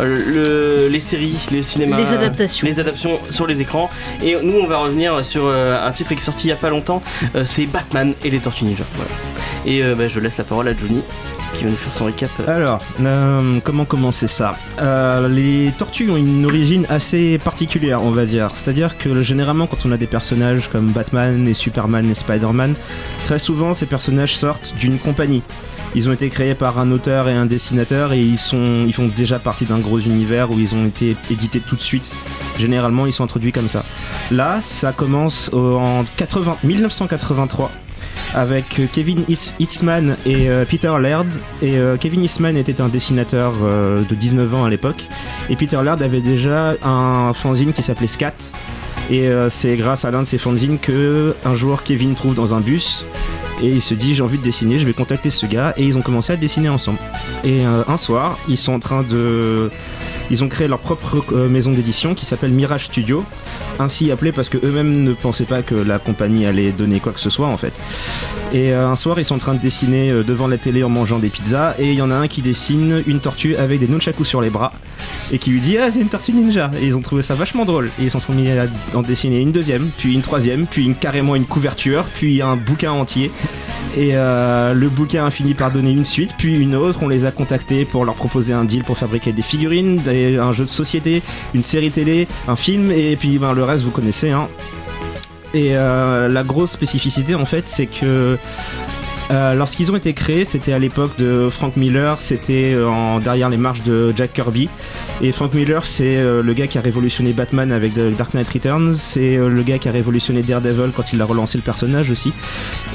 les 0.00 1.00
séries, 1.00 1.48
le 1.50 1.62
cinéma, 1.62 1.96
les 1.96 2.12
adaptations, 2.12 2.66
les 2.66 2.80
adaptations 2.80 3.18
sur 3.30 3.46
les 3.46 3.60
écrans. 3.60 3.90
Et 4.22 4.36
nous, 4.42 4.58
on 4.58 4.66
va 4.66 4.78
revenir 4.78 5.24
sur 5.24 5.48
un 5.48 5.90
titre 5.92 6.10
qui 6.10 6.20
est 6.20 6.22
sorti 6.32 6.46
il 6.46 6.50
y 6.50 6.52
a 6.52 6.56
pas 6.56 6.70
longtemps. 6.70 7.02
c'est 7.44 7.66
Batman 7.66 8.14
et 8.24 8.30
les 8.30 8.38
Tortues 8.38 8.64
Ninja. 8.64 8.84
Et 9.66 9.82
bah, 9.82 10.08
je 10.08 10.18
laisse 10.18 10.38
la 10.38 10.44
parole 10.44 10.68
à 10.68 10.72
Johnny 10.74 11.02
qui 11.52 11.64
va 11.64 11.70
nous 11.70 11.76
faire 11.76 11.92
son 11.92 12.06
recap. 12.06 12.30
Alors, 12.48 12.80
comment 13.64 13.84
commencer 13.84 14.26
ça? 14.26 14.56
Les 15.28 15.70
tortues 15.78 16.10
ont 16.10 16.16
une 16.16 16.46
origine 16.46 16.86
assez 16.88 17.38
particulière, 17.38 18.02
on 18.02 18.10
va 18.10 18.24
dire. 18.24 18.50
C'est-à-dire 18.54 18.96
que 18.96 19.22
généralement, 19.22 19.66
quand 19.66 19.84
on 19.84 19.92
a 19.92 19.98
des 19.98 20.06
personnages 20.06 20.68
comme 20.68 20.86
Batman 20.86 21.46
et 21.46 21.54
Superman 21.54 22.10
et 22.10 22.14
Spider-Man, 22.14 22.74
très 23.26 23.38
souvent 23.38 23.74
ces 23.74 23.86
personnages 23.86 24.36
sortent 24.36 24.74
d'une 24.78 24.98
compagnie. 24.98 25.42
Ils 25.94 26.08
ont 26.08 26.12
été 26.12 26.30
créés 26.30 26.54
par 26.54 26.78
un 26.78 26.90
auteur 26.90 27.28
et 27.28 27.34
un 27.34 27.44
dessinateur 27.44 28.14
et 28.14 28.20
ils, 28.20 28.38
sont, 28.38 28.84
ils 28.86 28.94
font 28.94 29.10
déjà 29.14 29.38
partie 29.38 29.66
d'un 29.66 29.78
gros 29.78 29.98
univers 29.98 30.50
où 30.50 30.58
ils 30.58 30.74
ont 30.74 30.86
été 30.86 31.14
édités 31.30 31.60
tout 31.60 31.76
de 31.76 31.82
suite. 31.82 32.16
Généralement, 32.62 33.06
ils 33.06 33.12
sont 33.12 33.24
introduits 33.24 33.50
comme 33.50 33.68
ça. 33.68 33.84
Là, 34.30 34.60
ça 34.62 34.92
commence 34.92 35.50
en 35.52 36.04
80, 36.16 36.58
1983 36.62 37.70
avec 38.34 38.80
Kevin 38.92 39.24
Eastman 39.58 40.16
et 40.24 40.48
euh, 40.48 40.64
Peter 40.64 40.92
Laird. 41.00 41.26
Et 41.60 41.76
euh, 41.76 41.96
Kevin 41.96 42.22
Eastman 42.24 42.56
était 42.56 42.80
un 42.80 42.88
dessinateur 42.88 43.52
euh, 43.62 44.02
de 44.08 44.14
19 44.14 44.54
ans 44.54 44.64
à 44.64 44.70
l'époque. 44.70 45.04
Et 45.50 45.56
Peter 45.56 45.78
Laird 45.82 46.02
avait 46.02 46.20
déjà 46.20 46.74
un 46.82 47.32
fanzine 47.34 47.72
qui 47.72 47.82
s'appelait 47.82 48.06
Scat. 48.06 48.34
Et 49.10 49.28
c'est 49.50 49.76
grâce 49.76 50.04
à 50.04 50.10
l'un 50.10 50.22
de 50.22 50.26
ces 50.26 50.38
fanzines 50.38 50.78
que 50.78 51.34
un 51.44 51.56
jour 51.56 51.82
Kevin 51.82 52.14
trouve 52.14 52.36
dans 52.36 52.54
un 52.54 52.60
bus 52.60 53.04
Et 53.60 53.68
il 53.68 53.82
se 53.82 53.94
dit 53.94 54.14
j'ai 54.14 54.22
envie 54.22 54.38
de 54.38 54.44
dessiner, 54.44 54.78
je 54.78 54.86
vais 54.86 54.92
contacter 54.92 55.28
ce 55.28 55.44
gars. 55.44 55.74
Et 55.76 55.84
ils 55.84 55.98
ont 55.98 56.02
commencé 56.02 56.32
à 56.32 56.36
dessiner 56.36 56.68
ensemble. 56.68 56.98
Et 57.44 57.64
un 57.64 57.96
soir, 57.96 58.38
ils 58.48 58.56
sont 58.56 58.72
en 58.72 58.78
train 58.78 59.02
de 59.02 59.70
ils 60.30 60.42
ont 60.44 60.48
créé 60.48 60.68
leur 60.68 60.78
propre 60.78 61.24
euh, 61.32 61.48
maison 61.48 61.72
d'édition 61.72 62.14
qui 62.14 62.24
s'appelle 62.24 62.50
Mirage 62.50 62.86
Studio, 62.86 63.24
ainsi 63.78 64.10
appelée 64.10 64.32
parce 64.32 64.48
que 64.48 64.58
eux-mêmes 64.58 65.04
ne 65.04 65.12
pensaient 65.12 65.44
pas 65.44 65.62
que 65.62 65.74
la 65.74 65.98
compagnie 65.98 66.46
allait 66.46 66.72
donner 66.72 67.00
quoi 67.00 67.12
que 67.12 67.20
ce 67.20 67.30
soit 67.30 67.46
en 67.46 67.56
fait. 67.56 67.72
Et 68.52 68.72
euh, 68.72 68.88
un 68.88 68.96
soir, 68.96 69.18
ils 69.18 69.24
sont 69.24 69.36
en 69.36 69.38
train 69.38 69.54
de 69.54 69.60
dessiner 69.60 70.10
euh, 70.10 70.22
devant 70.22 70.46
la 70.46 70.58
télé 70.58 70.82
en 70.82 70.88
mangeant 70.88 71.18
des 71.18 71.28
pizzas, 71.28 71.74
et 71.78 71.90
il 71.90 71.98
y 71.98 72.02
en 72.02 72.10
a 72.10 72.14
un 72.14 72.28
qui 72.28 72.42
dessine 72.42 73.02
une 73.06 73.20
tortue 73.20 73.56
avec 73.56 73.80
des 73.80 73.88
nunchakus 73.88 74.28
sur 74.28 74.40
les 74.40 74.50
bras, 74.50 74.72
et 75.32 75.38
qui 75.38 75.50
lui 75.50 75.60
dit 75.60 75.78
Ah, 75.78 75.90
c'est 75.90 76.00
une 76.00 76.08
tortue 76.08 76.32
ninja 76.32 76.70
Et 76.80 76.86
ils 76.86 76.96
ont 76.96 77.02
trouvé 77.02 77.22
ça 77.22 77.34
vachement 77.34 77.64
drôle, 77.64 77.90
et 78.00 78.04
ils 78.04 78.10
s'en 78.10 78.20
sont 78.20 78.32
mis 78.32 78.50
à 78.50 78.66
en 78.94 79.02
dessiner 79.02 79.40
une 79.40 79.52
deuxième, 79.52 79.88
puis 79.98 80.14
une 80.14 80.22
troisième, 80.22 80.66
puis 80.66 80.94
carrément 80.98 81.34
une 81.34 81.46
couverture, 81.46 82.04
puis 82.14 82.42
un 82.42 82.56
bouquin 82.56 82.92
entier. 82.92 83.30
Et 83.96 84.12
le 84.12 84.88
bouquin 84.88 85.26
a 85.26 85.30
fini 85.30 85.54
par 85.54 85.70
donner 85.70 85.90
une 85.90 86.04
suite, 86.04 86.32
puis 86.38 86.58
une 86.58 86.74
autre. 86.74 87.00
On 87.02 87.08
les 87.08 87.24
a 87.24 87.30
contactés 87.30 87.84
pour 87.84 88.04
leur 88.04 88.14
proposer 88.14 88.52
un 88.52 88.64
deal 88.64 88.84
pour 88.84 88.96
fabriquer 88.96 89.32
des 89.32 89.42
figurines, 89.42 90.00
un 90.08 90.52
jeu 90.52 90.64
de 90.64 90.70
société, 90.70 91.22
une 91.54 91.62
série 91.62 91.90
télé, 91.90 92.26
un 92.48 92.56
film, 92.56 92.90
et 92.90 93.16
puis 93.16 93.38
ben, 93.38 93.52
le 93.52 93.64
reste 93.64 93.84
vous 93.84 93.90
connaissez. 93.90 94.30
Hein. 94.30 94.48
Et 95.54 95.76
euh, 95.76 96.28
la 96.28 96.44
grosse 96.44 96.70
spécificité 96.70 97.34
en 97.34 97.44
fait, 97.44 97.66
c'est 97.66 97.86
que 97.86 98.38
euh, 99.30 99.54
lorsqu'ils 99.54 99.90
ont 99.92 99.96
été 99.96 100.12
créés, 100.12 100.44
c'était 100.44 100.72
à 100.72 100.78
l'époque 100.78 101.16
de 101.16 101.48
Frank 101.50 101.76
Miller, 101.76 102.20
c'était 102.20 102.72
euh, 102.74 103.18
derrière 103.20 103.48
les 103.48 103.56
marches 103.56 103.82
de 103.82 104.12
Jack 104.16 104.32
Kirby. 104.34 104.68
Et 105.22 105.32
Frank 105.32 105.54
Miller, 105.54 105.84
c'est 105.84 106.16
euh, 106.16 106.42
le 106.42 106.52
gars 106.52 106.66
qui 106.66 106.78
a 106.78 106.80
révolutionné 106.80 107.32
Batman 107.32 107.72
avec 107.72 107.92
Dark 108.16 108.34
Knight 108.34 108.48
Returns, 108.48 108.94
c'est 108.94 109.36
le 109.36 109.62
gars 109.62 109.78
qui 109.78 109.88
a 109.88 109.92
révolutionné 109.92 110.42
Daredevil 110.42 110.90
quand 110.94 111.12
il 111.12 111.22
a 111.22 111.24
relancé 111.24 111.56
le 111.56 111.62
personnage 111.62 112.10
aussi. 112.10 112.32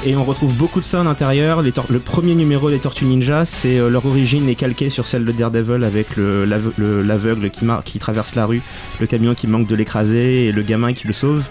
Et 0.06 0.16
on 0.16 0.24
retrouve 0.24 0.54
beaucoup 0.54 0.80
de 0.80 0.84
ça 0.84 1.00
à 1.00 1.04
l'intérieur. 1.04 1.62
Le 1.62 1.98
premier 1.98 2.34
numéro 2.34 2.70
des 2.70 2.78
Tortues 2.78 3.06
Ninja, 3.06 3.44
c'est 3.44 3.78
leur 3.78 4.06
origine 4.06 4.48
est 4.48 4.54
calquée 4.54 4.90
sur 4.90 5.06
celle 5.06 5.24
de 5.24 5.32
Daredevil 5.32 5.84
avec 5.84 6.08
l'aveugle 6.16 7.50
qui, 7.50 7.66
qui 7.84 7.98
traverse 7.98 8.34
la 8.34 8.46
rue, 8.46 8.62
le 9.00 9.06
camion 9.06 9.34
qui 9.34 9.46
manque 9.46 9.66
de 9.66 9.74
l'écraser 9.74 10.46
et 10.46 10.52
le 10.52 10.62
gamin 10.62 10.92
qui 10.92 11.06
le 11.06 11.12
sauve. 11.12 11.42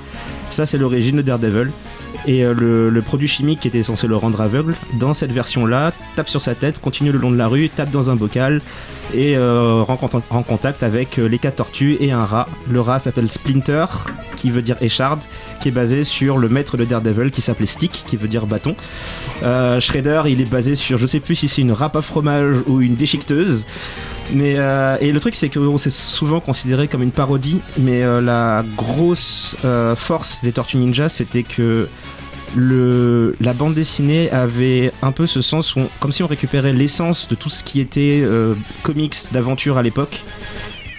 Ça, 0.49 0.65
c'est 0.65 0.77
l'origine 0.77 1.17
de 1.17 1.21
Daredevil. 1.21 1.71
Et 2.27 2.43
euh, 2.43 2.53
le, 2.53 3.01
produit 3.01 3.27
chimique 3.29 3.61
qui 3.61 3.69
était 3.69 3.83
censé 3.83 4.05
le 4.05 4.17
rendre 4.17 4.41
aveugle, 4.41 4.75
dans 4.99 5.13
cette 5.13 5.31
version-là, 5.31 5.93
tape 6.17 6.27
sur 6.27 6.41
sa 6.41 6.55
tête, 6.55 6.81
continue 6.81 7.13
le 7.13 7.19
long 7.19 7.31
de 7.31 7.37
la 7.37 7.47
rue, 7.47 7.69
tape 7.69 7.89
dans 7.89 8.09
un 8.09 8.17
bocal 8.17 8.61
et 9.13 9.37
euh, 9.37 9.81
rend, 9.83 9.95
contact 9.95 10.83
avec 10.83 11.17
euh, 11.17 11.27
les 11.29 11.39
quatre 11.39 11.55
tortues 11.55 11.95
et 12.01 12.11
un 12.11 12.25
rat. 12.25 12.49
Le 12.69 12.81
rat 12.81 12.99
s'appelle 12.99 13.31
Splinter, 13.31 13.85
qui 14.35 14.51
veut 14.51 14.61
dire 14.61 14.75
écharde, 14.81 15.21
qui 15.61 15.69
est 15.69 15.71
basé 15.71 16.03
sur 16.03 16.37
le 16.37 16.49
maître 16.49 16.75
de 16.75 16.83
Daredevil 16.83 17.31
qui 17.31 17.39
s'appelait 17.39 17.65
Stick, 17.65 18.03
qui 18.05 18.17
veut 18.17 18.27
dire 18.27 18.45
bâton. 18.45 18.75
Shredder, 19.79 20.23
il 20.25 20.41
est 20.41 20.51
basé 20.51 20.75
sur, 20.75 20.97
je 20.97 21.07
sais 21.07 21.21
plus 21.21 21.35
si 21.35 21.47
c'est 21.47 21.61
une 21.61 21.71
râpe 21.71 21.95
à 21.95 22.01
fromage 22.01 22.57
ou 22.67 22.81
une 22.81 22.95
déchiqueteuse. 22.95 23.65
Mais 24.33 24.57
et 24.99 25.13
le 25.13 25.19
truc 25.21 25.35
c'est 25.35 25.47
que 25.47 25.77
c'est 25.77 25.89
souvent 25.89 26.41
considéré 26.41 26.89
comme 26.89 27.01
une 27.01 27.11
parodie, 27.11 27.61
mais 27.77 28.01
la 28.21 28.65
grosse 28.75 29.55
force 29.95 30.41
des 30.43 30.51
Tortues 30.51 30.77
Ninja 30.77 31.07
c'était 31.07 31.43
que 31.43 31.87
le, 32.55 33.35
la 33.41 33.53
bande 33.53 33.73
dessinée 33.73 34.31
avait 34.31 34.91
un 35.01 35.11
peu 35.11 35.27
ce 35.27 35.41
sens 35.41 35.75
comme 35.99 36.11
si 36.11 36.23
on 36.23 36.27
récupérait 36.27 36.73
l'essence 36.73 37.27
de 37.27 37.35
tout 37.35 37.49
ce 37.49 37.63
qui 37.63 37.79
était 37.79 38.21
euh, 38.23 38.55
comics 38.83 39.15
d'aventure 39.31 39.77
à 39.77 39.83
l'époque 39.83 40.23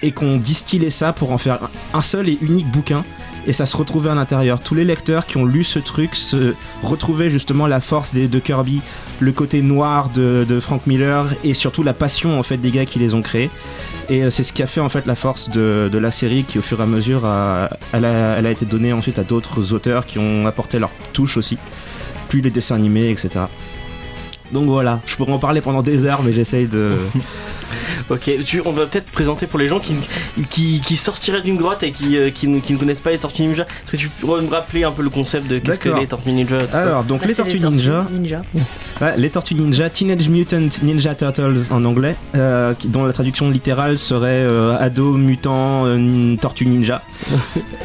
et 0.02 0.12
qu'on 0.12 0.37
distillait 0.37 0.90
ça 0.90 1.12
pour 1.12 1.32
en 1.32 1.38
faire 1.38 1.58
un 1.94 2.02
seul 2.02 2.28
et 2.28 2.38
unique 2.40 2.70
bouquin 2.70 3.04
et 3.46 3.53
ça 3.53 3.66
se 3.66 3.77
retrouvait 3.77 4.11
à 4.11 4.14
l'intérieur. 4.14 4.61
Tous 4.61 4.74
les 4.74 4.85
lecteurs 4.85 5.27
qui 5.27 5.37
ont 5.37 5.44
lu 5.44 5.64
ce 5.64 5.79
truc 5.79 6.14
se 6.14 6.55
retrouvaient 6.83 7.31
justement 7.31 7.66
la 7.66 7.81
force 7.81 8.14
de 8.14 8.38
Kirby, 8.38 8.81
le 9.20 9.33
côté 9.33 9.62
noir 9.62 10.11
de, 10.11 10.59
Frank 10.61 10.87
Miller 10.87 11.27
et 11.44 11.55
surtout 11.55 11.83
la 11.83 11.94
passion 11.94 12.38
en 12.38 12.42
fait 12.42 12.57
des 12.57 12.70
gars 12.70 12.87
qui 12.87 12.98
les 12.98 13.14
ont 13.14 13.22
créés. 13.22 13.51
Et 14.11 14.22
euh, 14.22 14.31
c'est 14.31 14.42
ce 14.42 14.53
qui 14.53 14.62
a 14.62 14.66
fait 14.66 14.81
en 14.81 14.88
fait 14.88 15.07
la 15.07 15.14
force 15.14 15.51
de, 15.51 15.90
la 15.92 16.11
série 16.11 16.44
qui 16.44 16.59
au 16.59 16.62
fur 16.62 16.81
et 16.81 16.83
à 16.83 16.87
mesure 16.87 17.24
a, 17.24 17.64
a, 17.64 17.68
elle 17.92 18.46
a 18.46 18.51
été 18.51 18.64
donnée 18.66 18.92
ensuite 18.92 19.18
à 19.18 19.24
d'autres 19.24 19.72
auteurs 19.72 20.07
qui 20.07 20.18
ont 20.18 20.46
apporté 20.46 20.79
leur 20.79 20.90
touche 21.12 21.37
aussi, 21.37 21.59
puis 22.29 22.42
les 22.42 22.51
dessins 22.51 22.77
animés, 22.77 23.11
etc. 23.11 23.46
Donc 24.53 24.66
voilà, 24.66 25.01
je 25.07 25.16
pourrais 25.16 25.33
en 25.33 25.38
parler 25.38 25.61
pendant 25.61 25.83
des 25.83 26.05
heures, 26.05 26.22
mais 26.22 26.33
j'essaye 26.33 26.66
de. 26.66 26.96
ok, 28.10 28.30
on 28.64 28.72
va 28.72 28.86
peut-être 28.86 29.10
présenter 29.10 29.46
pour 29.46 29.58
les 29.58 29.68
gens 29.68 29.80
qui, 29.80 29.94
qui, 30.80 30.96
sortiraient 30.96 31.42
d'une 31.42 31.56
grotte 31.56 31.82
et 31.82 31.92
qui, 31.92 32.16
euh, 32.16 32.30
qui, 32.30 32.48
ne, 32.48 32.60
connaissent 32.76 33.00
pas 33.00 33.10
les 33.10 33.18
Tortues 33.18 33.42
Ninja. 33.42 33.64
Est-ce 33.64 33.92
que 33.92 33.96
tu 33.96 34.08
pourrais 34.08 34.42
me 34.42 34.48
rappeler 34.48 34.84
un 34.84 34.92
peu 34.92 35.02
le 35.02 35.10
concept 35.10 35.46
de 35.48 35.58
qu'est-ce 35.58 35.78
que 35.78 35.88
les 35.88 36.06
Tortues 36.06 36.32
Ninja 36.32 36.58
Alors, 36.72 37.04
donc 37.04 37.24
les 37.24 37.34
Tortues 37.34 37.60
Ninja. 37.60 38.06
les 39.16 39.30
Tortues 39.30 39.54
Ninja, 39.54 39.90
Teenage 39.90 40.28
Mutant 40.28 40.68
Ninja 40.82 41.14
Turtles 41.14 41.64
en 41.70 41.84
anglais, 41.84 42.16
euh, 42.34 42.74
dont 42.86 43.04
la 43.04 43.12
traduction 43.12 43.50
littérale 43.50 43.98
serait 43.98 44.28
euh, 44.28 44.78
ado 44.78 45.12
mutant 45.12 45.84
tortue 46.40 46.66
ninja. 46.66 47.02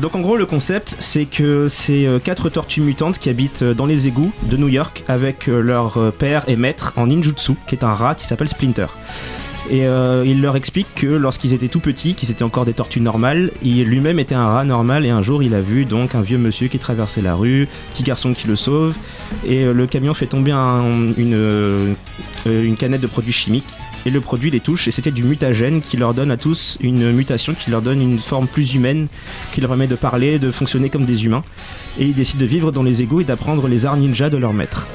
donc 0.00 0.14
en 0.14 0.20
gros, 0.20 0.36
le 0.36 0.46
concept, 0.46 0.96
c'est 0.98 1.24
que 1.24 1.68
c'est 1.68 2.06
quatre 2.24 2.48
tortues 2.50 2.80
mutantes 2.80 3.18
qui 3.18 3.28
habitent 3.30 3.64
dans 3.64 3.86
les 3.86 4.08
égouts 4.08 4.32
de 4.44 4.56
New 4.56 4.68
York 4.68 5.04
avec 5.08 5.46
leur 5.46 6.12
père 6.18 6.44
et 6.48 6.56
maître 6.56 6.92
en 6.96 7.06
ninjutsu, 7.06 7.52
qui 7.66 7.74
est 7.74 7.84
un 7.84 7.94
rat 7.94 8.14
qui 8.14 8.26
s'appelle 8.26 8.48
Splinter. 8.48 8.86
Et 9.70 9.86
euh, 9.86 10.24
il 10.26 10.42
leur 10.42 10.56
explique 10.56 10.88
que 10.94 11.06
lorsqu'ils 11.06 11.52
étaient 11.54 11.68
tout 11.68 11.80
petits, 11.80 12.14
qu'ils 12.14 12.30
étaient 12.30 12.42
encore 12.42 12.64
des 12.64 12.72
tortues 12.72 13.00
normales, 13.00 13.50
il 13.62 13.84
lui-même 13.84 14.18
était 14.18 14.34
un 14.34 14.46
rat 14.46 14.64
normal 14.64 15.06
et 15.06 15.10
un 15.10 15.22
jour 15.22 15.42
il 15.42 15.54
a 15.54 15.60
vu 15.60 15.84
donc 15.84 16.14
un 16.14 16.20
vieux 16.20 16.38
monsieur 16.38 16.68
qui 16.68 16.78
traversait 16.78 17.22
la 17.22 17.34
rue, 17.34 17.68
petit 17.94 18.02
garçon 18.02 18.34
qui 18.34 18.48
le 18.48 18.56
sauve, 18.56 18.94
et 19.46 19.64
euh, 19.64 19.72
le 19.72 19.86
camion 19.86 20.14
fait 20.14 20.26
tomber 20.26 20.52
une, 20.52 21.94
une 22.46 22.76
canette 22.76 23.00
de 23.00 23.06
produits 23.06 23.32
chimiques 23.32 23.64
et 24.04 24.10
le 24.10 24.20
produit 24.20 24.50
les 24.50 24.60
touche 24.60 24.88
et 24.88 24.90
c'était 24.90 25.10
du 25.10 25.22
mutagène 25.22 25.80
qui 25.80 25.96
leur 25.96 26.12
donne 26.12 26.30
à 26.30 26.36
tous 26.36 26.76
une 26.80 27.12
mutation 27.12 27.54
qui 27.54 27.70
leur 27.70 27.82
donne 27.82 28.02
une 28.02 28.18
forme 28.18 28.48
plus 28.48 28.74
humaine 28.74 29.06
qui 29.54 29.60
leur 29.60 29.70
permet 29.70 29.86
de 29.86 29.94
parler, 29.94 30.38
de 30.38 30.50
fonctionner 30.50 30.90
comme 30.90 31.04
des 31.04 31.24
humains 31.24 31.44
et 32.00 32.04
ils 32.04 32.14
décident 32.14 32.40
de 32.40 32.46
vivre 32.46 32.72
dans 32.72 32.82
les 32.82 33.02
égouts 33.02 33.20
et 33.20 33.24
d'apprendre 33.24 33.68
les 33.68 33.86
arts 33.86 33.96
ninja 33.96 34.28
de 34.28 34.36
leur 34.36 34.52
maître. 34.52 34.86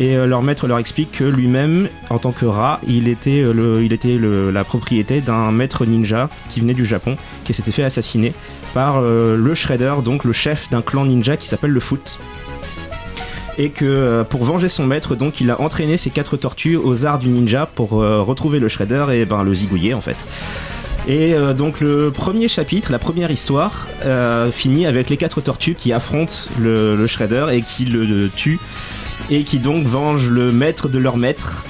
Et 0.00 0.16
euh, 0.16 0.26
leur 0.26 0.42
maître 0.42 0.66
leur 0.66 0.78
explique 0.78 1.12
que 1.12 1.24
lui-même, 1.24 1.88
en 2.10 2.18
tant 2.18 2.32
que 2.32 2.46
rat, 2.46 2.80
il 2.86 3.08
était, 3.08 3.42
euh, 3.42 4.52
la 4.52 4.64
propriété 4.64 5.20
d'un 5.20 5.50
maître 5.50 5.84
ninja 5.86 6.28
qui 6.48 6.60
venait 6.60 6.74
du 6.74 6.86
Japon, 6.86 7.16
qui 7.44 7.52
s'était 7.52 7.72
fait 7.72 7.82
assassiner 7.82 8.32
par 8.74 8.98
euh, 8.98 9.36
le 9.36 9.54
Shredder, 9.54 9.94
donc 10.04 10.24
le 10.24 10.32
chef 10.32 10.70
d'un 10.70 10.82
clan 10.82 11.04
ninja 11.04 11.36
qui 11.36 11.48
s'appelle 11.48 11.72
le 11.72 11.80
Foot. 11.80 12.18
Et 13.60 13.70
que 13.70 14.24
pour 14.30 14.44
venger 14.44 14.68
son 14.68 14.86
maître, 14.86 15.16
donc 15.16 15.40
il 15.40 15.50
a 15.50 15.60
entraîné 15.60 15.96
ses 15.96 16.10
quatre 16.10 16.36
tortues 16.36 16.76
aux 16.76 17.04
arts 17.04 17.18
du 17.18 17.28
ninja 17.28 17.66
pour 17.66 17.90
retrouver 17.90 18.60
le 18.60 18.68
Shredder 18.68 19.06
et 19.12 19.24
ben, 19.24 19.42
le 19.42 19.52
zigouiller 19.52 19.94
en 19.94 20.00
fait. 20.00 20.14
Et 21.08 21.34
donc 21.56 21.80
le 21.80 22.12
premier 22.12 22.46
chapitre, 22.46 22.92
la 22.92 23.00
première 23.00 23.32
histoire, 23.32 23.88
finit 24.52 24.86
avec 24.86 25.10
les 25.10 25.16
quatre 25.16 25.40
tortues 25.40 25.74
qui 25.74 25.92
affrontent 25.92 26.34
le 26.60 27.04
Shredder 27.08 27.46
et 27.50 27.62
qui 27.62 27.84
le 27.84 28.28
tuent 28.28 28.60
et 29.30 29.42
qui 29.42 29.58
donc 29.58 29.84
vengent 29.86 30.28
le 30.28 30.52
maître 30.52 30.88
de 30.88 30.98
leur 30.98 31.16
maître. 31.16 31.64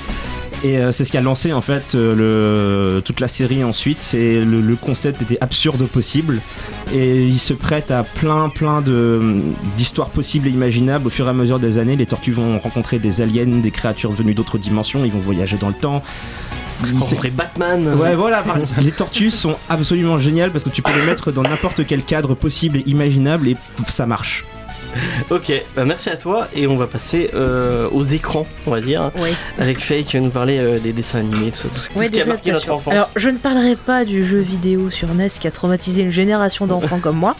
Et 0.65 0.79
euh, 0.79 0.91
c'est 0.91 1.05
ce 1.05 1.13
qui 1.13 1.17
a 1.17 1.21
lancé 1.21 1.53
en 1.53 1.61
fait 1.61 1.95
euh, 1.95 2.97
le, 2.97 3.01
toute 3.03 3.21
la 3.21 3.29
série 3.29 3.63
ensuite. 3.63 3.99
C'est 4.01 4.41
le, 4.41 4.77
concept 4.77 5.23
était 5.23 5.39
absurde 5.41 5.87
possible 5.87 6.41
et 6.93 7.23
il 7.23 7.39
se 7.39 7.53
prête 7.53 7.91
à 7.91 8.03
plein 8.03 8.49
plein 8.49 8.81
de 8.81 9.41
d'histoires 9.77 10.11
possibles 10.11 10.49
et 10.49 10.51
imaginables. 10.51 11.07
Au 11.07 11.11
fur 11.11 11.27
et 11.27 11.31
à 11.31 11.33
mesure 11.33 11.61
des 11.61 11.79
années, 11.79 11.97
les 11.97 12.07
tortues 12.07 12.33
vont 12.33 12.59
rencontrer 12.59 12.99
des 12.99 13.21
aliens, 13.21 13.47
des 13.47 13.71
créatures 13.71 14.11
venues 14.11 14.35
d'autres 14.35 14.59
dimensions. 14.59 15.05
Ils 15.05 15.13
vont 15.13 15.21
voyager 15.21 15.59
dans 15.59 15.69
le 15.69 15.75
temps. 15.75 16.03
Rencontrer 16.93 17.31
Batman. 17.31 17.95
Ouais, 17.95 18.15
voilà. 18.15 18.45
les 18.81 18.93
tortues 18.93 19.31
sont 19.31 19.57
absolument 19.69 20.19
géniales 20.19 20.51
parce 20.51 20.65
que 20.65 20.71
tu 20.71 20.83
peux 20.83 20.93
les 20.93 21.07
mettre 21.07 21.33
dans 21.33 21.43
n'importe 21.43 21.87
quel 21.87 22.03
cadre 22.03 22.35
possible 22.35 22.79
et 22.79 22.85
imaginable 22.87 23.49
et 23.49 23.57
ça 23.89 24.07
marche. 24.07 24.45
ok, 25.31 25.53
bah 25.77 25.85
merci 25.85 26.11
à 26.11 26.17
toi 26.17 26.49
et 26.55 26.67
on 26.67 26.77
va 26.77 26.87
passer 26.87 27.31
euh, 27.35 27.89
aux 27.91 28.05
écrans, 28.05 28.47
on 28.67 28.71
va 28.71 28.81
dire, 28.81 29.11
avec 29.59 29.81
Faye 29.81 30.05
qui 30.05 30.17
va 30.17 30.23
nous 30.23 30.31
parler 30.31 30.59
euh, 30.59 30.79
des 30.79 30.93
dessins 30.93 31.19
animés, 31.19 31.51
tout 31.51 31.59
ça, 31.59 31.69
tout, 31.69 31.79
ce 31.79 32.11
qui 32.11 32.21
a 32.21 32.27
marqué 32.27 32.53
notre 32.53 32.71
enfance. 32.71 32.93
Alors, 32.93 33.11
je 33.17 33.29
ne 33.29 33.39
parlerai 33.39 33.77
pas 33.77 34.05
du 34.05 34.27
jeu 34.27 34.39
vidéo 34.39 34.91
sur 34.91 35.13
NES 35.15 35.29
qui 35.41 35.47
a 35.47 35.51
traumatisé 35.51 36.03
une 36.03 36.13
génération 36.13 36.67
d'enfants 36.67 37.01
comme 37.01 37.17
moi. 37.17 37.37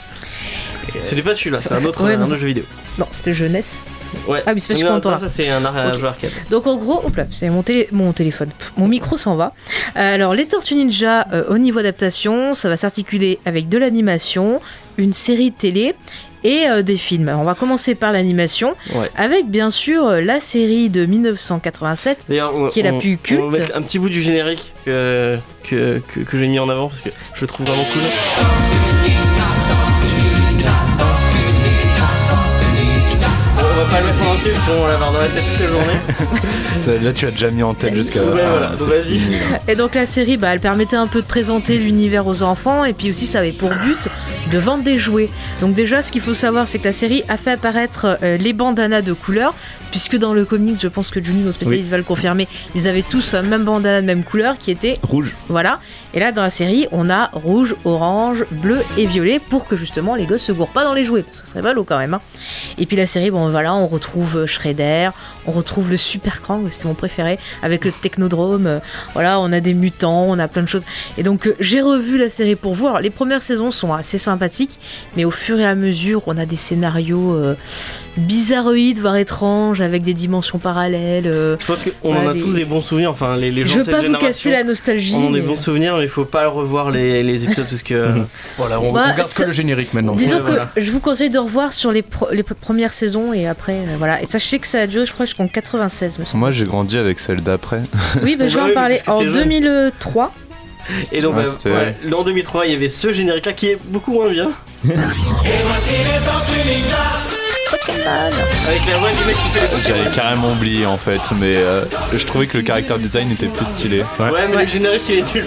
Ce 1.03 1.15
n'est 1.15 1.23
pas 1.23 1.35
celui-là, 1.35 1.61
c'est 1.63 1.75
un 1.75 1.85
autre, 1.85 2.05
un 2.05 2.23
autre 2.23 2.37
jeu 2.37 2.47
vidéo. 2.47 2.65
Non, 2.99 3.07
c'était 3.11 3.35
jeunesse. 3.35 3.79
Ouais. 4.27 4.43
Ah, 4.47 4.55
mais 4.55 4.61
c'est 4.61 4.73
pas 4.73 4.99
non, 4.99 5.19
ça 5.19 5.29
c'est 5.29 5.51
un, 5.51 5.95
jeu 5.95 6.07
arcade. 6.07 6.31
Donc 6.51 6.67
en 6.67 6.79
gros, 6.79 7.03
hop 7.05 7.15
là, 7.15 7.27
c'est 7.31 7.51
mon, 7.51 7.63
mon 7.93 8.13
téléphone. 8.13 8.49
mon 8.79 8.89
micro 8.89 9.19
s'en 9.19 9.37
va. 9.37 9.53
alors 9.95 10.35
les 10.35 10.47
Tortues 10.47 10.77
Ninja, 10.77 11.27
au 11.51 11.59
niveau 11.59 11.79
adaptation, 11.81 12.55
ça 12.55 12.71
va 12.71 12.79
s'articuler 12.79 13.39
avec 13.45 13.69
de 13.69 13.77
l'animation, 13.77 14.63
une 14.97 15.13
série 15.13 15.51
de 15.51 15.57
télé 15.57 15.95
et 16.45 16.69
euh, 16.69 16.83
des 16.83 16.97
films. 16.97 17.29
on 17.29 17.45
va 17.45 17.55
commencer 17.55 17.95
par 17.95 18.13
l'animation, 18.13 18.75
avec 19.17 19.49
bien 19.49 19.71
sûr 19.71 20.07
euh, 20.07 20.21
la 20.21 20.41
série 20.41 20.89
de 20.89 21.07
1987, 21.07 22.27
qui 22.71 22.81
est 22.81 22.83
la 22.83 22.93
plus 22.93 23.19
culte. 23.19 23.41
On 23.41 23.51
va 23.51 23.59
mettre 23.59 23.77
un 23.77 23.83
petit 23.83 23.99
bout 23.99 24.09
du 24.09 24.21
générique 24.21 24.75
que, 24.85 25.39
que, 25.65 26.01
que, 26.25 26.39
j'ai 26.39 26.47
mis 26.47 26.59
en 26.59 26.69
avant 26.69 26.89
parce 26.89 27.01
que 27.01 27.11
je 27.35 27.41
le 27.41 27.47
trouve 27.47 27.67
vraiment 27.67 27.85
cool. 27.93 28.88
Pas 33.91 34.01
le 34.01 34.07
mettre 34.07 34.23
en 34.23 34.35
entier, 34.35 34.51
sinon 34.65 34.79
on 34.79 34.83
va 34.83 34.93
l'avoir 34.93 35.13
dans 35.13 35.19
la 35.19 35.29
tête 35.29 35.45
toute 35.51 35.61
la 35.61 35.69
journée. 35.69 37.03
là, 37.05 37.13
tu 37.13 37.27
as 37.27 37.31
déjà 37.31 37.51
mis 37.51 37.63
en 37.63 37.75
tête 37.75 37.95
jusqu'à 37.95 38.21
la 38.23 38.37
fin. 38.37 38.85
vas-y. 38.85 39.21
Et 39.67 39.75
donc 39.75 39.95
la 39.95 40.07
série, 40.07 40.37
bah, 40.37 40.49
elle 40.53 40.61
permettait 40.61 40.97
un 40.97 41.07
peu 41.07 41.23
de 41.23 41.27
présenter 41.27 41.79
l'univers 41.79 42.27
aux 42.27 42.43
enfants, 42.43 42.85
et 42.85 42.93
puis 42.93 43.11
aussi 43.11 43.27
ça 43.27 43.39
avait 43.39 43.53
pour 43.53 43.71
but 43.71 44.09
de 44.51 44.59
vendre 44.59 44.85
des 44.85 44.99
jouets. 44.99 45.31
Donc 45.61 45.75
déjà, 45.75 46.03
ce 46.03 46.13
qu'il 46.13 46.21
faut 46.21 46.35
savoir, 46.35 46.69
c'est 46.69 46.79
que 46.79 46.85
la 46.85 46.93
série 46.93 47.23
a 47.29 47.37
fait 47.37 47.53
apparaître 47.53 48.19
euh, 48.23 48.37
les 48.37 48.53
bandanas 48.53 49.03
de 49.03 49.13
couleur, 49.13 49.55
puisque 49.91 50.17
dans 50.17 50.35
le 50.35 50.45
comics, 50.45 50.81
je 50.81 50.89
pense 50.89 51.11
que 51.11 51.23
Juni, 51.23 51.43
nos 51.43 51.53
spécialistes, 51.53 51.91
va 51.91 51.97
le 51.97 52.03
confirmer, 52.03 52.49
ils 52.75 52.89
avaient 52.89 53.03
tous 53.03 53.35
un 53.35 53.43
même 53.43 53.65
bandana 53.65 54.01
de 54.01 54.07
même 54.07 54.25
couleur 54.25 54.59
qui 54.59 54.71
était 54.71 54.99
rouge. 55.03 55.35
Voilà. 55.49 55.81
Et 56.15 56.21
là, 56.21 56.33
dans 56.33 56.43
la 56.43 56.51
série, 56.51 56.87
on 56.93 57.11
a 57.11 57.31
rouge, 57.33 57.75
orange, 57.85 58.45
bleu 58.51 58.79
et 58.97 59.07
violet 59.07 59.39
pour 59.39 59.67
que 59.67 59.77
justement 59.77 60.15
les 60.15 60.25
gosses 60.25 60.43
se 60.43 60.53
gourent 60.53 60.69
pas 60.69 60.85
dans 60.85 60.95
les 60.95 61.05
jouets, 61.05 61.23
parce 61.23 61.43
que 61.43 61.49
ça 61.49 61.61
serait 61.61 61.75
l'eau 61.75 61.85
quand 61.85 61.99
même. 61.99 62.15
Hein. 62.15 62.21
Et 62.79 62.87
puis 62.87 62.97
la 62.97 63.07
série, 63.07 63.31
bon 63.31 63.51
voilà, 63.51 63.75
on 63.83 63.87
retrouve 63.87 64.47
Shredder, 64.47 65.11
on 65.47 65.53
retrouve 65.53 65.91
le 65.91 65.97
Super 65.97 66.41
Krang, 66.41 66.69
c'était 66.71 66.87
mon 66.87 66.95
préféré, 66.95 67.39
avec 67.63 67.85
le 67.85 67.93
Technodrome. 67.93 68.67
Euh, 68.67 68.79
voilà, 69.15 69.41
on 69.41 69.53
a 69.53 69.61
des 69.61 69.75
mutants, 69.75 70.25
on 70.25 70.39
a 70.39 70.49
plein 70.49 70.63
de 70.63 70.69
choses. 70.69 70.83
Et 71.17 71.23
donc 71.23 71.47
euh, 71.47 71.57
j'ai 71.61 71.81
revu 71.81 72.19
la 72.19 72.29
série 72.29 72.57
pour 72.57 72.75
voir. 72.75 73.01
les 73.01 73.11
premières 73.11 73.43
saisons 73.43 73.71
sont 73.71 73.93
assez 73.93 74.19
sympathiques, 74.19 74.79
mais 75.17 75.25
au 75.25 75.31
fur 75.31 75.59
et 75.59 75.67
à 75.67 75.75
mesure, 75.75 76.23
on 76.27 76.37
a 76.37 76.47
des 76.47 76.57
scénarios 76.57 77.35
euh, 77.35 77.55
bizarroïdes, 78.17 78.99
voire 78.99 79.17
étranges, 79.17 79.81
avec 79.81 80.03
des 80.03 80.15
dimensions 80.15 80.59
parallèles. 80.59 81.25
Je 81.25 81.67
pense 81.67 81.85
qu'on 81.85 82.17
en 82.17 82.29
a 82.29 82.35
tous 82.35 82.55
des 82.55 82.65
bons 82.65 82.83
souvenirs. 82.83 83.11
Enfin, 83.11 83.37
les, 83.37 83.51
les 83.51 83.65
gens 83.65 83.75
Je 83.75 83.81
veux 83.81 83.93
pas 83.93 84.03
vous 84.03 84.15
casser 84.15 84.51
la 84.51 84.65
nostalgie. 84.65 85.15
On 85.15 85.31
a 85.31 85.33
des 85.33 85.41
bons 85.41 85.57
souvenirs, 85.57 85.97
mais 85.97 86.05
il 86.05 86.09
faut 86.09 86.25
pas 86.25 86.49
revoir 86.49 86.91
les, 86.91 87.45
épisodes 87.45 87.67
parce 87.69 87.83
que. 87.83 88.09
voilà, 88.59 88.81
on, 88.81 88.91
regarde 88.91 89.23
que 89.33 89.45
le 89.45 89.53
générique 89.53 89.95
maintenant. 89.95 90.15
Disons 90.15 90.41
que 90.41 90.81
je 90.81 90.91
vous 90.91 91.01
conseille 91.01 91.31
de 91.31 91.39
revoir 91.39 91.73
sur 91.73 91.93
les, 91.93 92.05
les 92.33 92.43
premières 92.43 92.93
saisons 92.93 93.33
et 93.33 93.47
après, 93.47 93.68
voilà. 93.99 94.23
Et 94.23 94.27
sachez 94.27 94.59
que 94.59 94.67
ça 94.67 94.81
a 94.81 94.87
duré, 94.87 95.07
je 95.07 95.13
crois, 95.13 95.27
jusqu'en 95.27 95.49
96. 95.49 96.19
Moi, 96.35 96.51
j'ai 96.51 96.65
grandi 96.65 96.99
avec 96.99 97.19
celle 97.21 97.43
d'après. 97.43 97.83
Oui, 98.23 98.37
mais 98.39 98.49
je 98.49 98.59
vais 98.59 98.71
en 98.71 98.75
parler. 98.75 99.01
En 99.07 99.23
2003. 99.23 100.33
Et 101.13 101.21
donc, 101.21 101.37
ouais, 101.37 101.45
bah, 102.05 102.17
en 102.17 102.23
2003, 102.23 102.67
il 102.67 102.73
y 102.73 102.75
avait 102.75 102.89
ce 102.89 103.13
générique-là 103.13 103.53
qui 103.53 103.69
est 103.69 103.79
beaucoup 103.85 104.13
moins 104.13 104.31
bien. 104.31 104.51
Et 104.89 104.95
voici 104.95 105.93
les 106.65 107.38
avec 108.69 108.87
la 108.87 108.99
voix 108.99 109.11
du 109.11 109.25
mec 109.27 109.37
qui 109.37 109.59
fait 109.59 109.89
J'avais 109.89 110.11
carrément 110.11 110.53
oublié 110.53 110.87
en 110.87 110.97
fait, 110.97 111.21
mais 111.39 111.57
euh, 111.57 111.85
je 112.13 112.25
trouvais 112.25 112.47
que 112.47 112.57
le 112.57 112.63
caractère 112.63 112.99
design 112.99 113.31
était 113.31 113.47
plus 113.47 113.67
stylé. 113.67 114.03
Ouais, 114.19 114.31
mais 114.51 114.65
le 114.65 114.69
générique 114.69 115.03
il 115.09 115.19
est 115.19 115.35
nul. 115.35 115.45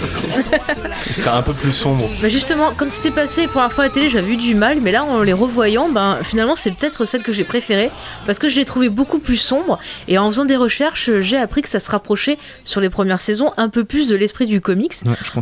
C'était 1.06 1.28
un 1.28 1.42
peu 1.42 1.52
plus 1.52 1.72
sombre. 1.72 2.08
Bah 2.20 2.28
justement, 2.28 2.72
quand 2.76 2.90
c'était 2.90 3.10
passé 3.10 3.46
pour 3.48 3.60
la 3.60 3.68
fois 3.68 3.84
à 3.84 3.86
la 3.88 3.92
télé, 3.92 4.08
j'avais 4.08 4.32
eu 4.32 4.36
du 4.36 4.54
mal, 4.54 4.78
mais 4.80 4.92
là 4.92 5.04
en 5.04 5.22
les 5.22 5.32
revoyant, 5.32 5.88
ben 5.88 6.18
finalement 6.22 6.56
c'est 6.56 6.70
peut-être 6.70 7.04
celle 7.04 7.22
que 7.22 7.32
j'ai 7.32 7.44
préférée 7.44 7.90
parce 8.26 8.38
que 8.38 8.48
je 8.48 8.56
l'ai 8.56 8.64
trouvée 8.64 8.88
beaucoup 8.88 9.18
plus 9.18 9.36
sombre 9.36 9.78
et 10.08 10.18
en 10.18 10.30
faisant 10.30 10.44
des 10.44 10.56
recherches, 10.56 11.10
j'ai 11.20 11.36
appris 11.36 11.62
que 11.62 11.68
ça 11.68 11.80
se 11.80 11.90
rapprochait 11.90 12.38
sur 12.64 12.80
les 12.80 12.90
premières 12.90 13.20
saisons 13.20 13.52
un 13.56 13.68
peu 13.68 13.84
plus 13.84 14.08
de 14.08 14.16
l'esprit 14.16 14.46
du 14.46 14.60
comics. 14.60 14.94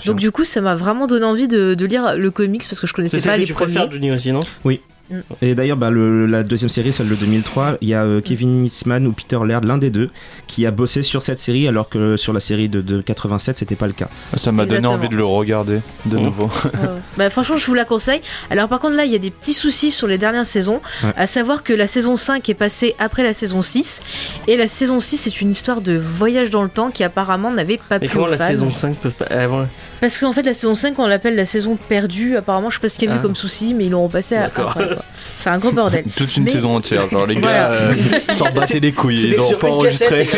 Donc 0.07 0.19
du 0.19 0.31
coup, 0.31 0.45
ça 0.45 0.61
m'a 0.61 0.75
vraiment 0.75 1.07
donné 1.07 1.27
envie 1.27 1.49
de, 1.49 1.77
lire 1.91 2.17
le 2.17 2.31
comics 2.31 2.65
parce 2.69 2.81
que 2.81 2.87
je 2.87 2.93
connaissais 2.93 3.21
pas 3.21 3.37
les 3.37 3.45
tu 3.45 3.55
premiers. 3.55 3.87
Préfères, 3.87 4.15
aussi, 4.15 4.33
non? 4.33 4.41
Oui. 4.65 4.81
Mm. 5.11 5.21
Et 5.43 5.55
d'ailleurs, 5.55 5.77
bah, 5.77 5.91
la 5.91 6.43
deuxième 6.43 6.69
série, 6.69 6.93
celle 6.93 7.09
de 7.09 7.15
2003, 7.15 7.79
il 7.81 7.89
y 7.89 7.95
a 7.95 8.05
euh, 8.05 8.21
Kevin 8.21 8.65
Eastman 8.65 9.07
ou 9.07 9.13
Peter 9.13 9.39
Laird, 9.45 9.65
l'un 9.65 9.79
des 9.79 9.91
deux, 9.91 10.11
qui 10.47 10.67
a 10.67 10.71
bossé 10.71 11.03
sur 11.03 11.23
cette 11.23 11.39
série, 11.39 11.69
alors 11.69 11.89
que 11.89 12.17
sur 12.17 12.33
la 12.33 12.41
série 12.41 12.69
de, 12.69 12.81
de 12.81 13.01
87, 13.01 13.57
c'était 13.57 13.77
pas 13.77 13.87
le 13.87 13.93
cas. 13.93 14.09
Ça 14.35 14.53
m'a 14.53 14.67
donné 14.67 14.87
envie 14.87 15.09
de 15.09 15.17
le 15.17 15.25
regarder 15.25 15.81
de 16.07 16.17
mm. 16.17 16.23
nouveau. 16.23 16.51
bah, 17.17 17.31
franchement, 17.31 17.57
je 17.57 17.67
vous 17.67 17.75
la 17.75 17.85
conseille. 17.85 18.21
Alors, 18.51 18.69
par 18.69 18.81
contre, 18.81 18.97
là, 18.97 19.05
il 19.05 19.13
y 19.13 19.17
a 19.17 19.19
des 19.19 19.31
petits 19.31 19.55
soucis 19.55 19.91
sur 19.91 20.07
les 20.07 20.19
dernières 20.19 20.47
saisons, 20.47 20.81
à 21.17 21.27
savoir 21.27 21.63
que 21.63 21.73
la 21.73 21.87
saison 21.87 22.17
5 22.17 22.49
est 22.49 22.55
passée 22.55 22.95
après 22.99 23.23
la 23.23 23.33
saison 23.33 23.63
6, 23.63 24.03
et 24.47 24.57
la 24.57 24.69
saison 24.69 25.01
6 25.01 25.17
c'est 25.17 25.41
une 25.41 25.51
histoire 25.51 25.81
de 25.81 25.97
voyage 25.97 26.51
dans 26.51 26.63
le 26.63 26.69
temps 26.69 26.91
qui 26.91 27.05
apparemment 27.05 27.51
n'avait 27.53 27.77
pas 27.77 27.99
Mais 27.99 28.09
pu. 28.09 28.15
comment 28.15 28.27
la 28.27 28.39
saison 28.39 28.73
5 28.73 28.97
peut 28.97 29.11
pas. 29.11 29.27
Parce 30.01 30.19
qu'en 30.19 30.33
fait, 30.33 30.43
la 30.43 30.55
saison 30.55 30.75
5, 30.75 30.99
on 30.99 31.07
l'appelle 31.07 31.37
la 31.37 31.47
saison 31.47 31.77
perdue. 31.77 32.37
Apparemment, 32.37 32.71
je 32.71 32.77
sais 32.77 32.81
pas 32.81 32.89
ce 32.89 32.99
qu'il 32.99 33.09
y 33.09 33.13
a 33.13 33.17
eu 33.17 33.19
ah. 33.19 33.23
comme 33.23 33.37
souci, 33.37 33.75
mais 33.75 33.87
ils 33.87 33.91
l'ont 33.91 34.05
repassé 34.05 34.37
à. 34.37 34.51
C'est 35.41 35.49
un 35.49 35.59
gros 35.59 35.73
bordel. 35.73 36.05
Toute 36.17 36.37
une 36.37 36.47
saison 36.49 36.77
entière. 36.77 37.09
Genre, 37.09 37.27
les 37.27 37.37
gars 37.37 37.71
euh, 37.71 37.95
s'en 38.33 38.51
battaient 38.51 38.79
les 38.79 38.93
couilles. 38.93 39.23
Ils 39.23 39.37
n'ont 39.37 39.59
pas 39.59 39.69
enregistré. 39.69 40.29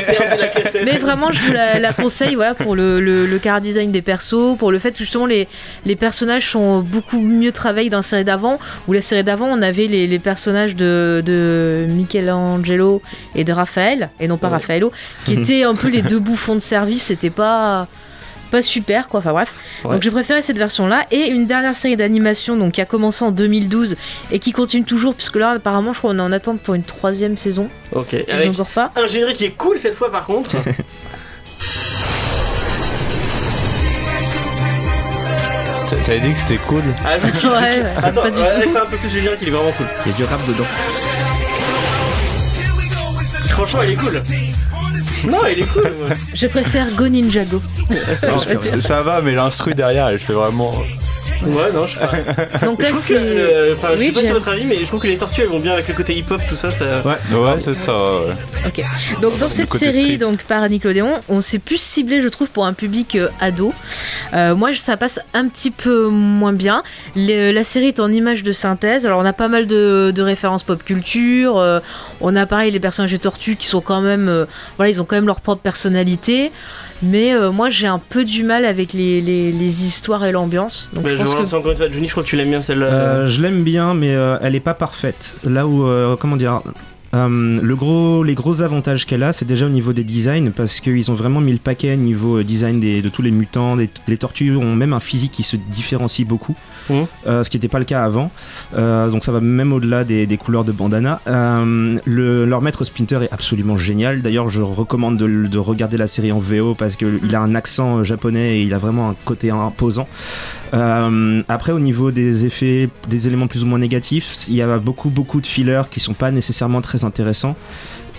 mais 0.84 0.98
vraiment, 0.98 1.32
je 1.32 1.42
vous 1.42 1.52
la, 1.52 1.92
conseille 1.92 2.36
voilà, 2.36 2.54
pour 2.54 2.76
le, 2.76 3.00
le, 3.00 3.38
car 3.38 3.60
design 3.60 3.90
des 3.90 4.02
persos, 4.02 4.56
pour 4.58 4.70
le 4.70 4.78
fait 4.78 4.92
que 4.92 4.98
justement 4.98 5.26
les, 5.26 5.48
les 5.86 5.96
personnages 5.96 6.48
sont 6.48 6.80
beaucoup 6.80 7.18
mieux 7.18 7.50
travaillés 7.50 7.90
dans 7.90 7.98
la 7.98 8.02
série 8.02 8.24
d'avant. 8.24 8.60
Où 8.86 8.92
la 8.92 9.02
série 9.02 9.24
d'avant, 9.24 9.46
on 9.46 9.60
avait 9.60 9.88
les, 9.88 10.06
les 10.06 10.18
personnages 10.20 10.76
de, 10.76 11.20
de, 11.26 11.84
Michelangelo 11.88 13.02
et 13.34 13.42
de 13.42 13.52
Raphaël, 13.52 14.10
et 14.20 14.28
non 14.28 14.36
pas 14.36 14.50
Raffaello, 14.50 14.92
qui 15.24 15.34
étaient 15.34 15.64
un 15.64 15.74
peu 15.74 15.88
les 15.88 16.02
deux 16.02 16.20
bouffons 16.20 16.54
de 16.54 16.60
service. 16.60 17.02
C'était 17.02 17.30
pas 17.30 17.88
pas 18.52 18.62
super 18.62 19.08
quoi. 19.08 19.18
Enfin 19.18 19.32
bref. 19.32 19.54
Donc 19.82 20.02
j'ai 20.02 20.10
préféré 20.10 20.42
cette 20.42 20.58
version 20.58 20.86
là 20.86 21.06
et 21.10 21.28
une 21.28 21.46
dernière 21.46 21.74
série 21.74 21.96
d'animation 21.96 22.56
donc 22.56 22.72
qui 22.72 22.80
a 22.80 22.84
commencé 22.84 23.24
en 23.24 23.32
2012 23.32 23.96
et 24.30 24.38
qui 24.38 24.52
continue 24.52 24.84
toujours 24.84 25.14
puisque 25.14 25.36
là 25.36 25.50
apparemment 25.50 25.92
je 25.92 25.98
crois 25.98 26.12
qu'on 26.12 26.18
est 26.18 26.22
en 26.22 26.32
attente 26.32 26.60
pour 26.60 26.74
une 26.74 26.84
troisième 26.84 27.36
saison. 27.36 27.68
Ok. 27.92 28.14
Si 28.24 28.30
Avec 28.30 28.52
pas. 28.74 28.92
Un 28.94 29.06
générique 29.06 29.38
qui 29.38 29.44
est 29.46 29.56
cool 29.56 29.78
cette 29.78 29.94
fois 29.94 30.12
par 30.12 30.26
contre. 30.26 30.56
T'avais 36.04 36.20
dit 36.20 36.32
que 36.32 36.38
c'était 36.38 36.56
cool 36.66 36.82
Ah, 37.04 37.18
je 37.18 37.26
kiffe, 37.28 37.44
ouais, 37.44 37.82
Attends, 38.02 38.22
pas 38.22 38.30
du 38.30 38.40
tout. 38.40 38.46
c'est 38.66 38.76
un 38.76 38.86
peu 38.86 38.96
plus 38.96 39.08
générique, 39.08 39.38
il 39.42 39.48
est 39.48 39.50
vraiment 39.52 39.70
cool. 39.72 39.86
Il 40.06 40.12
y 40.12 40.14
a 40.14 40.16
du 40.16 40.24
rap 40.24 40.40
dedans. 40.48 40.64
Franchement, 43.48 43.80
il 43.84 43.90
est 43.90 43.96
cool. 43.96 44.20
Non, 45.28 45.38
il 45.50 45.62
est 45.62 45.66
cool. 45.72 45.92
Je 46.34 46.46
préfère 46.46 46.90
Go 46.92 47.08
Ninja 47.08 47.44
Go. 47.44 47.62
ça 48.12 49.02
va, 49.02 49.20
mais 49.20 49.32
l'instru 49.32 49.74
derrière, 49.74 50.08
elle 50.08 50.18
fait 50.18 50.32
vraiment. 50.32 50.72
Ouais, 51.46 51.72
non, 51.72 51.86
je 51.86 51.98
sais 51.98 52.06
pas. 52.06 52.56
Donc 52.66 52.82
là, 52.82 52.88
c'est. 52.94 53.72
Enfin, 53.72 53.88
je 53.96 54.02
sais 54.02 54.12
pas 54.12 54.22
si 54.22 54.30
votre 54.32 54.48
avis, 54.48 54.64
mais 54.64 54.76
je 54.80 54.86
trouve 54.86 55.00
que 55.00 55.08
les 55.08 55.16
tortues 55.16 55.42
elles 55.42 55.48
vont 55.48 55.60
bien 55.60 55.72
avec 55.72 55.88
le 55.88 55.94
côté 55.94 56.14
hip-hop, 56.14 56.40
tout 56.48 56.56
ça. 56.56 56.70
ça... 56.70 57.02
Ouais, 57.04 57.36
ouais, 57.36 57.60
c'est 57.60 57.74
ça. 57.74 57.92
Ok. 58.66 58.84
Donc 59.20 59.38
dans 59.38 59.48
cette 59.48 59.72
série, 59.72 60.18
donc 60.18 60.42
par 60.44 60.68
Nickelodeon, 60.68 61.20
on 61.28 61.40
s'est 61.40 61.58
plus 61.58 61.80
ciblé, 61.80 62.22
je 62.22 62.28
trouve, 62.28 62.50
pour 62.50 62.66
un 62.66 62.72
public 62.72 63.16
euh, 63.16 63.28
ado. 63.40 63.72
Euh, 64.34 64.54
moi, 64.54 64.72
ça 64.74 64.96
passe 64.96 65.20
un 65.34 65.48
petit 65.48 65.70
peu 65.70 66.08
moins 66.08 66.52
bien. 66.52 66.82
la 67.16 67.64
série 67.64 67.88
est 67.88 68.00
en 68.00 68.10
image 68.12 68.42
de 68.42 68.52
synthèse. 68.52 69.06
Alors, 69.06 69.20
on 69.20 69.24
a 69.24 69.32
pas 69.32 69.48
mal 69.48 69.66
de, 69.66 70.22
références 70.22 70.62
pop 70.62 70.82
culture. 70.82 71.58
Euh, 71.58 71.80
on 72.20 72.36
a 72.36 72.46
pareil 72.46 72.70
les 72.70 72.80
personnages 72.80 73.10
des 73.10 73.18
tortues 73.18 73.56
qui 73.56 73.66
sont 73.66 73.80
quand 73.80 74.00
même. 74.00 74.46
voilà, 74.76 74.90
ils 74.90 75.00
ont 75.00 75.04
quand 75.04 75.16
même 75.16 75.26
leur 75.26 75.40
propre 75.40 75.62
personnalité. 75.62 76.52
Mais 77.02 77.34
euh, 77.34 77.50
moi, 77.50 77.68
j'ai 77.68 77.86
un 77.86 77.98
peu 77.98 78.24
du 78.24 78.44
mal 78.44 78.64
avec 78.64 78.92
les, 78.92 79.20
les, 79.20 79.84
histoires 79.84 80.24
et 80.24 80.32
l'ambiance. 80.32 80.88
Donc 80.92 81.08
je, 81.08 81.16
pense 81.16 81.34
que... 81.34 81.56
encore 81.56 81.72
une 81.72 81.76
fois, 81.76 81.90
Johnny, 81.90 82.06
je 82.06 82.12
crois 82.12 82.22
que 82.22 82.28
tu 82.28 82.36
l'aimes 82.36 82.50
bien 82.50 82.62
celle-là. 82.62 82.86
Euh, 82.86 83.26
je 83.26 83.40
l'aime 83.40 83.62
bien, 83.64 83.94
mais 83.94 84.14
euh, 84.14 84.38
elle 84.40 84.54
est 84.54 84.60
pas 84.60 84.74
parfaite. 84.74 85.34
Là 85.44 85.66
où, 85.66 85.86
comment 86.16 86.36
dire, 86.36 86.62
le 87.12 87.74
gros, 87.74 88.22
les 88.22 88.34
gros 88.34 88.62
avantages 88.62 89.06
qu'elle 89.06 89.22
a, 89.22 89.32
c'est 89.32 89.44
déjà 89.44 89.66
au 89.66 89.70
niveau 89.70 89.92
des 89.92 90.04
designs, 90.04 90.50
parce 90.50 90.80
qu'ils 90.80 91.10
ont 91.10 91.14
vraiment 91.14 91.40
mis 91.40 91.52
le 91.52 91.58
paquet 91.58 91.94
au 91.94 91.96
niveau 91.96 92.42
design 92.42 92.78
des, 92.78 93.02
de 93.02 93.08
tous 93.08 93.22
les 93.22 93.32
mutants. 93.32 93.76
les 93.76 94.16
tortues 94.16 94.54
ont 94.56 94.74
même 94.76 94.92
un 94.92 95.00
physique 95.00 95.32
qui 95.32 95.42
se 95.42 95.56
différencie 95.56 96.26
beaucoup. 96.26 96.56
Mmh. 96.88 97.02
Euh, 97.26 97.44
ce 97.44 97.50
qui 97.50 97.56
n'était 97.56 97.68
pas 97.68 97.78
le 97.78 97.84
cas 97.84 98.04
avant. 98.04 98.30
Euh, 98.76 99.08
donc 99.08 99.24
ça 99.24 99.32
va 99.32 99.40
même 99.40 99.72
au-delà 99.72 100.04
des, 100.04 100.26
couleurs 100.36 100.64
de 100.64 100.72
bandana. 100.72 101.20
Euh, 101.26 101.98
leur 102.06 102.62
maître 102.62 102.84
Splinter 102.84 103.20
est 103.22 103.32
absolument 103.32 103.76
génial. 103.76 104.22
D'ailleurs, 104.22 104.48
je 104.48 104.62
recommande 104.62 105.16
de, 105.16 105.58
regarder 105.58 105.96
la 105.96 106.06
série 106.08 106.32
en 106.32 106.38
VO 106.38 106.74
parce 106.74 106.96
qu'il 106.96 107.34
a 107.34 107.40
un 107.40 107.54
accent 107.54 108.02
japonais 108.02 108.58
et 108.58 108.62
il 108.62 108.74
a 108.74 108.78
vraiment 108.78 109.10
un 109.10 109.16
côté 109.24 109.50
imposant. 109.50 110.08
après, 110.72 111.72
au 111.72 111.78
niveau 111.78 112.10
des 112.10 112.44
effets, 112.44 112.88
des 113.08 113.26
éléments 113.26 113.46
plus 113.46 113.62
ou 113.62 113.66
moins 113.66 113.78
négatifs, 113.78 114.48
il 114.48 114.54
y 114.54 114.62
a 114.62 114.78
beaucoup 114.78 115.10
beaucoup 115.10 115.40
de 115.40 115.46
fillers 115.46 115.82
qui 115.90 116.00
sont 116.00 116.14
pas 116.14 116.30
nécessairement 116.30 116.80
très 116.80 117.04
intéressants. 117.04 117.56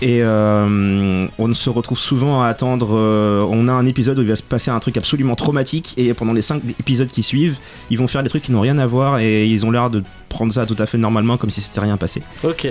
Et 0.02 0.22
euh, 0.22 1.26
on 1.38 1.54
se 1.54 1.70
retrouve 1.70 1.98
souvent 1.98 2.42
à 2.42 2.48
attendre. 2.48 2.90
Euh, 2.92 3.46
on 3.48 3.68
a 3.68 3.72
un 3.72 3.86
épisode 3.86 4.18
où 4.18 4.22
il 4.22 4.28
va 4.28 4.36
se 4.36 4.42
passer 4.42 4.70
un 4.70 4.80
truc 4.80 4.96
absolument 4.96 5.36
traumatique, 5.36 5.94
et 5.96 6.12
pendant 6.14 6.32
les 6.32 6.42
5 6.42 6.62
épisodes 6.80 7.08
qui 7.08 7.22
suivent, 7.22 7.56
ils 7.90 7.98
vont 7.98 8.06
faire 8.06 8.22
des 8.22 8.28
trucs 8.28 8.42
qui 8.42 8.52
n'ont 8.52 8.60
rien 8.60 8.78
à 8.78 8.86
voir, 8.86 9.18
et 9.18 9.46
ils 9.46 9.64
ont 9.64 9.70
l'air 9.70 9.90
de 9.90 10.02
prendre 10.28 10.52
ça 10.52 10.66
tout 10.66 10.76
à 10.78 10.86
fait 10.86 10.98
normalement, 10.98 11.36
comme 11.36 11.50
si 11.50 11.60
c'était 11.60 11.80
rien 11.80 11.96
passé. 11.96 12.22
Ok. 12.42 12.68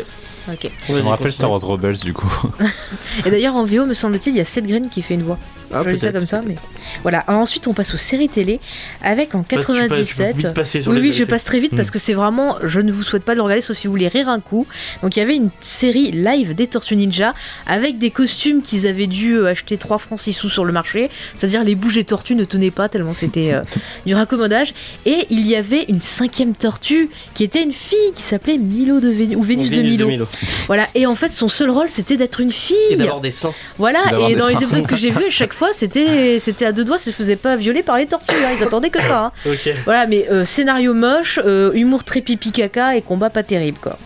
Ok. 0.51 0.69
Ça 0.85 1.01
me 1.01 1.07
rappelle 1.07 1.31
Star 1.31 1.49
Wars 1.49 1.61
Rebels 1.61 1.99
du 1.99 2.13
coup. 2.13 2.31
et 3.25 3.31
d'ailleurs 3.31 3.55
en 3.55 3.63
VO, 3.63 3.85
me 3.85 3.93
semble-t-il, 3.93 4.35
il 4.35 4.39
y 4.39 4.41
a 4.41 4.45
Seth 4.45 4.67
Green 4.67 4.89
qui 4.89 5.01
fait 5.01 5.13
une 5.13 5.23
voix. 5.23 5.39
Ah, 5.73 5.83
je 5.85 5.91
dis 5.91 5.99
ça 5.99 6.11
comme 6.11 6.27
ça, 6.27 6.41
mais 6.45 6.55
voilà. 7.01 7.23
Ensuite, 7.27 7.67
on 7.67 7.73
passe 7.73 7.93
aux 7.93 7.97
séries 7.97 8.29
télé 8.29 8.59
avec 9.01 9.35
en 9.35 9.43
97. 9.43 10.53
Bah, 10.55 10.63
oui, 10.87 10.99
oui, 10.99 11.13
je 11.13 11.23
passe 11.23 11.43
très 11.43 11.59
vite 11.59 11.75
parce 11.75 11.89
hmm. 11.89 11.91
que 11.91 11.99
c'est 11.99 12.13
vraiment. 12.13 12.57
Je 12.63 12.79
ne 12.79 12.91
vous 12.91 13.03
souhaite 13.03 13.23
pas 13.23 13.33
de 13.33 13.37
le 13.37 13.43
regarder 13.43 13.61
sauf 13.61 13.77
si 13.77 13.87
vous 13.87 13.93
voulez 13.93 14.07
rire 14.07 14.29
un 14.29 14.39
coup. 14.39 14.67
Donc 15.01 15.15
il 15.15 15.19
y 15.19 15.23
avait 15.23 15.35
une 15.35 15.49
série 15.59 16.11
live 16.11 16.55
des 16.55 16.67
Tortues 16.67 16.95
Ninja 16.95 17.33
avec 17.65 17.97
des 17.97 18.11
costumes 18.11 18.61
qu'ils 18.61 18.87
avaient 18.87 19.07
dû 19.07 19.37
euh, 19.37 19.47
acheter 19.47 19.77
3 19.77 19.97
francs 19.97 20.19
6 20.19 20.33
sous 20.33 20.49
sur 20.49 20.65
le 20.65 20.71
marché. 20.71 21.09
C'est-à-dire 21.35 21.63
les 21.63 21.75
bouges 21.75 21.95
des 21.95 22.03
tortues 22.03 22.35
ne 22.35 22.43
tenaient 22.43 22.71
pas 22.71 22.89
tellement 22.89 23.13
c'était 23.13 23.53
euh, 23.53 23.61
du 24.05 24.15
raccommodage. 24.15 24.73
Et 25.05 25.27
il 25.29 25.47
y 25.47 25.55
avait 25.55 25.85
une 25.87 25.99
cinquième 25.99 26.53
tortue 26.53 27.09
qui 27.33 27.43
était 27.43 27.63
une 27.63 27.73
fille 27.73 28.13
qui 28.15 28.23
s'appelait 28.23 28.57
Milo 28.57 28.99
de 28.99 29.09
Vénus 29.09 29.37
ou 29.37 29.41
Vénus, 29.41 29.69
de, 29.69 29.81
Milo. 29.81 30.27
Voilà. 30.67 30.87
Et 30.95 31.05
en 31.05 31.15
fait, 31.15 31.31
son 31.31 31.49
seul 31.49 31.69
rôle 31.69 31.89
c'était 31.89 32.17
d'être 32.17 32.39
une 32.39 32.51
fille. 32.51 32.75
Et 32.91 32.95
d'avoir 32.95 33.21
des 33.21 33.31
seins. 33.31 33.53
Voilà. 33.77 34.01
Et 34.29 34.35
dans 34.35 34.47
les 34.47 34.61
épisodes 34.63 34.87
que 34.87 34.95
j'ai 34.95 35.11
vus, 35.11 35.25
à 35.27 35.31
chaque 35.31 35.53
fois, 35.53 35.62
c'était 35.71 36.39
c'était 36.39 36.65
à 36.65 36.71
deux 36.71 36.83
doigts, 36.83 36.97
ça 36.97 37.05
se 37.05 37.15
faisait 37.15 37.35
pas 37.35 37.55
violer 37.55 37.83
par 37.83 37.97
les 37.97 38.05
tortues. 38.05 38.35
Hein. 38.43 38.49
Ils 38.57 38.63
attendaient 38.63 38.89
que 38.89 39.01
ça. 39.01 39.25
Hein. 39.25 39.31
Voilà. 39.85 40.07
Mais 40.07 40.27
euh, 40.31 40.45
scénario 40.45 40.93
moche, 40.93 41.39
humour 41.73 42.03
très 42.03 42.21
pipi 42.21 42.51
caca 42.51 42.95
et 42.95 43.01
combat 43.01 43.29
pas 43.29 43.43
terrible 43.43 43.77
quoi. 43.81 43.97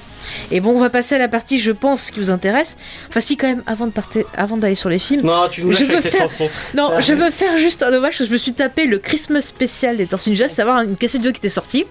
Et 0.52 0.60
bon, 0.60 0.72
on 0.72 0.80
va 0.80 0.90
passer 0.90 1.16
à 1.16 1.18
la 1.18 1.28
partie, 1.28 1.60
je 1.60 1.72
pense, 1.72 2.12
qui 2.12 2.20
vous 2.20 2.32
intéresse. 2.32 2.78
Enfin, 3.10 3.20
si, 3.20 3.38
quand 3.38 3.48
même, 3.48 3.64
avant 3.66 3.88
de 3.88 3.92
partir, 3.92 4.26
avant 4.36 4.58
d'aller 4.58 4.76
sur 4.76 4.90
les 4.90 5.00
films. 5.00 5.26
Non, 5.26 5.48
tu 5.50 5.62
je 5.62 5.84
veux 5.84 6.00
faire... 6.00 6.28
Non, 6.74 6.92
je 7.00 7.14
veux 7.14 7.32
faire 7.32 7.58
juste 7.58 7.84
un 7.84 7.92
dommage. 7.92 8.18
Je 8.18 8.32
me 8.32 8.38
suis 8.38 8.54
tapé 8.54 8.86
le 8.86 9.00
Christmas 9.00 9.42
spécial 9.42 9.98
des 9.98 10.08
Tortues 10.08 10.30
Ninja, 10.30 10.48
savoir 10.48 10.82
une 10.82 10.96
cassette 10.96 11.22
vidéo 11.22 11.32
qui 11.32 11.40
était 11.40 11.50
sortie, 11.50 11.86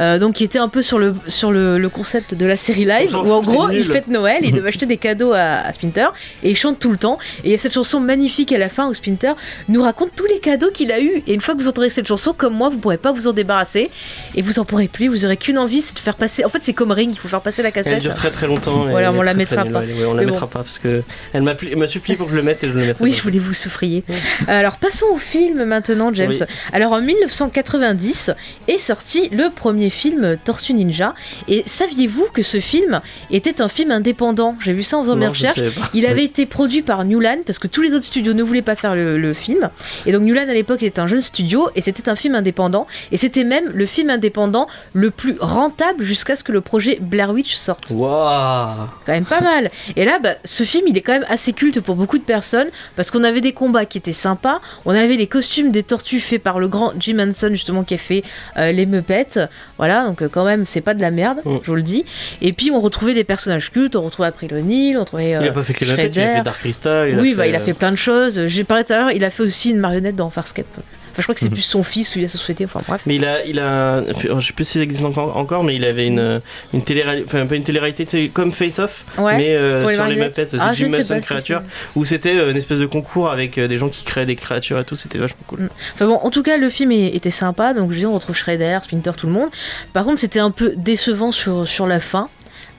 euh, 0.00 0.18
donc 0.18 0.34
qui 0.34 0.44
était 0.44 0.58
un 0.58 0.68
peu 0.68 0.82
sur 0.82 0.98
le 0.98 1.14
sur 1.28 1.52
le, 1.52 1.88
concept 1.88 2.34
de 2.34 2.46
la 2.46 2.56
série 2.56 2.84
live, 2.84 3.14
où 3.14 3.30
en 3.30 3.42
gros, 3.42 3.70
il 3.70 3.84
fête 3.84 4.08
Noël, 4.08 4.40
il 4.42 4.52
devait 4.52 4.68
acheter 4.68 4.86
des 4.86 4.96
cadeaux 4.96 5.32
à, 5.32 5.72
Spinter 5.72 6.08
et 6.42 6.50
il 6.50 6.56
chante 6.56 6.78
tout 6.78 6.90
le 6.90 6.96
temps. 6.96 7.18
Et 7.42 7.48
il 7.48 7.50
y 7.50 7.54
a 7.54 7.58
cette 7.58 7.74
chanson 7.74 8.00
magnifique 8.00 8.52
à 8.52 8.58
la 8.58 8.68
fin 8.68 8.88
où 8.88 8.94
Spinter 8.94 9.32
nous 9.68 9.82
raconte 9.82 10.10
tous 10.16 10.26
les 10.26 10.38
cadeaux 10.38 10.70
qu'il 10.70 10.92
a 10.92 11.00
eu. 11.00 11.22
Et 11.26 11.34
une 11.34 11.40
fois 11.40 11.54
que 11.54 11.60
vous 11.60 11.68
entendrez 11.68 11.90
cette 11.90 12.08
chanson, 12.08 12.32
comme 12.32 12.54
moi, 12.54 12.68
vous 12.68 12.78
pourrez 12.78 12.98
pas 12.98 13.12
vous 13.12 13.28
en 13.28 13.32
débarrasser 13.32 13.90
et 14.34 14.42
vous 14.42 14.58
en 14.58 14.64
pourrez 14.64 14.88
plus. 14.88 15.08
Vous 15.08 15.24
aurez 15.24 15.36
qu'une 15.36 15.58
envie, 15.58 15.82
c'est 15.82 15.94
de 15.94 16.00
faire 16.00 16.16
passer. 16.16 16.44
En 16.44 16.48
fait, 16.48 16.60
c'est 16.62 16.72
comme 16.72 16.92
Ring, 16.92 17.10
il 17.12 17.18
faut 17.18 17.28
faire 17.28 17.40
passer 17.40 17.62
la 17.62 17.70
cassette. 17.74 17.94
Elle 17.94 18.00
dure 18.00 18.14
très 18.14 18.30
très 18.30 18.46
longtemps. 18.46 18.84
Voilà, 18.86 19.12
on 19.12 19.22
la 19.22 19.34
mettra 19.34 19.64
pas. 19.64 19.82
on 20.08 20.14
la 20.14 20.24
mettra 20.24 20.46
pas 20.46 20.60
parce 20.62 20.78
que 20.78 21.02
elle 21.32 21.42
m'a 21.42 21.88
supplié 21.88 22.16
pour 22.16 22.26
que 22.26 22.32
je 22.32 22.36
le 22.36 22.42
mette 22.42 22.64
et 22.64 22.68
je 22.68 22.72
le 22.72 22.86
mettrai 22.86 23.04
Oui, 23.04 23.12
je 23.12 23.22
voulais 23.22 23.38
vous 23.38 23.52
souffrier. 23.52 24.04
Alors 24.48 24.76
passons 24.76 25.06
au 25.12 25.18
film 25.18 25.64
maintenant, 25.64 26.12
James. 26.14 26.34
Alors 26.72 26.92
en 26.92 27.00
1990 27.02 28.30
est 28.68 28.78
sorti 28.78 29.28
le 29.30 29.50
premier 29.50 29.90
film 29.90 30.36
Tortue 30.44 30.74
Ninja. 30.74 31.14
Et 31.48 31.62
saviez-vous 31.66 32.26
que 32.32 32.42
ce 32.42 32.60
film 32.60 33.00
était 33.30 33.60
un 33.60 33.68
film 33.68 33.90
indépendant? 33.90 34.56
J'ai 34.60 34.72
vu 34.72 34.82
ça 34.82 34.98
en 34.98 35.02
faisant 35.02 35.16
mes 35.16 35.28
recherches. 35.28 35.60
Il 35.92 36.06
avait 36.06 36.24
été 36.24 36.46
produit 36.46 36.82
par 36.82 37.04
Newland 37.04 37.38
parce 37.44 37.58
que 37.58 37.66
tous 37.66 37.82
les 37.82 37.94
autres 37.94 38.04
studios 38.04 38.32
ne 38.32 38.42
voulaient 38.42 38.62
pas 38.62 38.76
faire 38.76 38.94
le, 38.94 39.18
le 39.18 39.34
film. 39.34 39.70
Et 40.06 40.12
donc 40.12 40.22
Newland 40.22 40.48
à 40.48 40.54
l'époque 40.54 40.82
était 40.82 41.00
un 41.00 41.06
jeune 41.06 41.20
studio 41.20 41.68
et 41.74 41.82
c'était 41.82 42.08
un 42.08 42.16
film 42.16 42.34
indépendant. 42.34 42.86
Et 43.12 43.16
c'était 43.16 43.44
même 43.44 43.70
le 43.74 43.86
film 43.86 44.10
indépendant 44.10 44.68
le 44.92 45.10
plus 45.10 45.36
rentable 45.40 46.04
jusqu'à 46.04 46.36
ce 46.36 46.44
que 46.44 46.52
le 46.52 46.60
projet 46.60 46.98
Blair 47.00 47.30
Witch 47.30 47.54
sorte. 47.64 47.90
Waouh 47.90 48.88
Quand 49.06 49.12
même 49.12 49.24
pas 49.24 49.40
mal. 49.40 49.70
Et 49.96 50.04
là, 50.04 50.18
bah, 50.22 50.34
ce 50.44 50.64
film, 50.64 50.84
il 50.88 50.96
est 50.96 51.00
quand 51.00 51.12
même 51.12 51.26
assez 51.28 51.52
culte 51.52 51.80
pour 51.80 51.96
beaucoup 51.96 52.18
de 52.18 52.24
personnes 52.24 52.68
parce 52.96 53.10
qu'on 53.10 53.24
avait 53.24 53.40
des 53.40 53.52
combats 53.52 53.86
qui 53.86 53.98
étaient 53.98 54.12
sympas. 54.12 54.60
On 54.84 54.92
avait 54.92 55.16
les 55.16 55.26
costumes 55.26 55.70
des 55.70 55.82
tortues 55.82 56.20
faits 56.20 56.42
par 56.42 56.58
le 56.58 56.68
grand 56.68 56.92
Jim 56.98 57.18
Henson, 57.18 57.48
justement, 57.50 57.84
qui 57.84 57.94
a 57.94 57.98
fait 57.98 58.22
euh, 58.56 58.72
les 58.72 58.86
Muppets. 58.86 59.48
Voilà, 59.78 60.04
donc 60.04 60.22
euh, 60.22 60.28
quand 60.28 60.44
même, 60.44 60.64
c'est 60.64 60.80
pas 60.80 60.94
de 60.94 61.00
la 61.00 61.10
merde, 61.10 61.38
mm. 61.44 61.56
je 61.62 61.66
vous 61.66 61.76
le 61.76 61.82
dis. 61.82 62.04
Et 62.42 62.52
puis, 62.52 62.70
on 62.70 62.80
retrouvait 62.80 63.14
des 63.14 63.24
personnages 63.24 63.70
cultes. 63.70 63.96
On 63.96 64.02
retrouvait 64.02 64.28
April 64.28 64.54
O'Neil, 64.54 64.96
on 64.96 65.04
trouvait. 65.04 65.36
Euh, 65.36 65.40
il 65.42 65.48
a 65.48 65.52
pas 65.52 65.62
fait 65.62 65.74
que 65.74 65.84
il 65.84 65.92
a 65.92 65.96
fait 65.96 66.42
Dark 66.42 66.58
Crystal. 66.58 67.18
oui, 67.18 67.34
bah, 67.34 67.46
il 67.46 67.54
a 67.54 67.60
fait 67.60 67.74
plein 67.74 67.90
de 67.90 67.96
choses. 67.96 68.46
J'ai 68.46 68.64
parlé 68.64 68.84
tout 68.84 68.92
à 68.92 68.98
l'heure, 68.98 69.10
il 69.10 69.24
a 69.24 69.30
fait 69.30 69.42
aussi 69.42 69.70
une 69.70 69.78
marionnette 69.78 70.16
dans 70.16 70.30
Farscape 70.30 70.66
je 71.18 71.22
crois 71.22 71.34
que 71.34 71.40
c'est 71.40 71.46
mhm. 71.46 71.52
plus 71.52 71.62
son 71.62 71.82
fils 71.82 72.14
ou 72.14 72.18
il 72.18 72.24
a 72.24 72.28
sa 72.28 72.38
société. 72.38 72.64
Enfin 72.64 72.80
bref. 72.86 73.02
Mais 73.06 73.16
il 73.16 73.24
a, 73.24 73.44
il 73.44 73.58
a, 73.58 74.02
je 74.12 74.46
sais 74.46 74.52
plus 74.52 74.64
si 74.64 74.78
ça 74.78 74.84
existe 74.84 75.04
encore, 75.04 75.64
mais 75.64 75.76
il 75.76 75.84
avait 75.84 76.06
une, 76.06 76.40
une 76.72 76.82
télé, 76.82 77.04
enfin 77.24 77.46
pas 77.46 77.56
une 77.56 77.64
télé-réalité, 77.64 78.30
comme 78.32 78.52
Face 78.52 78.78
Off, 78.78 79.04
mais 79.18 79.56
euh, 79.56 79.86
sur 79.88 80.06
les 80.06 80.16
Muppets, 80.16 80.48
c'est 80.48 80.56
ah, 80.60 80.72
Jim 80.72 80.88
Mason 80.88 81.20
créature, 81.20 81.62
où 81.94 82.04
c'était 82.04 82.36
euh, 82.36 82.50
une 82.50 82.56
espèce 82.56 82.78
de 82.78 82.86
concours 82.86 83.30
avec 83.30 83.58
euh, 83.58 83.68
des 83.68 83.76
gens 83.76 83.88
qui 83.88 84.04
créaient 84.04 84.26
des 84.26 84.36
créatures 84.36 84.78
et 84.78 84.84
tout. 84.84 84.96
C'était 84.96 85.18
vachement 85.18 85.42
cool. 85.46 85.60
Mm. 85.60 85.68
Enfin 85.94 86.06
bon, 86.06 86.16
en 86.16 86.30
tout 86.30 86.42
cas, 86.42 86.56
le 86.56 86.68
film 86.68 86.92
était 86.92 87.30
sympa. 87.30 87.74
Donc 87.74 87.92
je 87.92 88.04
on 88.06 88.12
retrouve 88.12 88.36
Shredder, 88.36 88.78
Splinter, 88.82 89.12
tout 89.16 89.26
le 89.26 89.32
monde. 89.32 89.48
Par 89.92 90.04
contre, 90.04 90.18
c'était 90.18 90.40
un 90.40 90.50
peu 90.50 90.74
décevant 90.76 91.32
sur 91.32 91.66
sur 91.66 91.86
la 91.86 92.00
fin. 92.00 92.28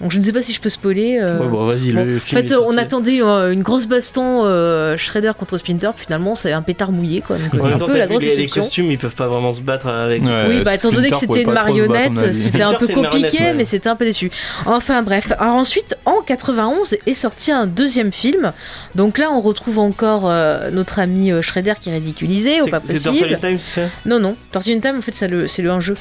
Donc 0.02 0.12
je 0.12 0.20
ne 0.20 0.24
sais 0.24 0.34
pas 0.34 0.42
si 0.44 0.52
je 0.52 0.60
peux 0.60 0.70
spoiler. 0.70 1.20
Euh... 1.22 1.48
bon, 1.48 1.66
vas-y, 1.66 1.92
le 1.92 2.20
film. 2.20 2.40
En 2.40 2.48
fait, 2.48 2.56
on 2.56 2.78
attendait 2.78 3.22
euh, 3.22 3.54
une 3.54 3.64
grosse 3.64 3.86
baston 3.86 4.42
euh, 4.44 4.98
Shredder 4.98 5.32
contre 5.38 5.58
Splinter, 5.58 5.92
finalement, 5.96 6.36
c'est 6.36 6.52
un 6.52 6.62
pétard 6.62 6.92
mouillé, 6.92 7.22
quoi. 7.22 7.38
Donc, 7.38 7.66
c'est 7.66 7.72
un 7.72 7.78
peu 7.78 7.98
la 7.98 8.08
grosse 8.08 8.24
les, 8.24 8.36
les 8.36 8.48
costumes, 8.48 8.92
ils 8.92 8.98
peuvent 8.98 9.16
pas 9.16 9.28
vraiment 9.28 9.54
se 9.54 9.62
battre 9.62 9.88
avec. 9.88 10.22
oui, 10.22 10.62
bah 10.64 10.76
étant 10.76 10.92
donné 10.92 11.10
que 11.10 11.16
c'était 11.16 11.44
une 11.44 11.52
marionnette, 11.52 12.34
c'était 12.34 12.64
un 12.64 12.74
peu 12.74 12.88
compliqué, 12.88 13.54
mais 13.56 13.66
c'était 13.66 13.90
un 13.90 13.96
peu 13.96 14.06
déçu. 14.06 14.32
Enfin 14.66 15.02
bref. 15.02 15.32
Alors 15.40 15.56
ensuite, 15.56 15.96
en 16.06 16.22
91 16.22 16.96
est 17.06 17.14
sorti 17.14 17.52
un 17.52 17.66
deuxième 17.68 18.12
film. 18.12 18.52
Donc 18.96 19.18
là, 19.18 19.32
on 19.32 19.42
retrouve 19.42 19.80
encore 19.80 20.30
euh, 20.30 20.70
notre 20.72 21.00
ami 21.00 21.32
Shredder 21.42 21.74
qui 21.80 21.90
est 21.90 21.94
ridiculisé, 21.94 22.62
au 22.62 22.68
pas 22.68 22.80
possible. 22.80 23.00
C'est 23.00 23.20
Torture 23.20 23.40
Time, 23.40 23.58
c'est 23.60 23.90
Non, 24.06 24.20
non. 24.20 24.36
Torture 24.52 24.80
Time, 24.82 24.98
en 24.98 25.02
fait, 25.02 25.16
c'est 25.16 25.28
le, 25.28 25.46
le 25.58 25.72
un 25.72 25.80
jeu. 25.80 25.96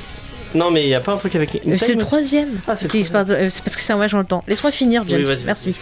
Non, 0.55 0.71
mais 0.71 0.85
il 0.85 0.87
n'y 0.87 0.95
a 0.95 1.01
pas 1.01 1.13
un 1.13 1.17
truc 1.17 1.35
avec. 1.35 1.61
C'est 1.77 1.93
le 1.93 1.99
troisième. 1.99 2.49
Ah, 2.69 2.77
c'est 2.77 2.87
euh, 2.87 3.49
parce 3.65 3.77
que 3.77 3.81
c'est 3.81 3.93
un 3.93 3.97
voyage 3.97 4.13
dans 4.13 4.19
le 4.19 4.25
temps. 4.25 4.45
Laisse-moi 4.47 4.71
finir, 4.71 5.05
James. 5.09 5.27
Merci. 5.45 5.79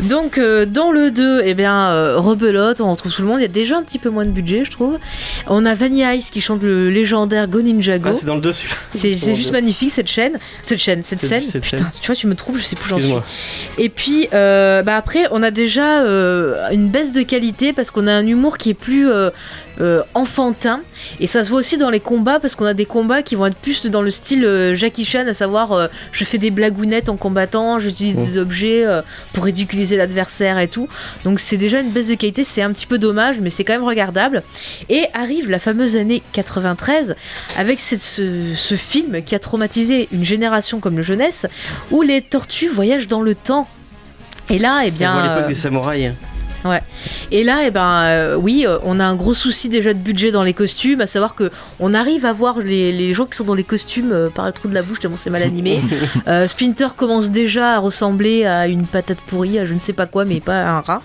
Donc, 0.00 0.38
euh, 0.38 0.66
dans 0.66 0.90
le 0.90 1.10
2, 1.10 1.42
eh 1.44 1.54
bien, 1.54 1.90
euh, 1.90 2.18
rebelote, 2.18 2.80
on 2.80 2.90
retrouve 2.90 3.14
tout 3.14 3.22
le 3.22 3.28
monde. 3.28 3.38
Il 3.38 3.42
y 3.42 3.46
a 3.46 3.48
déjà 3.48 3.76
un 3.76 3.82
petit 3.82 3.98
peu 3.98 4.10
moins 4.10 4.24
de 4.24 4.30
budget, 4.30 4.64
je 4.64 4.70
trouve. 4.70 4.98
On 5.46 5.64
a 5.64 5.74
Vanilla 5.74 6.14
Ice 6.14 6.30
qui 6.30 6.40
chante 6.40 6.62
le 6.62 6.90
légendaire 6.90 7.46
Go 7.46 7.60
Ninja 7.60 7.98
Go. 7.98 8.10
Ah, 8.12 8.14
c'est 8.14 8.26
dans 8.26 8.34
le 8.34 8.40
2 8.40 8.52
C'est 8.90 9.14
juste 9.14 9.52
magnifique 9.52 9.92
cette 9.92 10.08
chaîne. 10.08 10.38
Cette 10.62 10.78
chaîne, 10.78 11.02
cette 11.02 11.20
scène. 11.20 11.42
Putain, 11.60 11.88
tu 12.00 12.06
vois, 12.06 12.16
tu 12.16 12.26
me 12.26 12.34
troubles, 12.34 12.58
je 12.58 12.64
sais 12.64 12.76
plus 12.76 12.88
j'en 12.88 12.98
suis. 12.98 13.14
Et 13.78 13.88
puis, 13.88 14.28
bah, 14.32 14.96
après, 14.96 15.26
on 15.30 15.42
a 15.42 15.50
déjà 15.50 16.00
une 16.72 16.88
baisse 16.88 17.12
de 17.12 17.22
qualité 17.22 17.72
parce 17.72 17.90
qu'on 17.90 18.06
a 18.06 18.12
un 18.12 18.26
humour 18.26 18.58
qui 18.58 18.70
est 18.70 18.74
plus 18.74 19.08
euh, 19.80 20.02
enfantin. 20.14 20.80
Et 21.20 21.26
ça 21.26 21.44
se 21.44 21.50
voit 21.50 21.60
aussi 21.60 21.76
dans 21.76 21.90
les 21.90 22.00
combats 22.00 22.40
parce 22.40 22.54
qu'on 22.54 22.66
a 22.66 22.74
des 22.74 22.84
combats 22.84 23.22
qui 23.22 23.34
vont 23.34 23.46
être 23.46 23.56
plus 23.56 23.86
dans 23.86 24.02
le 24.02 24.10
style 24.10 24.44
euh, 24.44 24.74
Jackie 24.74 25.04
Chan, 25.04 25.26
à 25.26 25.34
savoir 25.34 25.72
euh, 25.72 25.88
je 26.12 26.24
fais 26.24 26.38
des 26.38 26.50
blagounettes 26.50 27.08
en 27.08 27.16
combattant, 27.16 27.78
j'utilise 27.78 28.16
des 28.16 28.38
objets 28.38 28.84
pour 29.32 29.44
ridiculiser 29.44 29.96
l'adversaire 29.96 30.58
et 30.58 30.68
tout. 30.68 30.88
Donc 31.24 31.40
c'est 31.40 31.56
déjà 31.56 31.80
une 31.80 31.90
baisse 31.90 32.08
de 32.08 32.14
qualité, 32.14 32.44
c'est 32.44 32.62
un 32.62 32.72
petit 32.72 32.86
peu 32.86 32.98
dommage, 32.98 33.36
mais 33.40 33.50
c'est 33.50 33.64
quand 33.64 33.72
même 33.72 33.84
regardable. 33.84 34.42
Et 34.88 35.06
arrive 35.14 35.50
la 35.50 35.58
fameuse 35.58 35.96
année 35.96 36.22
93 36.32 37.14
avec 37.56 37.80
ce, 37.80 37.96
ce 38.54 38.74
film 38.74 39.22
qui 39.22 39.34
a 39.34 39.38
traumatisé 39.38 40.08
une 40.12 40.24
génération 40.24 40.80
comme 40.80 40.96
le 40.96 41.02
jeunesse 41.02 41.46
où 41.90 42.02
les 42.02 42.22
tortues 42.22 42.68
voyagent 42.68 43.08
dans 43.08 43.22
le 43.22 43.34
temps. 43.34 43.68
Et 44.50 44.58
là, 44.58 44.82
eh 44.84 44.90
bien. 44.90 45.34
L'époque 45.34 45.48
des 45.48 45.54
samouraïs. 45.54 46.12
Ouais. 46.64 46.82
Et 47.30 47.44
là, 47.44 47.62
eh 47.66 47.70
ben, 47.70 48.02
euh, 48.04 48.34
oui, 48.36 48.64
euh, 48.66 48.78
on 48.84 49.00
a 49.00 49.04
un 49.04 49.14
gros 49.14 49.34
souci 49.34 49.68
déjà 49.68 49.94
de 49.94 49.98
budget 49.98 50.30
dans 50.30 50.42
les 50.42 50.52
costumes, 50.52 51.00
à 51.00 51.06
savoir 51.06 51.34
que 51.34 51.50
on 51.78 51.94
arrive 51.94 52.26
à 52.26 52.32
voir 52.32 52.58
les, 52.58 53.14
gens 53.14 53.26
qui 53.26 53.36
sont 53.36 53.44
dans 53.44 53.54
les 53.54 53.64
costumes 53.64 54.12
euh, 54.12 54.28
par 54.28 54.46
le 54.46 54.52
trou 54.52 54.68
de 54.68 54.74
la 54.74 54.82
bouche 54.82 55.00
tellement 55.00 55.16
c'est 55.16 55.30
mal 55.30 55.42
animé. 55.42 55.80
Splinter 56.46 56.88
commence 56.96 57.30
déjà 57.30 57.76
à 57.76 57.78
ressembler 57.78 58.44
à 58.44 58.66
une 58.66 58.86
patate 58.86 59.18
pourrie, 59.20 59.58
à 59.58 59.66
je 59.66 59.74
ne 59.74 59.80
sais 59.80 59.92
pas 59.92 60.06
quoi, 60.06 60.24
mais 60.24 60.40
pas 60.40 60.62
à 60.62 60.70
un 60.70 60.80
rat. 60.80 61.02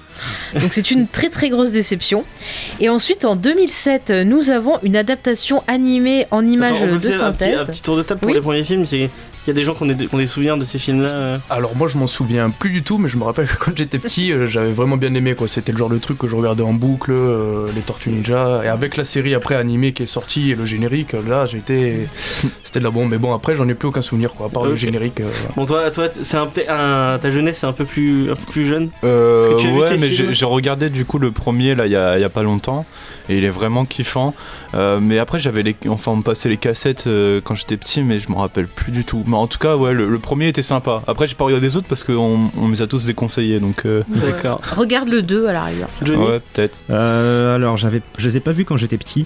Donc 0.54 0.74
c'est 0.74 0.92
une 0.92 1.08
très 1.08 1.30
très 1.30 1.50
grosse 1.50 1.72
déception. 1.72 2.26
Et 2.80 2.90
ensuite, 2.90 3.26
en 3.26 3.36
2007, 3.36 4.12
nous 4.26 4.50
avons 4.50 4.80
une 4.84 4.96
adaptation 4.96 5.64
animée 5.68 6.28
en 6.32 6.46
images 6.46 6.82
de 6.82 7.12
synthèse. 7.12 7.60
Un 7.62 7.66
petit, 7.66 7.82
tour 7.82 7.98
de 7.98 8.04
table 8.04 8.20
pour 8.20 8.32
les 8.32 8.42
premiers 8.42 8.64
films, 8.64 8.86
c'est 8.86 9.10
il 9.46 9.50
y 9.50 9.52
a 9.52 9.54
des 9.54 9.64
gens 9.64 9.76
qui 9.76 9.84
ont 9.84 10.18
des, 10.18 10.28
souvenirs 10.28 10.58
de 10.58 10.66
ces 10.66 10.80
films-là 10.80 11.14
euh. 11.14 11.38
Alors 11.52 11.76
moi 11.76 11.88
je 11.88 12.00
m'en 12.00 12.08
souviens 12.08 12.50
plus 12.50 12.72
du 12.72 12.82
tout, 12.82 12.98
mais 12.98 13.10
je 13.10 13.18
me 13.18 13.24
rappelle 13.24 13.48
que 13.48 13.58
quand 13.58 13.72
j'étais 13.76 14.00
petit, 14.00 14.32
euh, 14.32 14.48
j'avais 14.48 14.72
vraiment 14.72 14.98
bien 14.98 15.14
aimé 15.14 15.36
quoi. 15.36 15.48
C'était 15.48 15.72
le 15.72 15.78
genre 15.78 15.90
de 15.90 16.00
truc 16.00 16.18
que 16.18 16.28
je 16.28 16.36
regardais 16.36 16.64
en 16.64 16.74
boucle, 16.74 17.12
euh, 17.12 17.68
les 17.76 17.82
Tortues 17.82 18.10
Ninja, 18.10 18.62
et 18.64 18.68
avec 18.68 18.98
la 18.98 19.06
série 19.06 19.36
après 19.36 19.56
animée 19.56 19.94
qui 19.94 20.04
est 20.04 20.08
sortie 20.08 20.50
et 20.50 20.56
le 20.56 20.66
générique, 20.66 21.14
là 21.28 21.46
j'étais, 21.46 22.08
c'était 22.64 22.80
de 22.80 22.86
la 22.86 22.90
bombe. 22.90 23.10
Mais 23.12 23.20
bon 23.20 23.36
après 23.36 23.56
j'en 23.56 23.68
ai 23.70 23.76
plus 23.76 23.90
aucun 23.90 24.02
souvenir 24.02 24.34
quoi, 24.34 24.48
à 24.48 24.50
part 24.50 24.66
le 24.66 24.76
générique. 24.76 25.22
Bon 25.56 25.68
toi, 25.68 25.92
toi 25.92 26.08
c'est 26.20 26.38
un, 26.38 26.50
un, 26.68 27.20
ta 27.20 27.30
jeunesse 27.30 27.60
c'est 27.60 27.68
un 27.68 27.74
peu 27.74 27.86
plus, 27.86 28.32
un 28.32 28.36
peu 28.36 28.52
plus 28.52 28.66
jeune. 28.66 28.90
ouais, 29.04 29.98
mais 30.00 30.12
j'ai 30.12 30.46
regardé 30.46 30.90
du 30.90 31.06
coup 31.06 31.20
le 31.20 31.30
premier 31.30 31.76
là 31.76 31.86
il 31.86 31.92
y 31.92 31.96
a, 31.96 32.18
y 32.18 32.24
a, 32.24 32.30
pas 32.30 32.44
longtemps 32.44 32.86
et 33.30 33.38
il 33.38 33.44
est 33.44 33.50
vraiment 33.50 33.86
kiffant. 33.86 34.34
mais 34.74 35.20
après 35.20 35.38
j'avais 35.38 35.62
les, 35.62 35.76
enfin 35.88 36.14
on 36.14 36.18
me 36.18 36.24
passait 36.24 36.50
les 36.50 36.58
cassettes 36.58 37.08
quand 37.44 37.54
j'étais 37.54 37.78
petit, 37.78 38.02
mais 38.02 38.20
je 38.20 38.30
me 38.32 38.36
rappelle 38.36 38.68
plus 38.68 38.92
du 38.92 39.06
tout 39.06 39.24
en 39.36 39.48
tout 39.48 39.58
cas, 39.58 39.76
ouais, 39.76 39.94
le, 39.94 40.20
premier 40.20 40.48
était 40.48 40.62
sympa. 40.62 41.02
Après, 41.08 41.28
j'ai 41.28 41.36
pas 41.36 41.46
regardé 41.46 41.68
les 41.68 41.78
autres 41.78 41.88
parce 41.88 42.04
qu'on 42.04 42.50
on 42.58 42.70
les 42.70 42.82
a 42.82 42.88
tous 42.88 43.06
déconseillés. 43.06 43.60
Donc, 43.60 43.86
euh. 43.86 44.04
D'accord. 44.08 44.62
Regarde 44.76 45.10
le 45.10 45.22
2 45.22 45.48
à 45.48 45.54
l'arrière. 45.54 45.88
Ouais, 46.02 46.40
peut-être. 46.54 46.80
Euh, 46.90 47.56
alors, 47.56 47.78
j'avais, 47.78 48.02
je 48.18 48.28
les 48.28 48.38
ai 48.38 48.40
pas 48.40 48.52
vus 48.52 48.66
quand 48.66 48.78
j'étais 48.78 48.98
petit. 48.98 49.26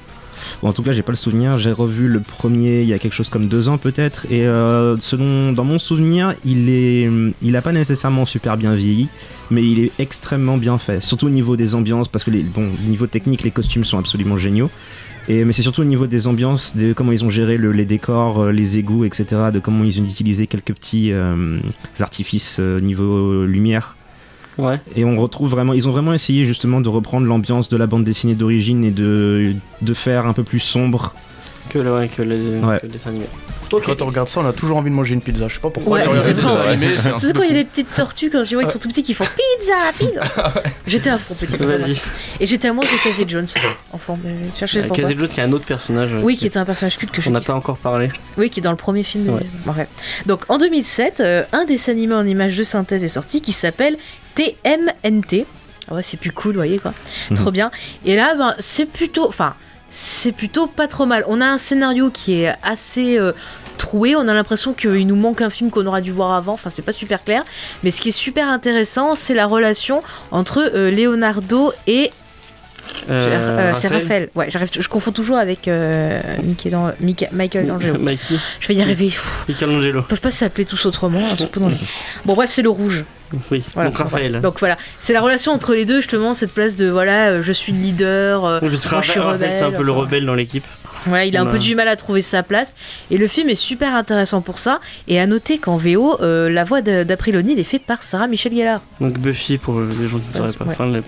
en 0.63 0.73
tout 0.73 0.83
cas, 0.83 0.91
j'ai 0.91 1.01
pas 1.01 1.11
le 1.11 1.17
souvenir. 1.17 1.57
J'ai 1.57 1.71
revu 1.71 2.07
le 2.07 2.19
premier 2.19 2.81
il 2.81 2.87
y 2.87 2.93
a 2.93 2.99
quelque 2.99 3.13
chose 3.13 3.29
comme 3.29 3.47
deux 3.47 3.69
ans 3.69 3.77
peut-être. 3.77 4.25
Et 4.29 4.45
euh, 4.45 4.97
selon, 4.97 5.51
dans 5.53 5.63
mon 5.63 5.79
souvenir, 5.79 6.35
il 6.45 6.69
est, 6.69 7.09
il 7.41 7.55
a 7.55 7.61
pas 7.61 7.71
nécessairement 7.71 8.25
super 8.25 8.57
bien 8.57 8.75
vieilli, 8.75 9.07
mais 9.51 9.63
il 9.63 9.79
est 9.79 9.91
extrêmement 9.99 10.57
bien 10.57 10.77
fait. 10.77 11.01
Surtout 11.01 11.27
au 11.27 11.31
niveau 11.31 11.55
des 11.55 11.75
ambiances, 11.75 12.07
parce 12.07 12.23
que 12.23 12.31
les, 12.31 12.43
bon, 12.43 12.67
au 12.67 12.89
niveau 12.89 13.07
technique, 13.07 13.43
les 13.43 13.51
costumes 13.51 13.85
sont 13.85 13.97
absolument 13.97 14.37
géniaux. 14.37 14.69
Et, 15.27 15.43
mais 15.43 15.53
c'est 15.53 15.61
surtout 15.61 15.81
au 15.81 15.85
niveau 15.85 16.07
des 16.07 16.27
ambiances, 16.27 16.75
de 16.75 16.93
comment 16.93 17.11
ils 17.11 17.23
ont 17.23 17.29
géré 17.29 17.57
les 17.57 17.85
décors, 17.85 18.41
euh, 18.41 18.51
les 18.51 18.77
égouts, 18.77 19.05
etc. 19.05 19.25
De 19.53 19.59
comment 19.59 19.83
ils 19.83 20.01
ont 20.01 20.05
utilisé 20.05 20.47
quelques 20.47 20.73
petits 20.73 21.11
euh, 21.11 21.59
artifices 21.99 22.59
niveau 22.59 23.45
lumière 23.45 23.95
et 24.95 25.05
on 25.05 25.19
retrouve 25.19 25.49
vraiment, 25.49 25.73
ils 25.73 25.87
ont 25.87 25.91
vraiment 25.91 26.13
essayé 26.13 26.45
justement 26.45 26.81
de 26.81 26.89
reprendre 26.89 27.25
l'ambiance 27.25 27.69
de 27.69 27.77
la 27.77 27.87
bande 27.87 28.03
dessinée 28.03 28.35
d'origine 28.35 28.83
et 28.83 28.91
de, 28.91 29.53
de 29.81 29.93
faire 29.93 30.25
un 30.25 30.33
peu 30.33 30.43
plus 30.43 30.59
sombre 30.59 31.15
que 31.69 31.79
le, 31.79 32.07
que 32.07 32.21
le, 32.21 32.87
dessin 32.87 33.11
animé. 33.11 33.25
Quand 33.69 34.01
on 34.01 34.05
regarde 34.05 34.27
ça, 34.27 34.39
on 34.39 34.47
a 34.47 34.53
toujours 34.53 34.77
envie 34.77 34.89
de 34.89 34.95
manger 34.95 35.13
une 35.13 35.21
pizza. 35.21 35.47
Je 35.47 35.55
sais 35.55 35.59
pas 35.59 35.69
pourquoi. 35.69 35.99
Ouais, 35.99 36.05
c'est 36.23 36.33
sais 36.33 37.33
quand 37.33 37.43
il 37.43 37.49
y 37.49 37.51
a 37.51 37.53
les 37.53 37.65
petites 37.65 37.93
tortues, 37.93 38.29
quand 38.29 38.43
je 38.43 38.55
vois 38.55 38.63
ils 38.63 38.69
sont 38.69 38.79
tout 38.79 38.87
petits, 38.87 39.03
qui 39.03 39.13
font 39.13 39.25
pizza, 39.25 39.73
pizza. 39.97 40.53
j'étais 40.87 41.09
à 41.09 41.17
fond 41.17 41.35
petit. 41.35 41.55
Vas-y. 41.55 42.01
Et 42.39 42.47
j'étais 42.47 42.67
amoureux 42.67 42.87
de 42.87 43.03
Casey 43.03 43.25
Jones, 43.27 43.47
enfant. 43.93 44.17
Cherchez 44.57 44.79
euh, 44.79 44.89
Casey 44.89 45.15
Jones, 45.17 45.27
qui 45.27 45.39
est 45.39 45.43
un 45.43 45.51
autre 45.51 45.65
personnage. 45.65 46.11
Oui, 46.23 46.35
qui 46.35 46.47
était 46.47 46.57
un 46.57 46.65
personnage 46.65 46.97
culte 46.97 47.11
que 47.11 47.21
je. 47.21 47.29
On 47.29 47.33
n'a 47.33 47.41
pas 47.41 47.53
encore 47.53 47.77
parlé. 47.77 48.09
Oui, 48.37 48.49
qui 48.49 48.59
est 48.59 48.63
dans 48.63 48.71
le 48.71 48.77
premier 48.77 49.03
film. 49.03 49.25
De... 49.25 49.31
Ouais. 49.31 49.87
Donc 50.25 50.45
en 50.49 50.57
2007, 50.57 51.19
euh, 51.19 51.43
un 51.51 51.65
dessin 51.65 51.91
animé 51.91 52.15
en 52.15 52.25
images 52.25 52.57
de 52.57 52.63
synthèse 52.63 53.03
est 53.03 53.07
sorti 53.07 53.41
qui 53.41 53.53
s'appelle 53.53 53.97
TMNT. 54.35 55.45
Ah 55.89 55.95
ouais, 55.95 56.03
c'est 56.03 56.17
plus 56.17 56.31
cool, 56.31 56.53
vous 56.53 56.59
voyez 56.59 56.79
quoi. 56.79 56.93
Mhm. 57.29 57.37
Trop 57.37 57.51
bien. 57.51 57.71
Et 58.05 58.15
là, 58.15 58.35
ben, 58.35 58.55
c'est 58.59 58.85
plutôt. 58.85 59.27
Enfin, 59.27 59.55
c'est 59.89 60.31
plutôt 60.31 60.67
pas 60.67 60.87
trop 60.87 61.05
mal. 61.05 61.23
On 61.27 61.41
a 61.41 61.45
un 61.45 61.57
scénario 61.57 62.09
qui 62.09 62.41
est 62.41 62.53
assez 62.63 63.17
euh, 63.17 63.33
troué. 63.77 64.15
On 64.15 64.27
a 64.27 64.33
l'impression 64.33 64.73
qu'il 64.73 65.07
nous 65.07 65.15
manque 65.15 65.41
un 65.41 65.49
film 65.49 65.71
qu'on 65.71 65.85
aurait 65.85 66.01
dû 66.01 66.11
voir 66.11 66.33
avant. 66.33 66.53
Enfin, 66.53 66.69
c'est 66.69 66.81
pas 66.81 66.91
super 66.91 67.23
clair. 67.23 67.43
Mais 67.83 67.91
ce 67.91 68.01
qui 68.01 68.09
est 68.09 68.13
super 68.13 68.47
intéressant, 68.47 69.15
c'est 69.15 69.33
la 69.33 69.47
relation 69.47 70.03
entre 70.31 70.71
euh, 70.73 70.91
Leonardo 70.91 71.71
et 71.87 72.11
euh, 73.09 73.73
c'est 73.75 73.87
Raphaël. 73.87 74.29
Ouais, 74.33 74.49
je 74.49 74.87
confonds 74.87 75.11
toujours 75.11 75.37
avec 75.37 75.67
Michael 75.67 77.71
Angelo. 77.71 77.99
Je 78.59 78.67
vais 78.67 78.75
y 78.75 78.81
arriver. 78.81 79.11
Michael 79.47 79.69
Angelo. 79.69 80.01
Ils 80.01 80.07
peuvent 80.07 80.21
pas 80.21 80.31
s'appeler 80.31 80.65
tous 80.65 80.85
autrement. 80.85 81.19
Hein, 81.19 81.47
bon, 82.25 82.33
bref, 82.33 82.49
c'est 82.49 82.63
le 82.63 82.69
rouge. 82.69 83.03
Oui, 83.51 83.63
donc 83.75 83.97
Raphaël. 83.97 84.41
Donc 84.41 84.59
voilà, 84.59 84.77
c'est 84.99 85.13
la 85.13 85.21
relation 85.21 85.51
entre 85.51 85.73
les 85.73 85.85
deux 85.85 85.97
justement, 85.97 86.33
cette 86.33 86.53
place 86.53 86.75
de 86.75 86.89
voilà, 86.89 87.29
euh, 87.29 87.41
je 87.43 87.51
suis 87.51 87.71
le 87.71 87.79
leader, 87.79 88.45
euh, 88.45 88.59
moi 88.61 88.69
je 88.69 89.11
suis 89.11 89.19
rebelle. 89.19 89.55
C'est 89.55 89.63
un 89.63 89.71
peu 89.71 89.83
le 89.83 89.91
rebelle 89.91 90.25
dans 90.25 90.35
l'équipe. 90.35 90.65
Voilà, 91.05 91.25
il 91.25 91.37
a 91.37 91.41
un 91.41 91.45
peu 91.45 91.59
du 91.59 91.75
mal 91.75 91.87
à 91.87 91.95
trouver 91.95 92.21
sa 92.21 92.43
place. 92.43 92.75
Et 93.09 93.17
le 93.17 93.27
film 93.27 93.49
est 93.49 93.55
super 93.55 93.95
intéressant 93.95 94.41
pour 94.41 94.57
ça. 94.57 94.81
Et 95.07 95.19
à 95.19 95.27
noter 95.27 95.57
qu'en 95.57 95.77
VO, 95.77 96.19
euh, 96.21 96.49
la 96.49 96.65
voix 96.65 96.81
d'April 96.81 97.37
O'Neil 97.37 97.59
est 97.59 97.63
faite 97.63 97.83
par 97.83 98.03
Sarah 98.03 98.27
Michelle 98.27 98.53
Gellar. 98.53 98.81
Donc 98.99 99.17
Buffy, 99.17 99.57
pour 99.57 99.79
les 99.79 100.07
gens 100.07 100.19
qui 100.19 100.29
ne 100.29 100.47
sauraient 100.47 100.53
pas. 100.53 100.83
Ouais. 100.85 101.01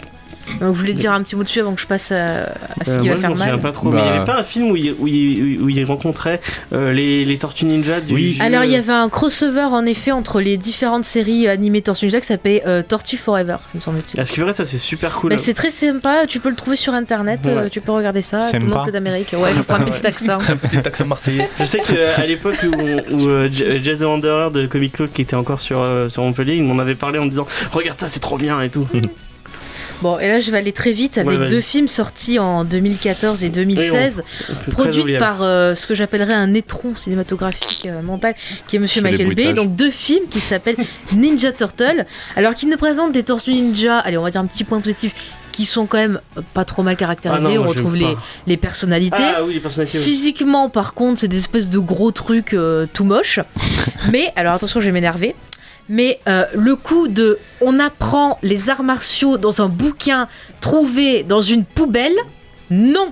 Donc, 0.60 0.70
vous 0.70 0.74
voulez 0.74 0.94
dire 0.94 1.14
un 1.14 1.22
petit 1.24 1.36
mot 1.36 1.44
dessus 1.44 1.60
avant 1.60 1.74
que 1.74 1.82
je 1.82 1.88
passe 1.88 2.12
à, 2.12 2.54
ce 2.86 2.98
qui 3.00 3.10
va 3.10 3.18
faire 3.18 3.36
mal 3.36 3.60
pas 3.60 3.72
trop, 3.72 3.90
mais 3.90 4.00
il 4.00 4.04
n'y 4.04 4.10
avait 4.10 4.20
bah. 4.20 4.34
pas 4.34 4.40
un 4.40 4.44
film 4.44 4.72
où 4.72 4.76
il, 4.76 4.94
où 5.00 5.08
il, 5.08 5.60
où 5.62 5.70
il 5.70 5.84
rencontrait 5.86 6.42
euh, 6.74 6.92
les, 6.92 7.26
les, 7.26 7.38
Tortues 7.38 7.66
Ninja 7.66 8.02
du 8.02 8.14
Oui. 8.14 8.38
Alors 8.42 8.64
il 8.64 8.72
y 8.72 8.76
avait 8.76 8.94
un 8.94 9.10
crossover 9.10 9.64
en 9.72 9.86
effet 9.86 10.12
entre 10.12 10.42
les 10.42 10.58
différentes 10.58 11.06
séries 11.06 11.48
animées 11.48 11.82
Tortues 11.82 12.06
Ninja 12.06 12.22
qui 12.22 12.28
s'appelait 12.28 12.64
euh, 12.66 12.82
Tortue 12.82 13.18
Forever, 13.18 13.58
me 13.74 13.80
semble-t-il. 13.80 14.20
Est-ce 14.20 14.32
que 14.32 14.42
vrai 14.42 14.54
ça 14.54 14.66
c'est 14.66 14.78
super 14.78 15.16
cool 15.16 15.32
mais 15.32 15.38
C'est 15.38 15.54
très 15.54 15.72
sympa, 15.72 16.26
tu 16.28 16.40
peux 16.40 16.50
le 16.50 16.56
trouver 16.56 16.76
sur 16.76 16.94
internet, 16.94 17.42
euh, 17.48 17.70
tu 17.70 17.82
peux 17.82 17.92
regarder 17.92 18.22
ça. 18.22 18.40
Ton 18.40 18.72
oncle 18.72 18.92
d'Amérique. 18.92 19.34
Ouais, 19.34 19.52
je 19.56 19.62
prends 19.62 19.76
un 19.76 19.84
petit 19.84 20.06
accent. 20.06 20.40
un 20.50 20.58
petit 20.58 20.78
accent 20.78 21.06
marseillais. 21.06 21.50
Je 21.60 21.66
sais 21.66 21.80
qu'à 21.80 22.26
l'époque 22.26 22.64
où, 22.64 23.14
où 23.14 23.48
Jazz 23.50 24.04
Wanderer 24.04 24.52
de 24.52 24.66
Comic 24.66 24.94
Club 24.94 25.10
qui 25.10 25.22
était 25.22 25.36
encore 25.36 25.62
sur, 25.62 25.84
sur 26.10 26.24
Montpellier, 26.24 26.56
il 26.56 26.64
m'en 26.64 26.80
avait 26.80 26.96
parlé 26.96 27.20
en 27.20 27.26
me 27.26 27.30
disant 27.30 27.48
Regarde 27.72 28.00
ça, 28.00 28.08
c'est 28.08 28.20
trop 28.20 28.38
bien 28.38 28.62
et 28.62 28.70
tout. 28.70 28.88
Bon, 30.02 30.18
et 30.20 30.28
là, 30.28 30.40
je 30.40 30.50
vais 30.52 30.58
aller 30.58 30.72
très 30.72 30.92
vite 30.92 31.18
avec 31.18 31.40
deux 31.48 31.62
films 31.62 31.88
sortis 31.88 32.40
en 32.40 32.64
2014 32.64 33.44
et 33.44 33.50
2016, 33.50 34.24
produits 34.72 35.18
par 35.18 35.42
euh, 35.42 35.76
ce 35.76 35.88
que 35.88 35.96
j'appellerais 35.96 36.34
un 36.34 36.54
étron 36.54 36.96
cinématographique 36.96 37.88
euh, 37.88 38.02
mental, 38.02 38.36
qui 38.68 38.78
est 38.78 38.80
Monsieur 38.80 39.02
Michael 39.02 39.34
Bay. 39.36 39.54
Donc, 39.54 39.76
deux 39.76 39.92
films 39.92 40.28
qui 40.30 40.40
s'appellent 40.40 40.78
Ninja 41.14 41.52
Turtle, 41.52 42.06
alors 42.36 42.56
qu'ils 42.56 42.70
nous 42.70 42.78
présentent 42.78 43.12
des 43.14 43.24
tortues 43.24 43.54
ninja, 43.54 44.00
allez, 44.00 44.18
on 44.18 44.24
va 44.24 44.32
dire 44.32 44.42
un 44.42 44.48
petit 44.48 44.64
point 44.64 44.80
positif, 44.80 45.14
qui 45.52 45.66
sont 45.66 45.86
quand 45.86 45.98
même 45.98 46.20
pas 46.54 46.66
trop 46.66 46.82
mal 46.82 46.96
caractérisés. 46.96 47.56
Ah 47.58 47.62
on 47.62 47.68
retrouve 47.68 47.96
les, 47.96 48.16
les, 48.48 48.58
personnalités. 48.58 49.18
Ah, 49.20 49.44
oui, 49.46 49.54
les 49.56 49.60
personnalités 49.60 50.00
Physiquement, 50.00 50.70
par 50.70 50.94
contre, 50.94 51.20
c'est 51.20 51.28
des 51.28 51.38
espèces 51.38 51.70
de 51.70 51.80
gros 51.80 52.12
trucs 52.12 52.54
euh, 52.54 52.88
tout 52.92 53.04
moches. 53.04 53.40
Mais, 54.12 54.32
alors 54.36 54.54
attention, 54.54 54.80
je 54.80 54.86
vais 54.86 54.92
m'énerver 54.92 55.36
mais 55.90 56.20
euh, 56.28 56.46
le 56.54 56.76
coup 56.76 57.08
de 57.08 57.40
on 57.60 57.80
apprend 57.80 58.40
les 58.42 58.70
arts 58.70 58.84
martiaux 58.84 59.38
dans 59.38 59.62
un 59.62 59.68
bouquin 59.68 60.28
trouvé 60.62 61.24
dans 61.24 61.42
une 61.42 61.66
poubelle, 61.66 62.16
non. 62.72 63.12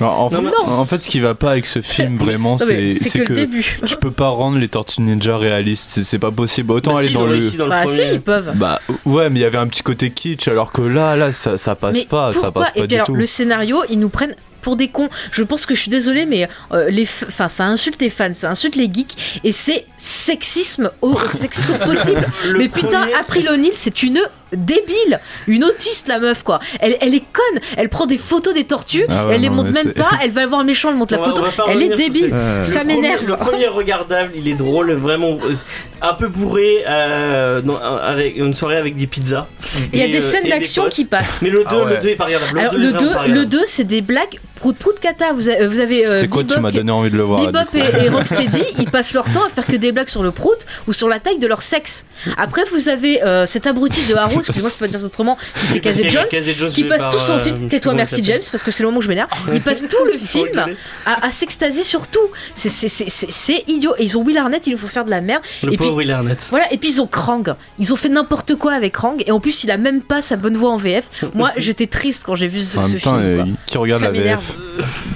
en, 0.00 0.30
fait, 0.30 0.36
en, 0.64 0.86
fait, 0.86 1.02
ce 1.02 1.10
qui 1.10 1.18
va 1.18 1.34
pas 1.34 1.50
avec 1.50 1.66
ce 1.66 1.82
film 1.82 2.16
vraiment, 2.18 2.56
c'est 2.56 2.94
que, 3.24 3.32
que 3.32 3.84
tu 3.84 3.96
peux 3.96 4.12
pas 4.12 4.28
rendre 4.28 4.58
les 4.58 4.68
Tortues 4.68 5.02
Ninja 5.02 5.36
réalistes. 5.36 5.90
C'est 6.04 6.20
pas 6.20 6.30
possible. 6.30 6.70
Autant 6.70 6.94
bah 6.94 7.00
aller 7.00 7.10
dans, 7.10 7.26
le. 7.26 7.40
bah 7.68 7.82
si, 7.88 8.00
ils 8.12 8.20
peuvent. 8.20 8.52
Bah 8.54 8.80
ouais, 9.04 9.28
mais 9.28 9.40
il 9.40 9.42
y 9.42 9.44
avait 9.44 9.58
un 9.58 9.66
petit 9.66 9.82
côté 9.82 10.10
kitsch, 10.10 10.46
alors 10.46 10.70
que 10.70 10.82
là, 10.82 11.16
là, 11.16 11.32
ça, 11.32 11.56
ça 11.56 11.74
passe 11.74 12.04
pas, 12.04 12.32
ça 12.32 12.52
passe 12.52 12.70
pas 12.70 12.86
du 12.86 12.96
tout. 13.04 13.14
Le 13.14 13.26
scénario, 13.26 13.82
ils 13.90 13.98
nous 13.98 14.08
prennent 14.08 14.36
pour 14.66 14.74
des 14.74 14.88
cons. 14.88 15.08
Je 15.30 15.44
pense 15.44 15.64
que 15.64 15.76
je 15.76 15.80
suis 15.82 15.92
désolée, 15.92 16.26
mais 16.26 16.48
euh, 16.72 16.90
les, 16.90 17.04
enfin, 17.04 17.48
ça 17.48 17.66
insulte 17.66 18.02
les 18.02 18.10
fans, 18.10 18.34
ça 18.34 18.50
insulte 18.50 18.74
les 18.74 18.92
geeks, 18.92 19.40
et 19.44 19.52
c'est 19.52 19.86
sexisme 19.96 20.90
au 21.02 21.14
sexisme 21.42 21.78
possible. 21.78 22.26
mais 22.58 22.68
putain, 22.68 23.06
April 23.16 23.48
O'Neil, 23.48 23.70
c'est 23.76 24.02
une 24.02 24.20
débile, 24.52 25.20
une 25.46 25.64
autiste 25.64 26.08
la 26.08 26.18
meuf 26.18 26.42
quoi. 26.42 26.60
Elle, 26.80 26.96
elle 27.00 27.14
est 27.14 27.24
conne, 27.32 27.60
elle 27.76 27.88
prend 27.88 28.06
des 28.06 28.18
photos 28.18 28.54
des 28.54 28.64
tortues, 28.64 29.04
ah 29.08 29.26
elle 29.30 29.40
les 29.40 29.50
montre 29.50 29.72
même 29.72 29.92
pas, 29.92 30.10
elle 30.22 30.30
va 30.30 30.46
voir 30.46 30.60
le 30.60 30.66
méchant, 30.66 30.90
elle 30.90 30.96
montre 30.96 31.14
la 31.14 31.22
photo, 31.22 31.42
elle 31.68 31.82
est 31.82 31.96
débile, 31.96 32.34
ça 32.62 32.84
m'énerve. 32.84 33.26
Le 33.26 33.36
premier 33.36 33.68
regardable, 33.68 34.32
il 34.36 34.48
est 34.48 34.54
drôle, 34.54 34.92
vraiment 34.92 35.38
euh, 35.44 35.54
un 36.02 36.14
peu 36.14 36.28
bourré, 36.28 36.84
euh, 36.88 37.60
avec 38.02 38.36
une 38.36 38.54
soirée 38.54 38.76
avec 38.76 38.94
des 38.94 39.06
pizzas. 39.06 39.46
Il 39.92 39.98
y 39.98 40.02
a 40.02 40.08
des 40.08 40.20
scènes 40.20 40.48
d'action 40.48 40.88
qui 40.88 41.04
passent. 41.04 41.42
Mais 41.42 41.50
le 41.50 41.60
2 41.60 41.64
ah 41.68 41.84
le 41.90 41.98
2 42.02 42.08
est 42.08 42.14
pas 42.16 42.24
regardable. 42.26 42.60
Le 42.76 42.92
2 42.92 43.10
le 43.28 43.46
2 43.46 43.64
c'est 43.66 43.84
des 43.84 44.02
blagues 44.02 44.38
prout 44.56 44.76
prout 44.76 44.98
kata. 44.98 45.32
Vous 45.32 45.48
avez, 45.48 45.66
vous 45.66 45.78
avez 45.78 46.06
euh, 46.06 46.16
C'est 46.18 46.28
quoi 46.28 46.42
tu 46.42 46.58
m'as 46.58 46.72
donné 46.72 46.90
envie 46.90 47.10
de 47.10 47.16
le 47.16 47.22
voir. 47.22 47.40
Bebop 47.40 47.74
et, 47.74 48.08
Rocksteady, 48.08 48.62
ils 48.78 48.90
passent 48.90 49.14
leur 49.14 49.30
temps 49.30 49.44
à 49.44 49.48
faire 49.48 49.66
que 49.66 49.76
des 49.76 49.92
blagues 49.92 50.08
sur 50.08 50.22
le 50.22 50.32
prout 50.32 50.66
ou 50.88 50.92
sur 50.92 51.08
la 51.08 51.20
taille 51.20 51.38
de 51.38 51.46
leur 51.46 51.62
sexe. 51.62 52.04
Après 52.36 52.62
vous 52.72 52.88
avez 52.88 53.22
euh, 53.22 53.46
cet 53.46 53.66
abruti 53.66 54.06
de 54.06 54.14
Harrow, 54.14 54.38
excuse-moi 54.38 54.70
je 54.72 54.78
peux 54.78 54.86
pas 54.86 54.90
dire 54.98 55.04
autrement, 55.04 55.38
qui 55.54 55.66
fait 55.66 55.80
Casey 55.80 56.10
Jones, 56.10 56.70
qui 56.70 56.84
passe 56.84 57.08
tout 57.10 57.18
son 57.18 57.38
film. 57.38 57.68
Tais-toi, 57.68 57.94
merci 57.94 58.24
James, 58.24 58.42
parce 58.50 58.62
que 58.62 58.70
c'est 58.70 58.82
le 58.82 58.88
moment 58.88 58.98
où 58.98 59.02
je 59.02 59.08
m'énerve. 59.08 59.28
Il 59.52 59.60
passe 59.60 59.82
tout 59.88 60.04
le 60.04 60.18
film 60.18 60.66
à, 61.04 61.30
s'extasier 61.30 61.84
sur 61.84 62.08
tout. 62.08 62.18
C'est 62.54 63.64
idiot. 63.68 63.94
Et 63.98 64.04
ils 64.04 64.16
ont 64.16 64.22
Will 64.22 64.38
Arnett, 64.38 64.66
il 64.66 64.72
nous 64.72 64.78
faut 64.78 64.86
faire 64.86 65.04
de 65.04 65.10
la 65.10 65.20
merde. 65.20 65.42
Le 65.62 65.72
et 65.72 65.76
pauvre 65.76 65.90
puis, 65.90 65.98
Will 65.98 66.12
Arnett. 66.12 66.38
Voilà, 66.50 66.72
et 66.72 66.78
puis 66.78 66.90
ils 66.90 67.00
ont 67.00 67.06
Krang. 67.06 67.54
Ils 67.78 67.92
ont 67.92 67.96
fait 67.96 68.08
n'importe 68.08 68.54
quoi 68.56 68.72
avec 68.72 68.94
Krang. 68.94 69.16
Et 69.26 69.30
en 69.30 69.40
plus, 69.40 69.64
il 69.64 69.70
a 69.70 69.76
même 69.76 70.00
pas 70.02 70.22
sa 70.22 70.36
bonne 70.36 70.56
voix 70.56 70.70
en 70.70 70.76
VF. 70.76 71.08
Moi, 71.34 71.52
j'étais 71.56 71.86
triste 71.86 72.22
quand 72.26 72.34
j'ai 72.34 72.48
vu 72.48 72.60
ce, 72.60 72.82
ce 72.82 72.96
film. 72.96 73.16
Euh, 73.18 73.44
qui 73.66 73.78
regarde 73.78 74.02
la 74.02 74.10
VF 74.10 74.55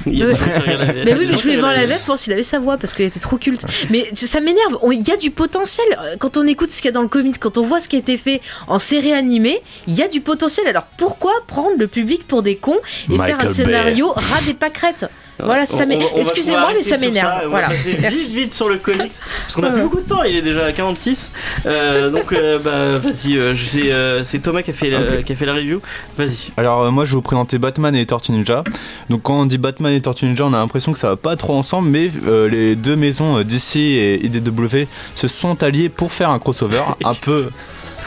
Mais 0.06 1.14
oui, 1.14 1.26
mais 1.26 1.36
je 1.36 1.42
voulais 1.42 1.56
voir 1.56 1.72
la 1.72 1.86
VF 1.86 2.02
pour 2.04 2.18
s'il 2.18 2.32
avait 2.32 2.42
sa 2.42 2.58
voix 2.58 2.76
parce 2.76 2.94
qu'elle 2.94 3.06
était 3.06 3.20
trop 3.20 3.36
culte. 3.36 3.66
Mais 3.90 4.08
ça 4.14 4.40
m'énerve. 4.40 4.78
Il 4.90 5.06
y 5.06 5.10
a 5.10 5.16
du 5.16 5.30
potentiel 5.30 5.86
quand 6.18 6.36
on 6.36 6.46
écoute 6.46 6.70
ce 6.70 6.76
qu'il 6.76 6.86
y 6.86 6.88
a 6.88 6.92
dans 6.92 7.02
le 7.02 7.08
comics, 7.08 7.38
quand 7.38 7.58
on 7.58 7.62
voit 7.62 7.80
ce 7.80 7.88
qui 7.88 7.96
a 7.96 7.98
été 7.98 8.16
fait 8.16 8.40
en 8.66 8.78
série 8.78 9.12
animée. 9.12 9.60
Il 9.86 9.94
y 9.94 10.02
a 10.02 10.08
du 10.08 10.20
potentiel. 10.20 10.66
Alors 10.66 10.84
pourquoi 10.96 11.32
prendre 11.46 11.76
le 11.78 11.86
public 11.86 12.26
pour 12.26 12.42
des 12.42 12.56
cons 12.56 12.80
et 13.12 13.16
faire 13.16 13.40
un 13.40 13.46
scénario 13.46 14.12
ras 14.12 14.42
des 14.46 14.54
pâquerettes? 14.54 15.06
Voilà, 15.44 15.66
ça 15.66 15.84
Excusez-moi, 16.16 16.70
mais 16.74 16.82
ça 16.82 16.98
m'énerve. 16.98 17.48
Voilà. 17.48 17.68
Vite, 17.68 18.30
vite 18.30 18.54
sur 18.54 18.68
le 18.68 18.76
comics, 18.76 19.12
parce 19.42 19.54
qu'on 19.54 19.62
a 19.64 19.70
plus 19.70 19.82
beaucoup 19.82 20.00
de 20.00 20.08
temps. 20.08 20.22
Il 20.22 20.36
est 20.36 20.42
déjà 20.42 20.66
à 20.66 20.72
46. 20.72 21.32
Euh, 21.66 22.10
donc, 22.10 22.32
euh, 22.32 22.58
bah, 22.64 22.98
vas-y. 22.98 23.38
Euh, 23.38 24.24
c'est 24.24 24.38
Thomas 24.40 24.62
qui 24.62 24.70
a 24.70 24.74
fait 24.74 24.90
la, 24.90 25.22
qui 25.22 25.32
a 25.32 25.36
fait 25.36 25.46
la 25.46 25.54
review. 25.54 25.80
Vas-y. 26.16 26.50
Alors, 26.56 26.90
moi, 26.92 27.04
je 27.04 27.10
vais 27.10 27.16
vous 27.16 27.22
présenter 27.22 27.58
Batman 27.58 27.94
et 27.94 28.06
Tortue 28.06 28.32
Ninja. 28.32 28.64
Donc, 29.08 29.22
quand 29.22 29.38
on 29.38 29.46
dit 29.46 29.58
Batman 29.58 29.92
et 29.92 30.00
Tortue 30.00 30.26
Ninja, 30.26 30.44
on 30.44 30.52
a 30.52 30.58
l'impression 30.58 30.92
que 30.92 30.98
ça 30.98 31.10
va 31.10 31.16
pas 31.16 31.36
trop 31.36 31.54
ensemble, 31.54 31.88
mais 31.88 32.10
les 32.48 32.76
deux 32.76 32.96
maisons 32.96 33.42
DC 33.42 33.76
et 33.76 34.24
IDW 34.24 34.86
se 35.14 35.28
sont 35.28 35.62
alliés 35.62 35.88
pour 35.88 36.12
faire 36.12 36.30
un 36.30 36.38
crossover 36.38 36.82
un 37.04 37.14
peu. 37.14 37.48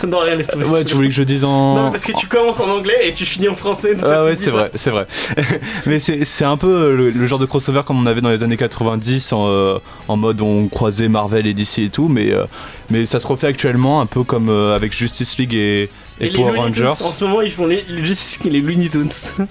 non, 0.07 0.19
rien, 0.19 0.35
laisse 0.35 0.49
Ouais, 0.55 0.83
tu 0.83 0.95
voulais 0.95 1.07
que 1.07 1.13
je 1.13 1.23
dise 1.23 1.43
en. 1.43 1.75
Non, 1.75 1.91
parce 1.91 2.05
que 2.05 2.11
tu 2.13 2.27
commences 2.27 2.59
en 2.59 2.69
anglais 2.69 3.07
et 3.07 3.13
tu 3.13 3.25
finis 3.25 3.47
en 3.47 3.55
français. 3.55 3.95
Ah 4.03 4.25
ouais, 4.25 4.35
c'est 4.35 4.49
vrai, 4.49 4.71
c'est 4.75 4.91
vrai. 4.91 5.07
Mais 5.85 5.99
c'est 5.99 6.45
un 6.45 6.57
peu 6.57 6.95
le, 6.95 7.27
genre 7.27 7.39
de 7.39 7.45
crossover 7.45 7.81
comme 7.85 7.99
on 7.99 8.05
avait 8.05 8.21
dans 8.21 8.29
les 8.29 8.43
années 8.43 8.57
90 8.57 9.33
en, 9.33 9.47
euh, 9.47 9.79
en 10.07 10.17
mode 10.17 10.41
on 10.41 10.67
croisait 10.67 11.09
Marvel 11.09 11.47
et 11.47 11.53
DC 11.53 11.79
et 11.79 11.89
tout, 11.89 12.07
mais, 12.07 12.31
euh, 12.31 12.45
mais 12.89 13.05
ça 13.05 13.19
se 13.19 13.27
refait 13.27 13.47
actuellement 13.47 14.01
un 14.01 14.05
peu 14.05 14.23
comme 14.23 14.49
euh, 14.49 14.75
avec 14.75 14.93
Justice 14.93 15.37
League 15.37 15.53
et, 15.53 15.89
et, 16.19 16.29
Power 16.29 16.57
Rangers. 16.57 16.87
En 16.87 17.13
ce 17.13 17.23
moment, 17.23 17.41
ils 17.41 17.51
font 17.51 17.65
les, 17.65 17.83
Justice 18.03 18.39
League 18.39 18.53
et 18.53 18.59
les 18.59 18.61
Looney 18.61 18.89
Tunes. 18.89 19.09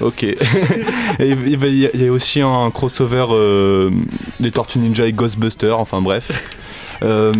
Ok. 0.00 0.24
et 0.24 0.36
il 1.20 1.78
y, 1.94 2.08
a 2.08 2.12
aussi 2.12 2.40
un 2.40 2.70
crossover 2.72 3.26
euh, 3.30 3.90
les 4.40 4.50
Tortues 4.50 4.80
Ninja 4.80 5.06
et 5.06 5.12
Ghostbusters, 5.12 5.78
enfin 5.78 6.00
bref. 6.00 6.32
Euh, 7.02 7.32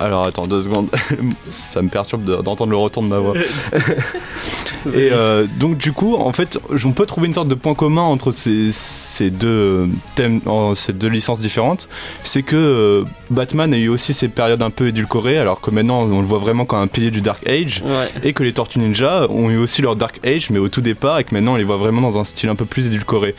alors 0.00 0.24
attends 0.24 0.46
deux 0.46 0.62
secondes, 0.62 0.88
ça 1.50 1.82
me 1.82 1.88
perturbe 1.88 2.42
d'entendre 2.42 2.70
le 2.70 2.76
retour 2.76 3.02
de 3.02 3.08
ma 3.08 3.18
voix. 3.18 3.34
et 4.94 5.10
euh, 5.12 5.46
donc 5.58 5.76
du 5.76 5.92
coup, 5.92 6.16
en 6.16 6.32
fait, 6.32 6.58
on 6.84 6.92
peut 6.92 7.06
trouver 7.06 7.28
une 7.28 7.34
sorte 7.34 7.48
de 7.48 7.54
point 7.54 7.74
commun 7.74 8.02
entre 8.02 8.32
ces, 8.32 9.30
deux 9.30 9.88
thèmes, 10.14 10.40
ces 10.74 10.92
deux 10.92 11.08
licences 11.08 11.40
différentes, 11.40 11.88
c'est 12.24 12.42
que 12.42 12.56
euh, 12.56 13.04
Batman 13.30 13.72
a 13.74 13.76
eu 13.76 13.88
aussi 13.88 14.14
ses 14.14 14.28
périodes 14.28 14.62
un 14.62 14.70
peu 14.70 14.88
édulcorées, 14.88 15.38
alors 15.38 15.60
que 15.60 15.70
maintenant 15.70 16.02
on 16.02 16.20
le 16.20 16.26
voit 16.26 16.38
vraiment 16.38 16.64
comme 16.64 16.80
un 16.80 16.86
pilier 16.86 17.10
du 17.10 17.20
Dark 17.20 17.46
Age, 17.46 17.82
et 18.22 18.32
que 18.32 18.42
les 18.42 18.52
Tortues 18.52 18.78
Ninja 18.78 19.26
ont 19.28 19.50
eu 19.50 19.58
aussi 19.58 19.82
leur 19.82 19.96
Dark 19.96 20.18
Age, 20.24 20.50
mais 20.50 20.58
au 20.58 20.68
tout 20.68 20.80
départ, 20.80 21.18
et 21.18 21.24
que 21.24 21.34
maintenant 21.34 21.54
on 21.54 21.56
les 21.56 21.64
voit 21.64 21.76
vraiment 21.76 22.00
dans 22.00 22.18
un 22.18 22.24
style 22.24 22.48
un 22.48 22.56
peu 22.56 22.64
plus 22.64 22.86
édulcoré. 22.86 23.34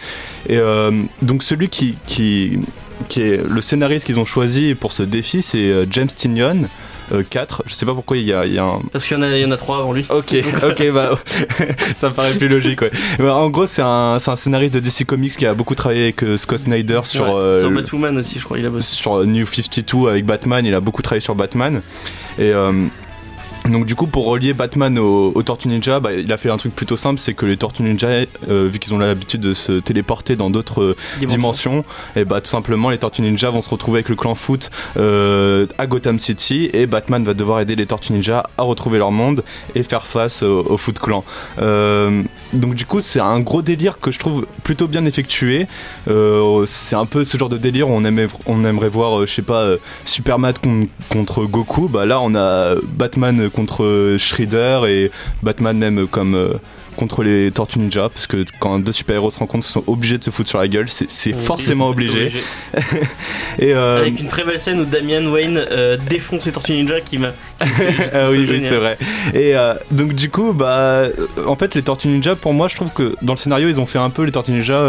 Et 0.47 0.57
euh, 0.57 0.91
donc 1.21 1.43
celui 1.43 1.69
qui, 1.69 1.95
qui 2.05 2.59
qui 3.07 3.21
est 3.21 3.41
le 3.47 3.61
scénariste 3.61 4.05
qu'ils 4.05 4.19
ont 4.19 4.25
choisi 4.25 4.75
pour 4.75 4.93
ce 4.93 5.03
défi, 5.03 5.41
c'est 5.41 5.57
euh, 5.57 5.85
James 5.89 6.07
Tinion. 6.07 6.67
4, 7.29 7.59
euh, 7.59 7.63
je 7.67 7.73
sais 7.73 7.85
pas 7.85 7.93
pourquoi 7.93 8.15
il 8.15 8.23
y 8.23 8.31
a, 8.31 8.41
un. 8.41 8.79
Parce 8.93 9.05
qu'il 9.05 9.17
y, 9.17 9.19
en 9.19 9.23
a, 9.23 9.37
y 9.37 9.43
en 9.43 9.51
a 9.51 9.57
3 9.57 9.79
avant 9.79 9.91
lui. 9.91 10.05
Ok, 10.09 10.33
ok, 10.63 10.91
bah 10.93 11.19
ça 11.97 12.09
paraît 12.09 12.35
plus 12.35 12.47
logique. 12.47 12.81
Ouais. 12.81 12.91
Bah, 13.19 13.35
en 13.35 13.49
gros, 13.49 13.67
c'est 13.67 13.81
un, 13.81 14.17
un, 14.25 14.35
scénariste 14.37 14.73
de 14.73 14.79
DC 14.79 15.05
Comics 15.05 15.35
qui 15.35 15.45
a 15.45 15.53
beaucoup 15.53 15.75
travaillé 15.75 16.03
avec 16.03 16.23
euh, 16.23 16.37
Scott 16.37 16.59
Snyder 16.59 17.01
sur. 17.03 17.25
sur 17.59 17.71
Batwoman 17.71 18.17
aussi, 18.17 18.39
je 18.39 18.45
crois. 18.45 18.59
Il 18.59 18.65
a 18.65 18.69
bossé. 18.69 18.95
Sur 18.95 19.25
New 19.25 19.45
52 19.45 20.09
avec 20.09 20.25
Batman, 20.25 20.65
il 20.65 20.73
a 20.73 20.79
beaucoup 20.79 21.01
travaillé 21.01 21.21
sur 21.21 21.35
Batman. 21.35 21.81
Et. 22.39 22.53
Donc 23.69 23.85
du 23.85 23.95
coup 23.95 24.07
pour 24.07 24.25
relier 24.25 24.53
Batman 24.53 24.97
aux, 24.97 25.41
Tortues 25.43 25.67
Ninja, 25.67 25.99
bah, 25.99 26.13
il 26.13 26.31
a 26.31 26.37
fait 26.37 26.49
un 26.49 26.57
truc 26.57 26.75
plutôt 26.75 26.97
simple, 26.97 27.19
c'est 27.19 27.33
que 27.33 27.45
les 27.45 27.57
Tortues 27.57 27.83
Ninja, 27.83 28.07
euh, 28.49 28.67
vu 28.71 28.79
qu'ils 28.79 28.93
ont 28.93 28.97
l'habitude 28.97 29.41
de 29.41 29.53
se 29.53 29.73
téléporter 29.73 30.35
dans 30.35 30.49
d'autres 30.49 30.81
euh, 30.81 30.95
dimensions, 31.19 31.85
et 32.15 32.25
bah 32.25 32.41
tout 32.41 32.49
simplement 32.49 32.89
les 32.89 32.97
Tortues 32.97 33.21
Ninja 33.21 33.49
vont 33.49 33.61
se 33.61 33.69
retrouver 33.69 33.97
avec 33.97 34.09
le 34.09 34.15
clan 34.15 34.35
Foot 34.35 34.71
euh, 34.97 35.67
à 35.77 35.85
Gotham 35.85 36.17
City 36.17 36.69
et 36.73 36.87
Batman 36.87 37.23
va 37.23 37.33
devoir 37.33 37.59
aider 37.59 37.75
les 37.75 37.85
Tortues 37.85 38.13
Ninja 38.13 38.49
à 38.57 38.63
retrouver 38.63 38.97
leur 38.97 39.11
monde 39.11 39.43
et 39.75 39.83
faire 39.83 40.05
face 40.05 40.41
au, 40.43 40.77
Foot 40.77 40.97
Clan. 40.97 41.23
donc 41.57 42.75
du 42.75 42.85
coup 42.85 43.01
c'est 43.01 43.19
un 43.19 43.39
gros 43.39 43.61
délire 43.61 43.99
que 43.99 44.09
je 44.09 44.17
trouve 44.17 44.47
plutôt 44.63 44.87
bien 44.87 45.05
effectué. 45.05 45.67
c'est 46.65 46.95
un 46.95 47.05
peu 47.05 47.23
ce 47.23 47.37
genre 47.37 47.49
de 47.49 47.57
délire 47.57 47.89
où 47.89 47.93
on, 47.93 48.03
on 48.47 48.65
aimerait 48.65 48.89
voir, 48.89 49.25
je 49.25 49.31
sais 49.31 49.41
pas, 49.43 49.67
Superman 50.05 50.53
contre 51.09 51.45
Goku. 51.45 51.87
Bah 51.87 52.05
là 52.05 52.19
on 52.21 52.33
a 52.35 52.75
Batman 52.97 53.49
contre 53.49 53.60
Shredder 54.17 54.81
et 54.87 55.11
Batman 55.43 55.77
même 55.77 56.07
comme 56.07 56.35
euh, 56.35 56.53
contre 56.95 57.23
les 57.23 57.51
Tortues 57.51 57.79
Ninja 57.79 58.09
parce 58.09 58.27
que 58.27 58.45
quand 58.59 58.79
deux 58.79 58.91
super-héros 58.91 59.31
se 59.31 59.39
rencontrent 59.39 59.65
ils 59.65 59.71
sont 59.71 59.83
obligés 59.87 60.17
de 60.17 60.23
se 60.23 60.29
foutre 60.29 60.49
sur 60.49 60.59
la 60.59 60.67
gueule 60.67 60.87
c'est 60.89 61.33
forcément 61.33 61.87
obligé, 61.87 62.31
et 63.59 63.73
euh, 63.73 64.01
avec 64.01 64.19
une 64.19 64.27
très 64.27 64.43
belle 64.43 64.59
scène 64.59 64.81
où 64.81 64.85
Damian 64.85 65.25
Wayne 65.27 65.65
euh, 65.71 65.97
défonce 66.09 66.45
les 66.45 66.51
Tortues 66.51 66.73
Ninja 66.73 67.01
qui 67.01 67.17
m'a 67.17 67.31
ah 68.13 68.29
oui, 68.31 68.47
oui 68.49 68.61
c'est 68.61 68.77
vrai 68.77 68.97
et 69.33 69.53
donc 69.91 70.13
du 70.13 70.29
coup 70.29 70.53
bah 70.53 71.03
en 71.45 71.55
fait 71.55 71.75
les 71.75 71.83
Tortues 71.83 72.07
Ninja 72.07 72.35
pour 72.35 72.53
moi 72.53 72.67
je 72.67 72.75
trouve 72.75 72.91
que 72.91 73.15
dans 73.21 73.33
le 73.33 73.37
scénario 73.37 73.69
ils 73.69 73.79
ont 73.79 73.85
fait 73.85 73.99
un 73.99 74.09
peu 74.09 74.23
les 74.23 74.31
Tortues 74.31 74.51
Ninja 74.51 74.81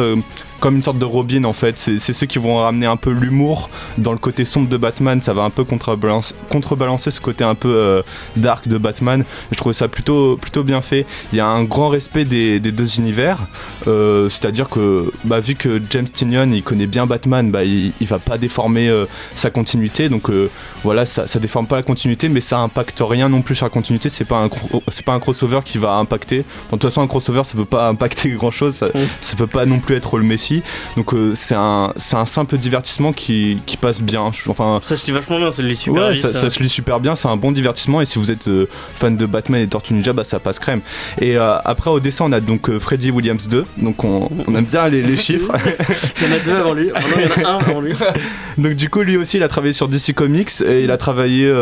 comme 0.62 0.76
une 0.76 0.82
sorte 0.82 0.98
de 0.98 1.04
Robin 1.04 1.42
en 1.42 1.52
fait. 1.52 1.76
C'est 1.76 2.12
ceux 2.12 2.26
qui 2.26 2.38
vont 2.38 2.58
ramener 2.58 2.86
un 2.86 2.96
peu 2.96 3.10
l'humour 3.10 3.68
dans 3.98 4.12
le 4.12 4.18
côté 4.18 4.44
sombre 4.44 4.68
de 4.68 4.76
Batman. 4.76 5.20
Ça 5.20 5.34
va 5.34 5.42
un 5.42 5.50
peu 5.50 5.64
contrebalancer, 5.64 6.36
contrebalancer 6.50 7.10
ce 7.10 7.20
côté 7.20 7.42
un 7.42 7.56
peu 7.56 7.74
euh, 7.74 8.02
dark 8.36 8.68
de 8.68 8.78
Batman. 8.78 9.24
Je 9.50 9.56
trouve 9.56 9.72
ça 9.72 9.88
plutôt, 9.88 10.36
plutôt 10.36 10.62
bien 10.62 10.80
fait. 10.80 11.04
Il 11.32 11.38
y 11.38 11.40
a 11.40 11.48
un 11.48 11.64
grand 11.64 11.88
respect 11.88 12.24
des, 12.24 12.60
deux 12.60 13.00
univers. 13.00 13.40
Euh, 13.88 14.28
c'est-à-dire 14.28 14.68
que 14.68 15.10
bah, 15.24 15.40
vu 15.40 15.56
que 15.56 15.82
James 15.90 16.08
Tynion 16.08 16.48
il 16.52 16.62
connaît 16.62 16.86
bien 16.86 17.06
Batman, 17.06 17.50
bah, 17.50 17.64
il, 17.64 17.92
va 18.06 18.20
pas 18.20 18.38
déformer 18.38 18.88
euh, 18.88 19.06
sa 19.34 19.50
continuité. 19.50 20.08
Donc 20.08 20.30
voilà, 20.84 21.06
ça, 21.06 21.26
ça 21.26 21.40
déforme 21.40 21.66
pas 21.66 21.76
la 21.76 21.82
continuité, 21.82 22.28
mais 22.28 22.40
ça 22.40 22.60
impacte 22.62 23.00
rien 23.00 23.28
non 23.28 23.42
plus 23.42 23.54
sur 23.54 23.66
la 23.66 23.70
continuité. 23.70 24.08
C'est 24.08 24.24
pas 24.24 24.38
un 24.38 24.50
c'est 24.88 25.04
pas 25.04 25.12
un 25.12 25.20
crossover 25.20 25.60
qui 25.64 25.78
va 25.78 25.94
impacter. 25.94 26.38
de 26.38 26.44
toute 26.70 26.82
façon, 26.82 27.02
un 27.02 27.06
crossover 27.06 27.44
ça 27.44 27.54
peut 27.54 27.64
pas 27.64 27.88
impacter 27.88 28.30
grand 28.30 28.50
chose. 28.50 28.74
Ça, 28.74 28.88
ça 29.20 29.36
peut 29.36 29.46
pas 29.46 29.66
non 29.66 29.78
plus 29.78 29.96
être 29.96 30.18
le 30.18 30.24
Messi. 30.24 30.62
Donc 30.96 31.14
euh, 31.14 31.32
c'est 31.34 31.54
un, 31.54 31.92
un 32.12 32.26
simple 32.26 32.58
divertissement 32.58 33.12
qui, 33.12 33.58
qui 33.66 33.76
passe 33.76 34.00
bien. 34.00 34.30
Enfin, 34.48 34.80
ça 34.82 34.96
se 34.96 35.06
lit 35.06 35.12
vachement 35.12 35.38
bien, 35.38 35.50
ça 35.50 35.58
se 35.58 35.62
lit 35.62 35.76
super 35.76 36.08
ouais, 36.08 36.14
Ça, 36.14 36.50
se 36.50 36.62
lit 36.62 36.68
super 36.68 37.00
bien, 37.00 37.14
c'est 37.14 37.28
un 37.28 37.36
bon 37.36 37.52
divertissement. 37.52 38.00
Et 38.00 38.06
si 38.06 38.18
vous 38.18 38.30
êtes 38.30 38.48
euh, 38.48 38.66
fan 38.94 39.16
de 39.16 39.26
Batman 39.26 39.62
et 39.62 39.66
Tortue 39.66 39.94
Ninja, 39.94 40.12
bah, 40.12 40.24
ça 40.24 40.40
passe 40.40 40.58
crème. 40.58 40.80
Et 41.20 41.36
euh, 41.36 41.58
après, 41.64 41.90
au 41.90 42.00
dessin, 42.00 42.26
on 42.28 42.32
a 42.32 42.40
donc 42.40 42.76
Freddy 42.78 43.10
Williams 43.10 43.48
2. 43.48 43.64
Donc 43.78 44.04
on, 44.04 44.30
on 44.46 44.54
aime 44.54 44.64
bien 44.64 44.88
les, 44.88 45.02
les 45.02 45.16
chiffres. 45.22 45.52
il 46.20 46.28
y 46.28 46.32
en 46.32 46.36
a 46.36 46.38
deux 46.40 46.54
avant 46.54 46.74
lui. 46.74 46.90
Oh 46.94 46.98
non, 46.98 47.16
il 47.16 47.42
y 47.42 47.44
en 47.44 47.48
a 47.48 47.52
un 47.52 47.58
avant 47.58 47.80
lui. 47.80 47.94
donc 48.58 48.74
du 48.74 48.88
coup, 48.88 49.00
lui 49.00 49.16
aussi, 49.16 49.36
il 49.36 49.42
a 49.42 49.48
travaillé 49.48 49.72
sur 49.72 49.88
DC 49.88 50.14
Comics 50.14 50.60
et 50.66 50.84
il 50.84 50.90
a 50.90 50.96
travaillé 50.96 51.52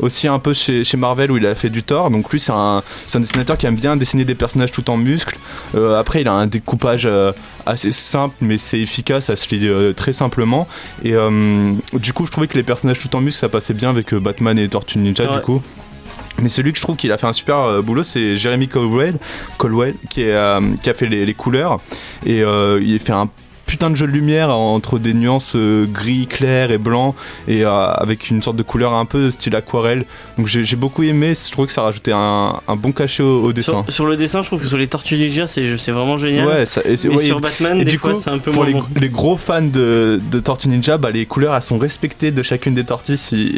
aussi 0.00 0.25
un 0.28 0.38
peu 0.38 0.52
chez, 0.52 0.84
chez, 0.84 0.96
Marvel 0.96 1.30
où 1.30 1.36
il 1.36 1.46
a 1.46 1.54
fait 1.54 1.70
du 1.70 1.82
Thor. 1.82 2.10
Donc 2.10 2.30
lui, 2.30 2.40
c'est 2.40 2.52
un, 2.52 2.82
un, 3.14 3.20
dessinateur 3.20 3.58
qui 3.58 3.66
aime 3.66 3.76
bien 3.76 3.96
dessiner 3.96 4.24
des 4.24 4.34
personnages 4.34 4.72
tout 4.72 4.88
en 4.90 4.96
muscles. 4.96 5.38
après, 5.98 6.20
il 6.22 6.28
a 6.28 6.32
un 6.32 6.46
découpage 6.46 7.08
assez 7.66 7.92
simple 7.92 8.36
mais 8.40 8.58
c'est 8.58 8.80
efficace, 8.80 9.26
ça 9.26 9.36
se 9.36 9.54
lit 9.54 9.68
euh, 9.68 9.92
très 9.92 10.12
simplement. 10.12 10.66
Et 11.02 11.14
euh, 11.14 11.72
du 11.94 12.12
coup, 12.12 12.26
je 12.26 12.30
trouvais 12.30 12.46
que 12.46 12.56
les 12.56 12.62
personnages 12.62 12.98
tout 12.98 13.14
en 13.16 13.20
muscle, 13.20 13.40
ça 13.40 13.48
passait 13.48 13.74
bien 13.74 13.90
avec 13.90 14.12
euh, 14.12 14.20
Batman 14.20 14.58
et 14.58 14.68
Tortue 14.68 14.98
Ninja, 14.98 15.26
du 15.26 15.40
coup. 15.40 15.62
Mais 16.38 16.50
celui 16.50 16.72
que 16.72 16.78
je 16.78 16.82
trouve 16.82 16.96
qu'il 16.96 17.12
a 17.12 17.18
fait 17.18 17.26
un 17.26 17.32
super 17.32 17.82
boulot, 17.82 18.02
c'est 18.02 18.36
Jeremy 18.36 18.68
Colwell, 18.68 19.14
Colwell 19.56 19.94
qui, 20.10 20.20
est, 20.20 20.36
qui 20.82 20.90
a 20.90 20.94
fait 20.94 21.06
les, 21.06 21.24
les 21.24 21.32
couleurs. 21.32 21.80
Et 22.26 22.42
il 22.42 22.98
fait 22.98 23.14
un 23.14 23.30
putain 23.66 23.90
de 23.90 23.96
jeu 23.96 24.06
de 24.06 24.12
lumière 24.12 24.50
entre 24.50 24.98
des 24.98 25.12
nuances 25.12 25.54
euh, 25.56 25.86
gris 25.86 26.26
clair 26.26 26.70
et 26.70 26.78
blanc 26.78 27.14
et 27.48 27.64
euh, 27.64 27.70
avec 27.70 28.30
une 28.30 28.42
sorte 28.42 28.56
de 28.56 28.62
couleur 28.62 28.94
un 28.94 29.04
peu 29.04 29.30
style 29.30 29.54
aquarelle. 29.56 30.04
Donc 30.38 30.46
j'ai 30.46 30.76
beaucoup 30.76 31.02
aimé, 31.02 31.34
je 31.34 31.50
trouve 31.50 31.66
que 31.66 31.72
ça 31.72 31.82
rajoutait 31.82 32.12
un, 32.12 32.60
un 32.66 32.76
bon 32.76 32.92
cachet 32.92 33.22
au, 33.22 33.52
dessin. 33.52 33.84
Sur, 33.88 34.06
le 34.06 34.16
dessin, 34.16 34.42
je 34.42 34.46
trouve 34.46 34.60
que 34.60 34.66
sur 34.66 34.78
les 34.78 34.86
Tortues 34.86 35.16
Ninja, 35.16 35.46
c'est 35.48 35.90
vraiment 35.90 36.16
génial. 36.16 36.46
Ouais, 36.46 36.66
ça, 36.66 36.82
et, 36.84 36.96
sur 36.96 37.40
Batman, 37.40 37.82
des 37.82 37.98
fois, 37.98 38.14
c'est 38.20 38.30
un 38.30 38.38
peu 38.38 38.50
pour 38.50 38.64
moins 38.64 38.84
les, 38.94 39.00
les, 39.00 39.08
gros 39.08 39.36
fans 39.36 39.62
de, 39.62 40.20
de 40.30 40.38
Tortues 40.38 40.68
Ninja, 40.68 40.98
bah, 40.98 41.10
les 41.10 41.26
couleurs 41.26 41.54
elles 41.54 41.62
sont 41.62 41.78
respectées 41.78 42.30
de 42.30 42.42
chacune 42.42 42.74
des 42.74 42.84
tortues. 42.84 43.16
Si... 43.16 43.54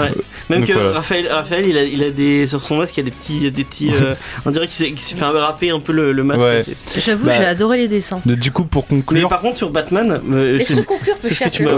Ouais. 0.00 0.10
Même 0.50 0.66
que 0.66 0.72
Raphaël, 0.72 1.28
Raphaël 1.30 1.66
il, 1.68 1.78
a, 1.78 1.84
il 1.84 2.02
a 2.02 2.10
des 2.10 2.46
sur 2.46 2.64
son 2.64 2.76
masque, 2.76 2.96
il 2.96 3.00
y 3.00 3.06
a 3.06 3.10
des 3.10 3.16
petits, 3.16 3.50
des 3.50 3.64
petits. 3.64 3.90
Euh, 3.92 4.14
on 4.44 4.50
dirait 4.50 4.66
qu'il 4.66 4.98
s'est 4.98 5.14
fait 5.14 5.24
râper 5.24 5.70
un 5.70 5.80
peu 5.80 5.92
le, 5.92 6.12
le 6.12 6.24
masque. 6.24 6.70
J'avoue, 6.98 7.28
j'ai 7.30 7.38
bah, 7.38 7.48
adoré 7.48 7.78
les 7.78 7.88
dessins. 7.88 8.20
Du 8.24 8.50
coup, 8.50 8.64
pour 8.64 8.86
conclure 8.86 9.28
contre, 9.42 9.56
sur 9.56 9.70
Batman, 9.70 10.20
euh, 10.32 10.60
c'est 10.64 10.76
ce 10.76 10.86
que 10.86 11.48
tu 11.48 11.64
m'as 11.64 11.72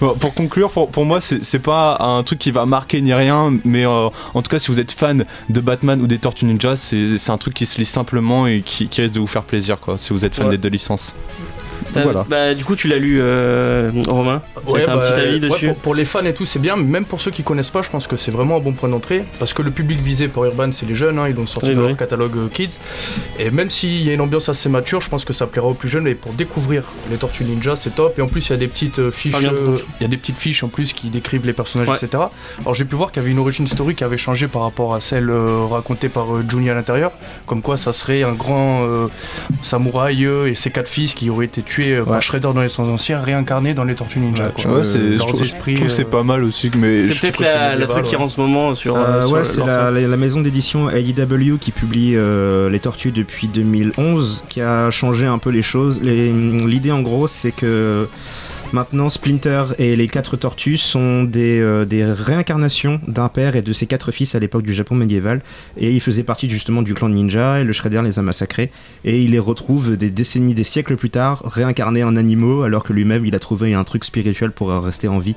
Pour 0.14 0.34
conclure, 0.34 0.70
pour, 0.70 1.04
moi, 1.04 1.20
c'est 1.20 1.58
pas 1.58 1.96
un 2.00 2.22
truc 2.22 2.38
qui 2.38 2.50
va 2.50 2.66
marquer 2.66 3.00
ni 3.00 3.12
rien, 3.12 3.52
mais 3.64 3.84
euh, 3.84 4.08
en 4.34 4.42
tout 4.42 4.50
cas, 4.50 4.58
si 4.58 4.68
vous 4.68 4.80
êtes 4.80 4.92
fan 4.92 5.24
de 5.48 5.60
Batman 5.60 6.00
ou 6.00 6.06
des 6.06 6.18
Tortues 6.18 6.44
Ninja, 6.44 6.76
c'est 6.76 7.30
un 7.30 7.38
truc 7.38 7.54
qui 7.54 7.66
se 7.66 7.78
lit 7.78 7.86
simplement 7.86 8.46
et 8.46 8.62
qui, 8.64 8.88
risque 9.00 9.14
de 9.14 9.20
vous 9.20 9.26
faire 9.26 9.42
plaisir, 9.42 9.78
quoi, 9.80 9.98
si 9.98 10.12
vous 10.12 10.24
êtes 10.24 10.34
fan 10.34 10.50
des 10.50 10.58
deux 10.58 10.68
licences. 10.68 11.14
Bah, 12.28 12.54
du 12.54 12.64
coup, 12.64 12.76
tu 12.76 12.88
l'as 12.88 12.98
lu, 12.98 13.18
euh, 13.20 13.90
Romain 14.08 14.42
ouais, 14.66 14.88
un 14.88 14.98
petit 14.98 15.12
bah, 15.12 15.22
avis 15.22 15.40
dessus 15.40 15.72
pour, 15.82 15.94
les 15.94 16.04
fans 16.04 16.24
et 16.24 16.32
tout, 16.32 16.46
c'est 16.46 16.58
bien. 16.58 16.76
Même 16.76 17.04
pour 17.04 17.20
ceux 17.20 17.30
qui 17.30 17.42
connaissent 17.42 17.70
pas, 17.70 17.82
je 17.82 17.90
pense 17.90 18.06
que 18.06 18.16
c'est 18.16 18.30
vraiment 18.30 18.56
un 18.56 18.60
bon 18.60 18.72
point 18.72 18.88
d'entrée. 18.88 19.24
Parce 19.38 19.54
que 19.54 19.62
le 19.62 19.70
public 19.70 20.00
visé 20.00 20.28
pour 20.28 20.44
Urban, 20.44 20.72
c'est 20.72 20.86
les 20.86 20.94
jeunes. 20.94 21.18
Hein, 21.18 21.28
ils 21.28 21.34
l'ont 21.34 21.46
sorti 21.46 21.72
dans 21.72 21.82
leur 21.82 21.96
catalogue 21.96 22.36
euh, 22.36 22.48
Kids. 22.48 22.78
Et 23.38 23.50
même 23.50 23.70
s'il 23.70 24.02
y 24.02 24.10
a 24.10 24.14
une 24.14 24.20
ambiance 24.20 24.48
assez 24.48 24.68
mature, 24.68 25.00
je 25.00 25.08
pense 25.08 25.24
que 25.24 25.32
ça 25.32 25.46
plaira 25.46 25.68
aux 25.68 25.74
plus 25.74 25.88
jeunes. 25.88 26.06
Et 26.06 26.14
pour 26.14 26.32
découvrir 26.32 26.84
les 27.10 27.16
Tortues 27.16 27.44
Ninja, 27.44 27.76
c'est 27.76 27.94
top. 27.94 28.18
Et 28.18 28.22
en 28.22 28.28
plus, 28.28 28.48
il 28.48 28.50
y 28.50 28.54
a 28.54 28.58
des 28.58 28.68
petites 28.68 28.98
euh, 28.98 29.10
fiches. 29.10 29.34
il 29.40 30.02
y 30.02 30.04
a 30.04 30.08
des 30.08 30.16
petites 30.16 30.38
fiches 30.38 30.62
en 30.62 30.68
plus 30.68 30.92
qui 30.92 31.08
décrivent 31.08 31.46
les 31.46 31.52
personnages, 31.52 31.88
etc. 31.88 32.24
Alors 32.60 32.74
j'ai 32.74 32.84
pu 32.84 32.96
voir 32.96 33.12
qu'il 33.12 33.22
y 33.22 33.24
avait 33.24 33.32
une 33.32 33.38
origine 33.38 33.64
historique 33.64 33.98
qui 33.98 34.04
avait 34.04 34.18
changé 34.18 34.48
par 34.48 34.62
rapport 34.62 34.94
à 34.94 35.00
celle 35.00 35.30
racontée 35.30 36.08
par 36.08 36.26
Juni 36.48 36.70
à 36.70 36.74
l'intérieur. 36.74 37.12
Comme 37.46 37.62
quoi, 37.62 37.76
ça 37.76 37.92
serait 37.92 38.22
un 38.22 38.32
grand 38.32 38.86
samouraï 39.62 40.24
et 40.24 40.54
ses 40.54 40.70
quatre 40.70 40.88
fils 40.88 41.14
qui 41.14 41.30
auraient 41.30 41.46
été 41.46 41.62
tués 41.62 41.79
euh, 41.82 42.04
ouais. 42.04 42.20
Shredder 42.20 42.52
dans 42.54 42.62
les 42.62 42.68
sens 42.68 42.88
anciens, 42.88 43.20
réincarné 43.20 43.74
dans 43.74 43.84
les 43.84 43.94
Tortues 43.94 44.18
Ninja. 44.18 44.46
Ouais, 44.46 44.62
quoi. 44.62 44.84
c'est, 44.84 44.98
euh, 44.98 45.12
je, 45.12 45.18
trouve, 45.18 45.40
que 45.74 45.88
c'est 45.88 46.04
pas 46.04 46.22
mal 46.22 46.44
aussi. 46.44 46.70
Mais 46.76 47.10
c'est 47.10 47.32
peut-être 47.32 47.78
la, 47.78 47.86
truc 47.86 48.04
qui 48.04 48.16
rend 48.16 48.24
en 48.24 48.28
ce 48.28 48.40
moment 48.40 48.74
sur. 48.74 48.96
Euh, 48.96 49.26
ouais, 49.26 49.44
c'est 49.44 49.64
la, 49.64 49.90
la, 49.90 50.16
maison 50.16 50.40
d'édition 50.40 50.90
AEW 50.90 51.58
qui 51.58 51.72
publie 51.72 52.16
les 52.70 52.80
Tortues 52.80 53.12
depuis 53.12 53.48
2011, 53.48 54.44
qui 54.48 54.60
a 54.60 54.90
changé 54.90 55.26
un 55.26 55.38
peu 55.38 55.50
les 55.50 55.62
choses. 55.62 56.00
l'idée 56.02 56.92
en 56.92 57.02
gros, 57.02 57.26
c'est 57.26 57.52
que 57.52 58.08
Maintenant, 58.72 59.08
Splinter 59.08 59.64
et 59.78 59.96
les 59.96 60.06
quatre 60.06 60.36
tortues 60.36 60.76
sont 60.76 61.24
des, 61.24 61.58
euh, 61.60 61.84
des 61.84 62.04
réincarnations 62.04 63.00
d'un 63.08 63.28
père 63.28 63.56
et 63.56 63.62
de 63.62 63.72
ses 63.72 63.86
quatre 63.86 64.12
fils 64.12 64.36
à 64.36 64.38
l'époque 64.38 64.62
du 64.62 64.72
Japon 64.72 64.94
médiéval. 64.94 65.42
Et 65.76 65.90
ils 65.90 66.00
faisaient 66.00 66.22
partie 66.22 66.48
justement 66.48 66.82
du 66.82 66.94
clan 66.94 67.08
ninja 67.08 67.60
et 67.60 67.64
le 67.64 67.72
Shredder 67.72 68.02
les 68.02 68.20
a 68.20 68.22
massacrés. 68.22 68.70
Et 69.04 69.22
il 69.22 69.32
les 69.32 69.40
retrouve 69.40 69.96
des 69.96 70.10
décennies, 70.10 70.54
des 70.54 70.62
siècles 70.62 70.96
plus 70.96 71.10
tard, 71.10 71.42
réincarnés 71.44 72.04
en 72.04 72.14
animaux, 72.14 72.62
alors 72.62 72.84
que 72.84 72.92
lui-même 72.92 73.26
il 73.26 73.34
a 73.34 73.40
trouvé 73.40 73.74
un 73.74 73.82
truc 73.82 74.04
spirituel 74.04 74.52
pour 74.52 74.70
rester 74.70 75.08
en 75.08 75.18
vie. 75.18 75.34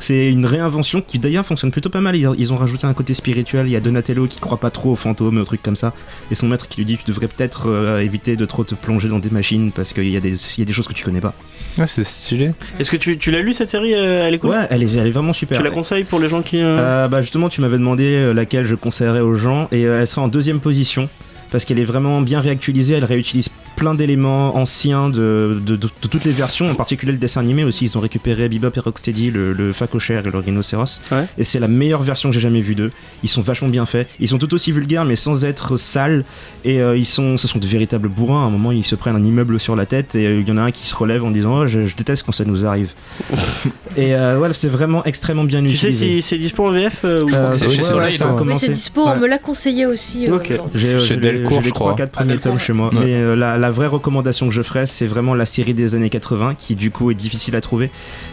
C'est 0.00 0.28
une 0.28 0.46
réinvention 0.46 1.00
qui 1.00 1.18
d'ailleurs 1.18 1.46
fonctionne 1.46 1.70
plutôt 1.70 1.88
pas 1.88 2.00
mal. 2.00 2.16
Ils, 2.16 2.52
ont 2.52 2.56
rajouté 2.56 2.86
un 2.86 2.94
côté 2.94 3.14
spirituel. 3.14 3.66
Il 3.66 3.72
y 3.72 3.76
a 3.76 3.80
Donatello 3.80 4.26
qui 4.26 4.38
croit 4.40 4.58
pas 4.58 4.70
trop 4.70 4.92
aux 4.92 4.96
fantômes 4.96 5.38
et 5.38 5.40
aux 5.40 5.44
trucs 5.44 5.62
comme 5.62 5.76
ça. 5.76 5.92
Et 6.30 6.34
son 6.34 6.46
maître 6.46 6.68
qui 6.68 6.78
lui 6.78 6.84
dit 6.84 6.98
Tu 6.98 7.04
devrais 7.06 7.28
peut-être 7.28 7.68
euh, 7.68 8.00
éviter 8.00 8.36
de 8.36 8.44
trop 8.44 8.64
te 8.64 8.74
plonger 8.74 9.08
dans 9.08 9.18
des 9.18 9.30
machines 9.30 9.72
parce 9.72 9.92
qu'il 9.92 10.10
y, 10.10 10.16
a 10.16 10.20
des, 10.20 10.36
y 10.58 10.62
a 10.62 10.64
des 10.64 10.72
choses 10.72 10.86
que 10.86 10.92
tu 10.92 11.04
connais 11.04 11.20
pas. 11.20 11.34
Ouais, 11.78 11.86
c'est 11.86 12.04
stylé. 12.04 12.52
Est-ce 12.78 12.90
que 12.90 12.96
tu, 12.96 13.18
tu 13.18 13.30
l'as 13.30 13.40
lu 13.40 13.54
cette 13.54 13.70
série 13.70 13.94
euh, 13.94 14.26
à 14.26 14.30
l'école? 14.30 14.50
Ouais, 14.50 14.66
elle 14.70 14.82
est, 14.82 14.94
elle 14.94 15.06
est 15.06 15.10
vraiment 15.10 15.32
super. 15.32 15.58
Tu 15.58 15.64
la 15.64 15.70
conseilles 15.70 16.04
pour 16.04 16.20
les 16.20 16.28
gens 16.28 16.42
qui. 16.42 16.58
Euh 16.60 17.08
bah 17.08 17.22
justement, 17.22 17.48
tu 17.48 17.60
m'avais 17.60 17.78
demandé 17.78 18.32
laquelle 18.32 18.66
je 18.66 18.74
conseillerais 18.74 19.20
aux 19.20 19.34
gens 19.34 19.68
et 19.72 19.82
elle 19.82 20.06
serait 20.06 20.20
en 20.20 20.28
deuxième 20.28 20.60
position 20.60 21.08
parce 21.50 21.64
qu'elle 21.64 21.78
est 21.78 21.84
vraiment 21.84 22.20
bien 22.20 22.40
réactualisée. 22.40 22.94
Elle 22.94 23.04
réutilise 23.04 23.48
plein 23.76 23.94
d'éléments 23.94 24.56
anciens 24.56 25.08
de, 25.08 25.60
de, 25.64 25.76
toutes 25.76 26.24
les 26.24 26.32
versions, 26.32 26.70
en 26.70 26.74
particulier 26.74 27.12
le 27.12 27.18
dessin 27.18 27.40
animé 27.40 27.64
aussi. 27.64 27.84
Ils 27.84 27.98
ont 27.98 28.00
récupéré 28.00 28.48
Bebop 28.48 28.70
et 28.76 28.80
Rocksteady, 28.80 29.30
le, 29.30 29.52
le 29.52 29.70
et 29.70 30.30
le 30.30 30.38
rhinocéros. 30.38 31.00
Et 31.38 31.44
c'est 31.44 31.58
la 31.58 31.68
meilleure 31.68 32.02
version 32.02 32.30
que 32.30 32.34
j'ai 32.34 32.40
jamais 32.40 32.60
vue 32.60 32.74
d'eux. 32.74 32.90
Ils 33.22 33.28
sont 33.28 33.42
vachement 33.42 33.68
bien 33.68 33.86
faits. 33.86 34.08
Ils 34.20 34.28
sont 34.28 34.38
tout 34.38 34.52
aussi 34.54 34.72
vulgaires, 34.72 35.04
mais 35.04 35.16
sans 35.16 35.44
être 35.44 35.76
sales. 35.76 36.24
Et 36.64 36.80
euh, 36.80 36.96
ils 36.96 37.06
sont, 37.06 37.36
ce 37.36 37.48
sont 37.48 37.58
de 37.58 37.66
véritables 37.66 38.08
bourrins. 38.08 38.42
À 38.42 38.46
un 38.46 38.50
moment, 38.50 38.72
ils 38.72 38.84
se 38.84 38.94
prennent 38.94 39.16
un 39.16 39.24
immeuble 39.24 39.60
sur 39.60 39.76
la 39.76 39.86
tête 39.86 40.14
et 40.14 40.26
euh, 40.26 40.40
il 40.40 40.48
y 40.48 40.52
en 40.52 40.56
a 40.56 40.62
un 40.62 40.70
qui 40.70 40.86
se 40.86 40.94
relève 40.94 41.24
en 41.24 41.30
disant 41.30 41.60
oh, 41.60 41.66
je, 41.66 41.94
déteste 41.96 42.24
quand 42.24 42.32
ça 42.32 42.44
nous 42.44 42.66
arrive. 42.66 42.92
et 43.96 44.14
euh, 44.14 44.36
voilà, 44.38 44.54
c'est 44.54 44.68
vraiment 44.68 45.04
extrêmement 45.04 45.44
bien 45.44 45.64
utilisé. 45.64 45.88
Tu 45.88 45.92
sais 45.92 45.98
si 45.98 46.22
c'est 46.22 46.38
dispo 46.38 46.66
en 46.66 46.70
VF 46.70 47.04
ou 47.04 47.28
c'est 47.52 48.68
dispo, 48.70 49.02
on 49.06 49.16
me 49.16 49.26
l'a 49.26 49.38
conseillé 49.38 49.86
aussi. 49.86 50.26
J'ai 50.74 51.16
Delcourt, 51.16 51.62
je 51.62 51.70
crois. 51.70 51.94
3-4 51.94 52.08
premiers 52.08 52.38
tomes 52.38 52.58
chez 52.58 52.72
moi. 52.72 52.90
Mais 52.92 53.36
la 53.36 53.63
la 53.64 53.70
vraie 53.70 53.86
recommandation 53.86 54.46
que 54.46 54.52
je 54.52 54.60
ferais, 54.60 54.84
c'est 54.84 55.06
vraiment 55.06 55.32
la 55.32 55.46
série 55.46 55.72
des 55.72 55.94
années 55.94 56.10
80, 56.10 56.54
qui 56.54 56.74
du 56.74 56.90
coup 56.90 57.10
est 57.10 57.14
difficile 57.14 57.56
à 57.56 57.62
trouver. 57.62 57.88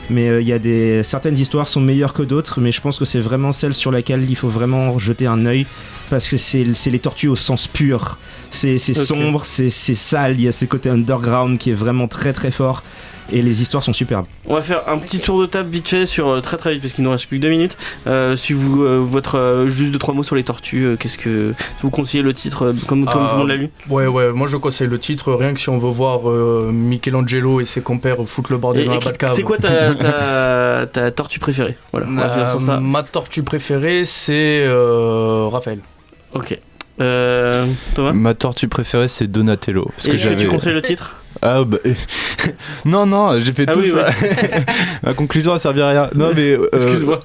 Mais 0.09 0.27
euh, 0.27 0.41
il 0.41 0.47
y 0.47 0.51
a 0.51 0.59
des 0.59 1.03
certaines 1.05 1.37
histoires 1.37 1.69
sont 1.69 1.79
meilleures 1.79 2.11
que 2.11 2.21
d'autres, 2.21 2.59
mais 2.59 2.73
je 2.73 2.81
pense 2.81 2.99
que 2.99 3.05
c'est 3.05 3.21
vraiment 3.21 3.53
celle 3.53 3.73
sur 3.73 3.91
laquelle 3.91 4.29
il 4.29 4.35
faut 4.35 4.49
vraiment 4.49 4.99
jeter 4.99 5.27
un 5.27 5.45
œil 5.45 5.65
parce 6.09 6.27
que 6.27 6.35
c'est 6.35 6.65
les 6.65 6.99
tortues 6.99 7.29
au 7.29 7.37
sens 7.37 7.69
pur. 7.69 8.17
C'est 8.49 8.77
sombre, 8.77 9.45
c'est 9.45 9.69
sale, 9.69 10.33
il 10.33 10.41
y 10.41 10.47
a 10.49 10.51
ce 10.51 10.65
côté 10.65 10.89
underground 10.89 11.57
qui 11.57 11.69
est 11.69 11.79
vraiment 11.85 12.09
très 12.09 12.33
très 12.33 12.51
fort 12.51 12.83
et 13.31 13.41
les 13.41 13.61
histoires 13.61 13.83
sont 13.83 13.93
superbes. 13.93 14.25
On 14.47 14.55
va 14.55 14.61
faire 14.61 14.87
un 14.87 14.97
petit 14.97 15.19
tour 15.19 15.41
de 15.41 15.45
table 15.45 15.69
vite 15.69 15.87
fait 15.87 16.05
sur 16.05 16.27
euh, 16.29 16.41
très 16.41 16.57
très 16.57 16.73
vite 16.73 16.81
parce 16.81 16.93
qu'il 16.93 17.03
nous 17.03 17.11
reste 17.11 17.27
plus 17.27 17.37
que 17.37 17.41
deux 17.41 17.49
minutes. 17.49 17.77
Euh, 18.07 18.35
si 18.35 18.53
vous 18.53 18.83
euh, 18.83 18.97
votre 18.97 19.65
juste 19.69 19.91
deux 19.91 19.99
trois 19.99 20.13
mots 20.13 20.23
sur 20.23 20.35
les 20.35 20.43
tortues, 20.43 20.95
qu'est-ce 20.99 21.17
que 21.17 21.53
vous 21.81 21.89
conseillez 21.89 22.23
le 22.23 22.33
titre 22.33 22.73
comme, 22.87 23.05
tout 23.05 23.17
le 23.17 23.37
monde 23.37 23.47
l'a 23.47 23.55
lu? 23.55 23.69
Ouais 23.89 24.07
ouais, 24.07 24.31
moi 24.31 24.47
je 24.47 24.57
conseille 24.57 24.87
le 24.87 24.99
titre 24.99 25.33
rien 25.33 25.53
que 25.53 25.59
si 25.59 25.69
on 25.69 25.79
veut 25.79 25.89
voir 25.89 26.21
Michelangelo 26.71 27.61
et 27.61 27.65
ses 27.65 27.81
compères 27.81 28.17
foutre 28.25 28.51
le 28.51 28.57
bordel 28.57 28.85
dans 28.85 28.93
la 28.93 28.99
Batcave. 28.99 29.33
C'est 29.33 29.43
quoi 29.43 29.57
ta, 29.57 30.85
ta, 30.91 31.11
tortue 31.11 31.39
préférée? 31.39 31.77
Voilà. 31.91 32.07
Ma 32.07 33.03
tortue 33.03 33.43
préférée 33.43 34.05
c'est 34.05 34.67
Raphaël. 34.67 35.79
Ok. 36.33 36.57
Thomas? 36.97 38.13
Ma 38.13 38.33
tortue 38.33 38.67
préférée 38.67 39.07
c'est 39.07 39.27
Donatello. 39.27 39.89
Parce 39.95 40.07
que, 40.07 40.11
que 40.13 40.39
tu 40.39 40.47
conseilles 40.47 40.73
le 40.73 40.81
titre? 40.81 41.15
Ah 41.41 41.63
bah... 41.63 41.77
non 42.85 43.05
non, 43.05 43.39
j'ai 43.39 43.51
fait 43.51 43.65
ah 43.67 43.71
tout 43.71 43.81
ça. 43.81 44.09
Ma 45.03 45.13
conclusion 45.13 45.53
a 45.53 45.59
servi 45.59 45.81
à 45.81 45.89
rien. 45.89 46.09
Non 46.15 46.31
mais 46.35 46.51
euh, 46.51 46.69
excuse-moi. 46.73 47.19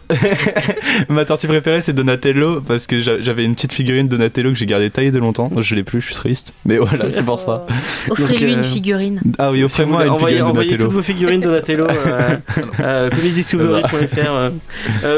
Ma 1.09 1.25
tortue 1.25 1.47
préférée 1.47 1.83
c'est 1.83 1.93
Donatello 1.93 2.61
parce 2.61 2.87
que 2.87 3.01
j'avais 3.01 3.45
une 3.45 3.55
petite 3.55 3.73
figurine 3.73 4.09
Donatello 4.09 4.51
que 4.51 4.57
j'ai 4.57 4.67
gardée 4.67 4.91
taillée 4.91 5.11
de 5.11 5.19
longtemps. 5.19 5.51
Je 5.59 5.75
l'ai 5.75 5.83
plus, 5.85 6.01
je 6.01 6.07
suis 6.07 6.15
triste. 6.15 6.55
Mais 6.65 6.79
voilà, 6.79 7.11
c'est 7.11 7.25
pour 7.25 7.41
ça. 7.41 7.67
Offrez-lui 8.09 8.53
une 8.53 8.61
euh, 8.61 8.63
figurine. 8.63 9.21
Ah 9.39 9.51
oui, 9.51 9.63
offrez-moi 9.65 10.07
une 10.07 10.15
figurine 10.19 10.47
Donatello. 10.47 10.85
toutes 10.85 10.93
vos 10.93 11.03
figurines 11.03 11.41
Donatello 11.41 11.87
euh, 11.89 12.37
euh, 12.81 13.11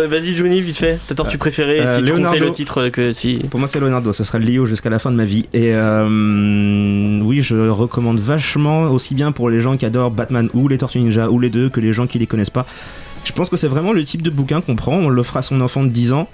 Vas-y 0.08 0.36
Johnny, 0.36 0.60
vite 0.60 0.76
fait. 0.76 0.98
Ta 1.06 1.14
tortue 1.14 1.38
préférée 1.38 1.84
si 1.96 2.02
tu 2.02 2.12
conseilles 2.12 2.40
le 2.40 2.52
titre 2.52 2.88
que 2.88 3.12
si. 3.12 3.38
Pour 3.50 3.60
moi 3.60 3.68
c'est 3.68 3.80
Leonardo. 3.80 4.12
Ce 4.12 4.24
sera 4.24 4.38
Leo 4.38 4.66
jusqu'à 4.66 4.90
la 4.90 4.98
fin 4.98 5.10
de 5.10 5.16
ma 5.16 5.24
vie. 5.24 5.46
Et 5.52 5.72
oui, 5.72 7.42
je 7.42 7.68
recommande 7.68 8.18
vachement 8.18 8.87
aussi 8.90 9.14
bien 9.14 9.32
pour 9.32 9.50
les 9.50 9.60
gens 9.60 9.76
qui 9.76 9.86
adorent 9.86 10.10
Batman 10.10 10.48
ou 10.54 10.68
les 10.68 10.78
Tortues 10.78 11.00
Ninja 11.00 11.30
ou 11.30 11.38
les 11.38 11.50
deux 11.50 11.68
que 11.68 11.80
les 11.80 11.92
gens 11.92 12.06
qui 12.06 12.18
les 12.18 12.26
connaissent 12.26 12.50
pas. 12.50 12.66
Je 13.24 13.32
pense 13.32 13.48
que 13.48 13.56
c'est 13.56 13.68
vraiment 13.68 13.92
le 13.92 14.04
type 14.04 14.22
de 14.22 14.30
bouquin 14.30 14.60
qu'on 14.60 14.76
prend, 14.76 14.94
on 14.94 15.08
l'offre 15.08 15.36
à 15.36 15.42
son 15.42 15.60
enfant 15.60 15.84
de 15.84 15.88
10 15.88 16.12
ans 16.12 16.28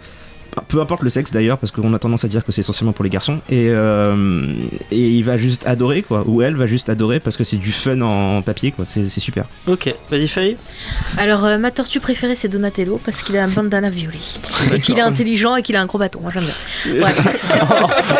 peu 0.63 0.81
importe 0.81 1.03
le 1.03 1.11
sexe 1.11 1.31
d'ailleurs, 1.31 1.59
parce 1.59 1.73
qu'on 1.73 1.93
a 1.95 1.99
tendance 1.99 2.25
à 2.25 2.29
dire 2.29 2.45
que 2.45 2.53
c'est 2.53 2.61
essentiellement 2.61 2.93
pour 2.93 3.05
les 3.05 3.11
garçons, 3.11 3.41
et, 3.51 3.69
euh, 3.69 4.53
et 4.91 5.09
il 5.09 5.25
va 5.25 5.37
juste 5.37 5.67
adorer, 5.67 6.03
quoi, 6.03 6.25
ou 6.27 6.43
elle 6.43 6.55
va 6.57 6.67
juste 6.67 6.89
adorer 6.89 7.21
parce 7.21 7.37
que 7.37 7.45
c'est 7.45 7.57
du 7.57 7.73
fun 7.73 8.01
en, 8.01 8.43
papier, 8.43 8.73
quoi, 8.73 8.85
c'est 8.87 9.09
super. 9.21 9.45
Ok, 9.67 9.93
vas-y 10.11 10.29
Faye. 10.29 10.57
Alors, 11.19 11.45
euh, 11.45 11.59
ma 11.59 11.71
tortue 11.71 12.01
préférée 12.01 12.37
c'est 12.37 12.49
Donatello 12.49 13.01
parce 13.05 13.23
qu'il 13.23 13.37
a 13.37 13.45
un 13.45 13.49
bandana 13.49 13.91
violet, 13.91 14.19
et 14.75 14.81
qu'il 14.81 14.99
est 14.99 15.03
intelligent 15.03 15.57
et 15.57 15.63
qu'il 15.63 15.77
a 15.77 15.81
un 15.81 15.87
gros 15.87 15.99
bâton, 15.99 16.21
moi 16.21 16.31
j'aime 16.33 16.45
bien. 16.45 17.05
Ouais. 17.05 17.13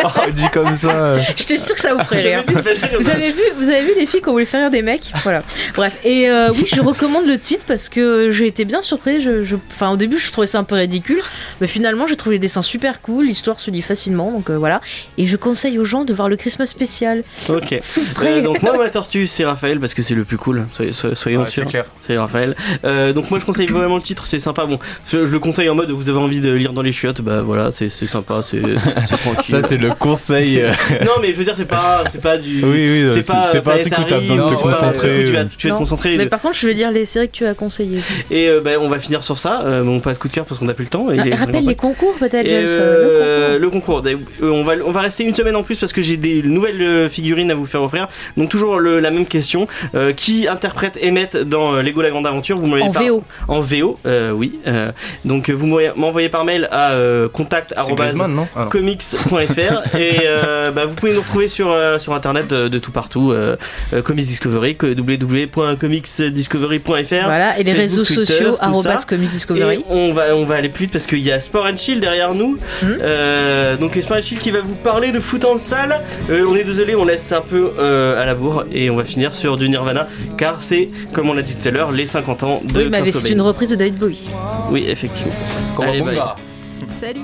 oh, 0.03 0.31
dit 0.33 0.49
comme 0.51 0.75
ça. 0.75 1.17
J'étais 1.35 1.57
sûr 1.57 1.75
que 1.75 1.81
ça 1.81 1.93
vous 1.93 2.03
ferait 2.03 2.35
rire. 2.35 2.43
vous, 2.47 3.09
avez 3.09 3.31
vu, 3.31 3.41
vous 3.57 3.69
avez 3.69 3.83
vu 3.83 3.91
les 3.97 4.05
filles 4.05 4.21
qui 4.21 4.29
ont 4.29 4.33
voulu 4.33 4.45
faire 4.45 4.61
rire 4.61 4.71
des 4.71 4.81
mecs? 4.81 5.11
Voilà. 5.23 5.43
Bref, 5.75 5.97
et 6.03 6.29
euh, 6.29 6.51
oui, 6.51 6.65
je 6.73 6.81
recommande 6.81 7.25
le 7.25 7.37
titre 7.37 7.65
parce 7.67 7.89
que 7.89 8.31
j'ai 8.31 8.47
été 8.47 8.65
bien 8.65 8.81
surpris. 8.81 9.21
Je, 9.21 9.43
je, 9.43 9.55
enfin, 9.69 9.91
au 9.91 9.97
début, 9.97 10.17
je 10.17 10.31
trouvais 10.31 10.47
ça 10.47 10.59
un 10.59 10.63
peu 10.63 10.75
ridicule, 10.75 11.21
mais 11.61 11.67
finalement, 11.67 12.07
j'ai 12.07 12.15
trouvé 12.15 12.24
les 12.31 12.39
dessins 12.39 12.61
super 12.61 13.01
cool, 13.01 13.25
l'histoire 13.25 13.59
se 13.59 13.71
lit 13.71 13.81
facilement, 13.81 14.31
donc 14.31 14.49
euh, 14.49 14.57
voilà. 14.57 14.81
Et 15.17 15.27
je 15.27 15.37
conseille 15.37 15.79
aux 15.79 15.85
gens 15.85 16.03
de 16.03 16.13
voir 16.13 16.29
le 16.29 16.35
Christmas 16.35 16.65
spécial. 16.65 17.23
Ok. 17.49 17.77
Souffrez. 17.81 18.39
Euh, 18.39 18.41
donc 18.41 18.61
moi, 18.61 18.77
ma 18.77 18.89
tortue, 18.89 19.27
c'est 19.27 19.45
Raphaël 19.45 19.79
parce 19.79 19.93
que 19.93 20.01
c'est 20.01 20.15
le 20.15 20.25
plus 20.25 20.37
cool. 20.37 20.65
Soyez, 20.71 20.91
soyons 20.91 21.45
sûrs. 21.45 21.67
C'est 22.01 22.17
Raphaël. 22.17 22.55
Euh, 22.83 23.13
donc 23.13 23.29
moi, 23.29 23.39
je 23.39 23.45
conseille 23.45 23.67
vraiment 23.67 23.95
le 23.95 24.01
titre. 24.01 24.27
C'est 24.27 24.39
sympa. 24.39 24.65
Bon, 24.65 24.79
je, 25.07 25.17
le 25.17 25.39
conseille 25.39 25.69
en 25.69 25.75
mode 25.75 25.91
vous 25.91 26.09
avez 26.09 26.19
envie 26.19 26.41
de 26.41 26.51
lire 26.51 26.73
dans 26.73 26.81
les 26.81 26.91
chiottes. 26.91 27.21
Bah 27.21 27.41
voilà, 27.41 27.71
c'est 27.71 27.89
sympa, 27.89 28.41
c'est 28.43 28.61
tranquille. 29.17 29.55
Ça, 29.55 29.67
c'est 29.67 29.77
le 29.77 29.91
conseil. 29.91 30.61
non, 31.01 31.13
mais 31.21 31.31
je 31.31 31.37
veux 31.37 31.43
dire, 31.43 31.55
c'est 31.55 31.65
pas, 31.65 32.03
c'est 32.09 32.21
pas 32.21 32.37
du. 32.37 32.63
Oui, 32.63 33.05
oui. 33.05 33.09
C'est 33.13 33.25
pas, 33.25 33.49
pas 33.61 33.75
un 33.75 33.77
truc 33.79 33.97
où 33.97 34.03
t'as 34.03 34.19
besoin 34.19 34.37
de 34.37 34.53
te 34.53 34.61
concentrer. 34.61 35.25
Tu 35.25 35.33
vas, 35.33 35.45
tu 35.45 35.67
vas 35.67 35.73
te 35.73 35.79
concentrer. 35.79 36.17
Mais 36.17 36.27
par 36.27 36.41
contre, 36.41 36.55
je 36.55 36.67
vais 36.67 36.75
dire 36.75 36.91
les 36.91 37.05
séries 37.05 37.27
que 37.29 37.35
tu 37.35 37.45
as 37.45 37.53
conseillées. 37.53 38.01
Et 38.31 38.49
bah, 38.63 38.71
on 38.79 38.87
va 38.87 38.99
finir 38.99 39.23
sur 39.23 39.37
ça. 39.37 39.63
Bon, 39.83 39.99
pas 39.99 40.13
de 40.13 40.17
coup 40.17 40.27
de 40.27 40.33
cœur 40.33 40.45
parce 40.45 40.59
qu'on 40.59 40.67
a 40.67 40.73
plus 40.73 40.85
le 40.85 40.89
temps. 40.89 41.11
Et 41.11 41.35
rappelle 41.35 41.65
les 41.65 41.75
concours 41.75 42.14
peut-être. 42.17 42.47
Euh, 42.47 43.59
le 43.59 43.69
concours. 43.69 44.01
Euh, 44.05 44.15
on, 44.41 44.63
va, 44.63 44.73
on 44.83 44.89
va 44.91 45.01
rester 45.01 45.23
une 45.23 45.35
semaine 45.35 45.55
en 45.55 45.61
plus 45.63 45.79
parce 45.79 45.93
que 45.93 46.01
j'ai 46.01 46.17
des 46.17 46.41
nouvelles 46.43 46.81
euh, 46.81 47.07
figurines 47.09 47.51
à 47.51 47.55
vous 47.55 47.65
faire 47.65 47.81
offrir. 47.81 48.07
Donc 48.37 48.49
toujours 48.49 48.79
la 48.79 49.11
même 49.11 49.25
question. 49.25 49.67
qui 50.15 50.47
interprète 50.47 50.97
Emmett 51.03 51.35
dans 51.37 51.73
Lego 51.81 52.01
La 52.01 52.09
Grande 52.09 52.25
Aventure? 52.27 52.57
Vous 52.57 52.71
En 52.71 52.91
VO. 52.91 53.23
En 53.47 53.61
VO, 53.61 53.97
oui. 54.33 54.59
donc 55.23 55.49
vous 55.49 55.79
m'envoyez 55.95 56.27
par 56.29 56.45
mail 56.45 56.67
à 56.71 56.95
contact.comics.fr 57.31 59.95
et 59.97 60.15
bah, 60.73 60.85
vous 60.85 60.95
pouvez 60.95 61.13
nous 61.13 61.21
retrouver 61.21 61.47
sur, 61.47 61.73
sur 61.99 62.13
internet 62.13 62.47
de, 62.47 62.79
tout 62.79 62.91
partout. 62.91 63.33
Comics 64.03 64.25
Discovery, 64.25 64.75
www.comicsdiscovery.fr. 64.81 67.25
Voilà, 67.25 67.59
et 67.59 67.63
les 67.63 67.73
réseaux 67.73 68.05
sociaux, 68.05 68.57
Comics 69.07 69.29
Discovery. 69.29 69.83
on 69.89 70.13
va, 70.13 70.35
on 70.35 70.45
va 70.45 70.55
aller 70.55 70.69
plus 70.69 70.83
vite 70.83 70.93
parce 70.93 71.07
qu'il 71.07 71.19
y 71.19 71.31
a 71.31 71.39
Sport 71.39 71.65
and 71.65 71.77
Chill 71.77 72.04
derrière 72.05 72.35
nous. 72.35 72.57
Hmm. 72.83 72.97
Euh, 73.01 73.77
donc 73.77 73.97
and 73.97 74.21
Chill 74.21 74.37
qui 74.37 74.51
va 74.51 74.61
vous 74.61 74.75
parler 74.75 75.11
de 75.11 75.19
foot 75.19 75.43
en 75.43 75.57
salle. 75.57 76.01
Euh, 76.29 76.45
on 76.47 76.55
est 76.55 76.63
désolé, 76.63 76.95
on 76.95 77.05
laisse 77.05 77.31
un 77.31 77.41
peu 77.41 77.73
euh, 77.79 78.21
à 78.21 78.25
la 78.25 78.35
bourre 78.35 78.65
et 78.71 78.89
on 78.91 78.95
va 78.95 79.03
finir 79.03 79.33
sur 79.33 79.57
du 79.57 79.67
Nirvana 79.67 80.07
car 80.37 80.61
c'est, 80.61 80.87
comme 81.13 81.29
on 81.29 81.33
l'a 81.33 81.41
dit 81.41 81.55
tout 81.55 81.67
à 81.67 81.71
l'heure, 81.71 81.91
les 81.91 82.05
50 82.05 82.43
ans 82.43 82.61
de 82.63 82.77
Oui, 82.77 82.89
mais 82.89 83.11
c'est 83.11 83.31
une 83.31 83.41
reprise 83.41 83.69
de 83.69 83.75
David 83.75 83.95
Bowie. 83.95 84.29
Oui, 84.69 84.85
effectivement. 84.87 85.33
Allez, 85.81 86.03
Salut 86.95 87.21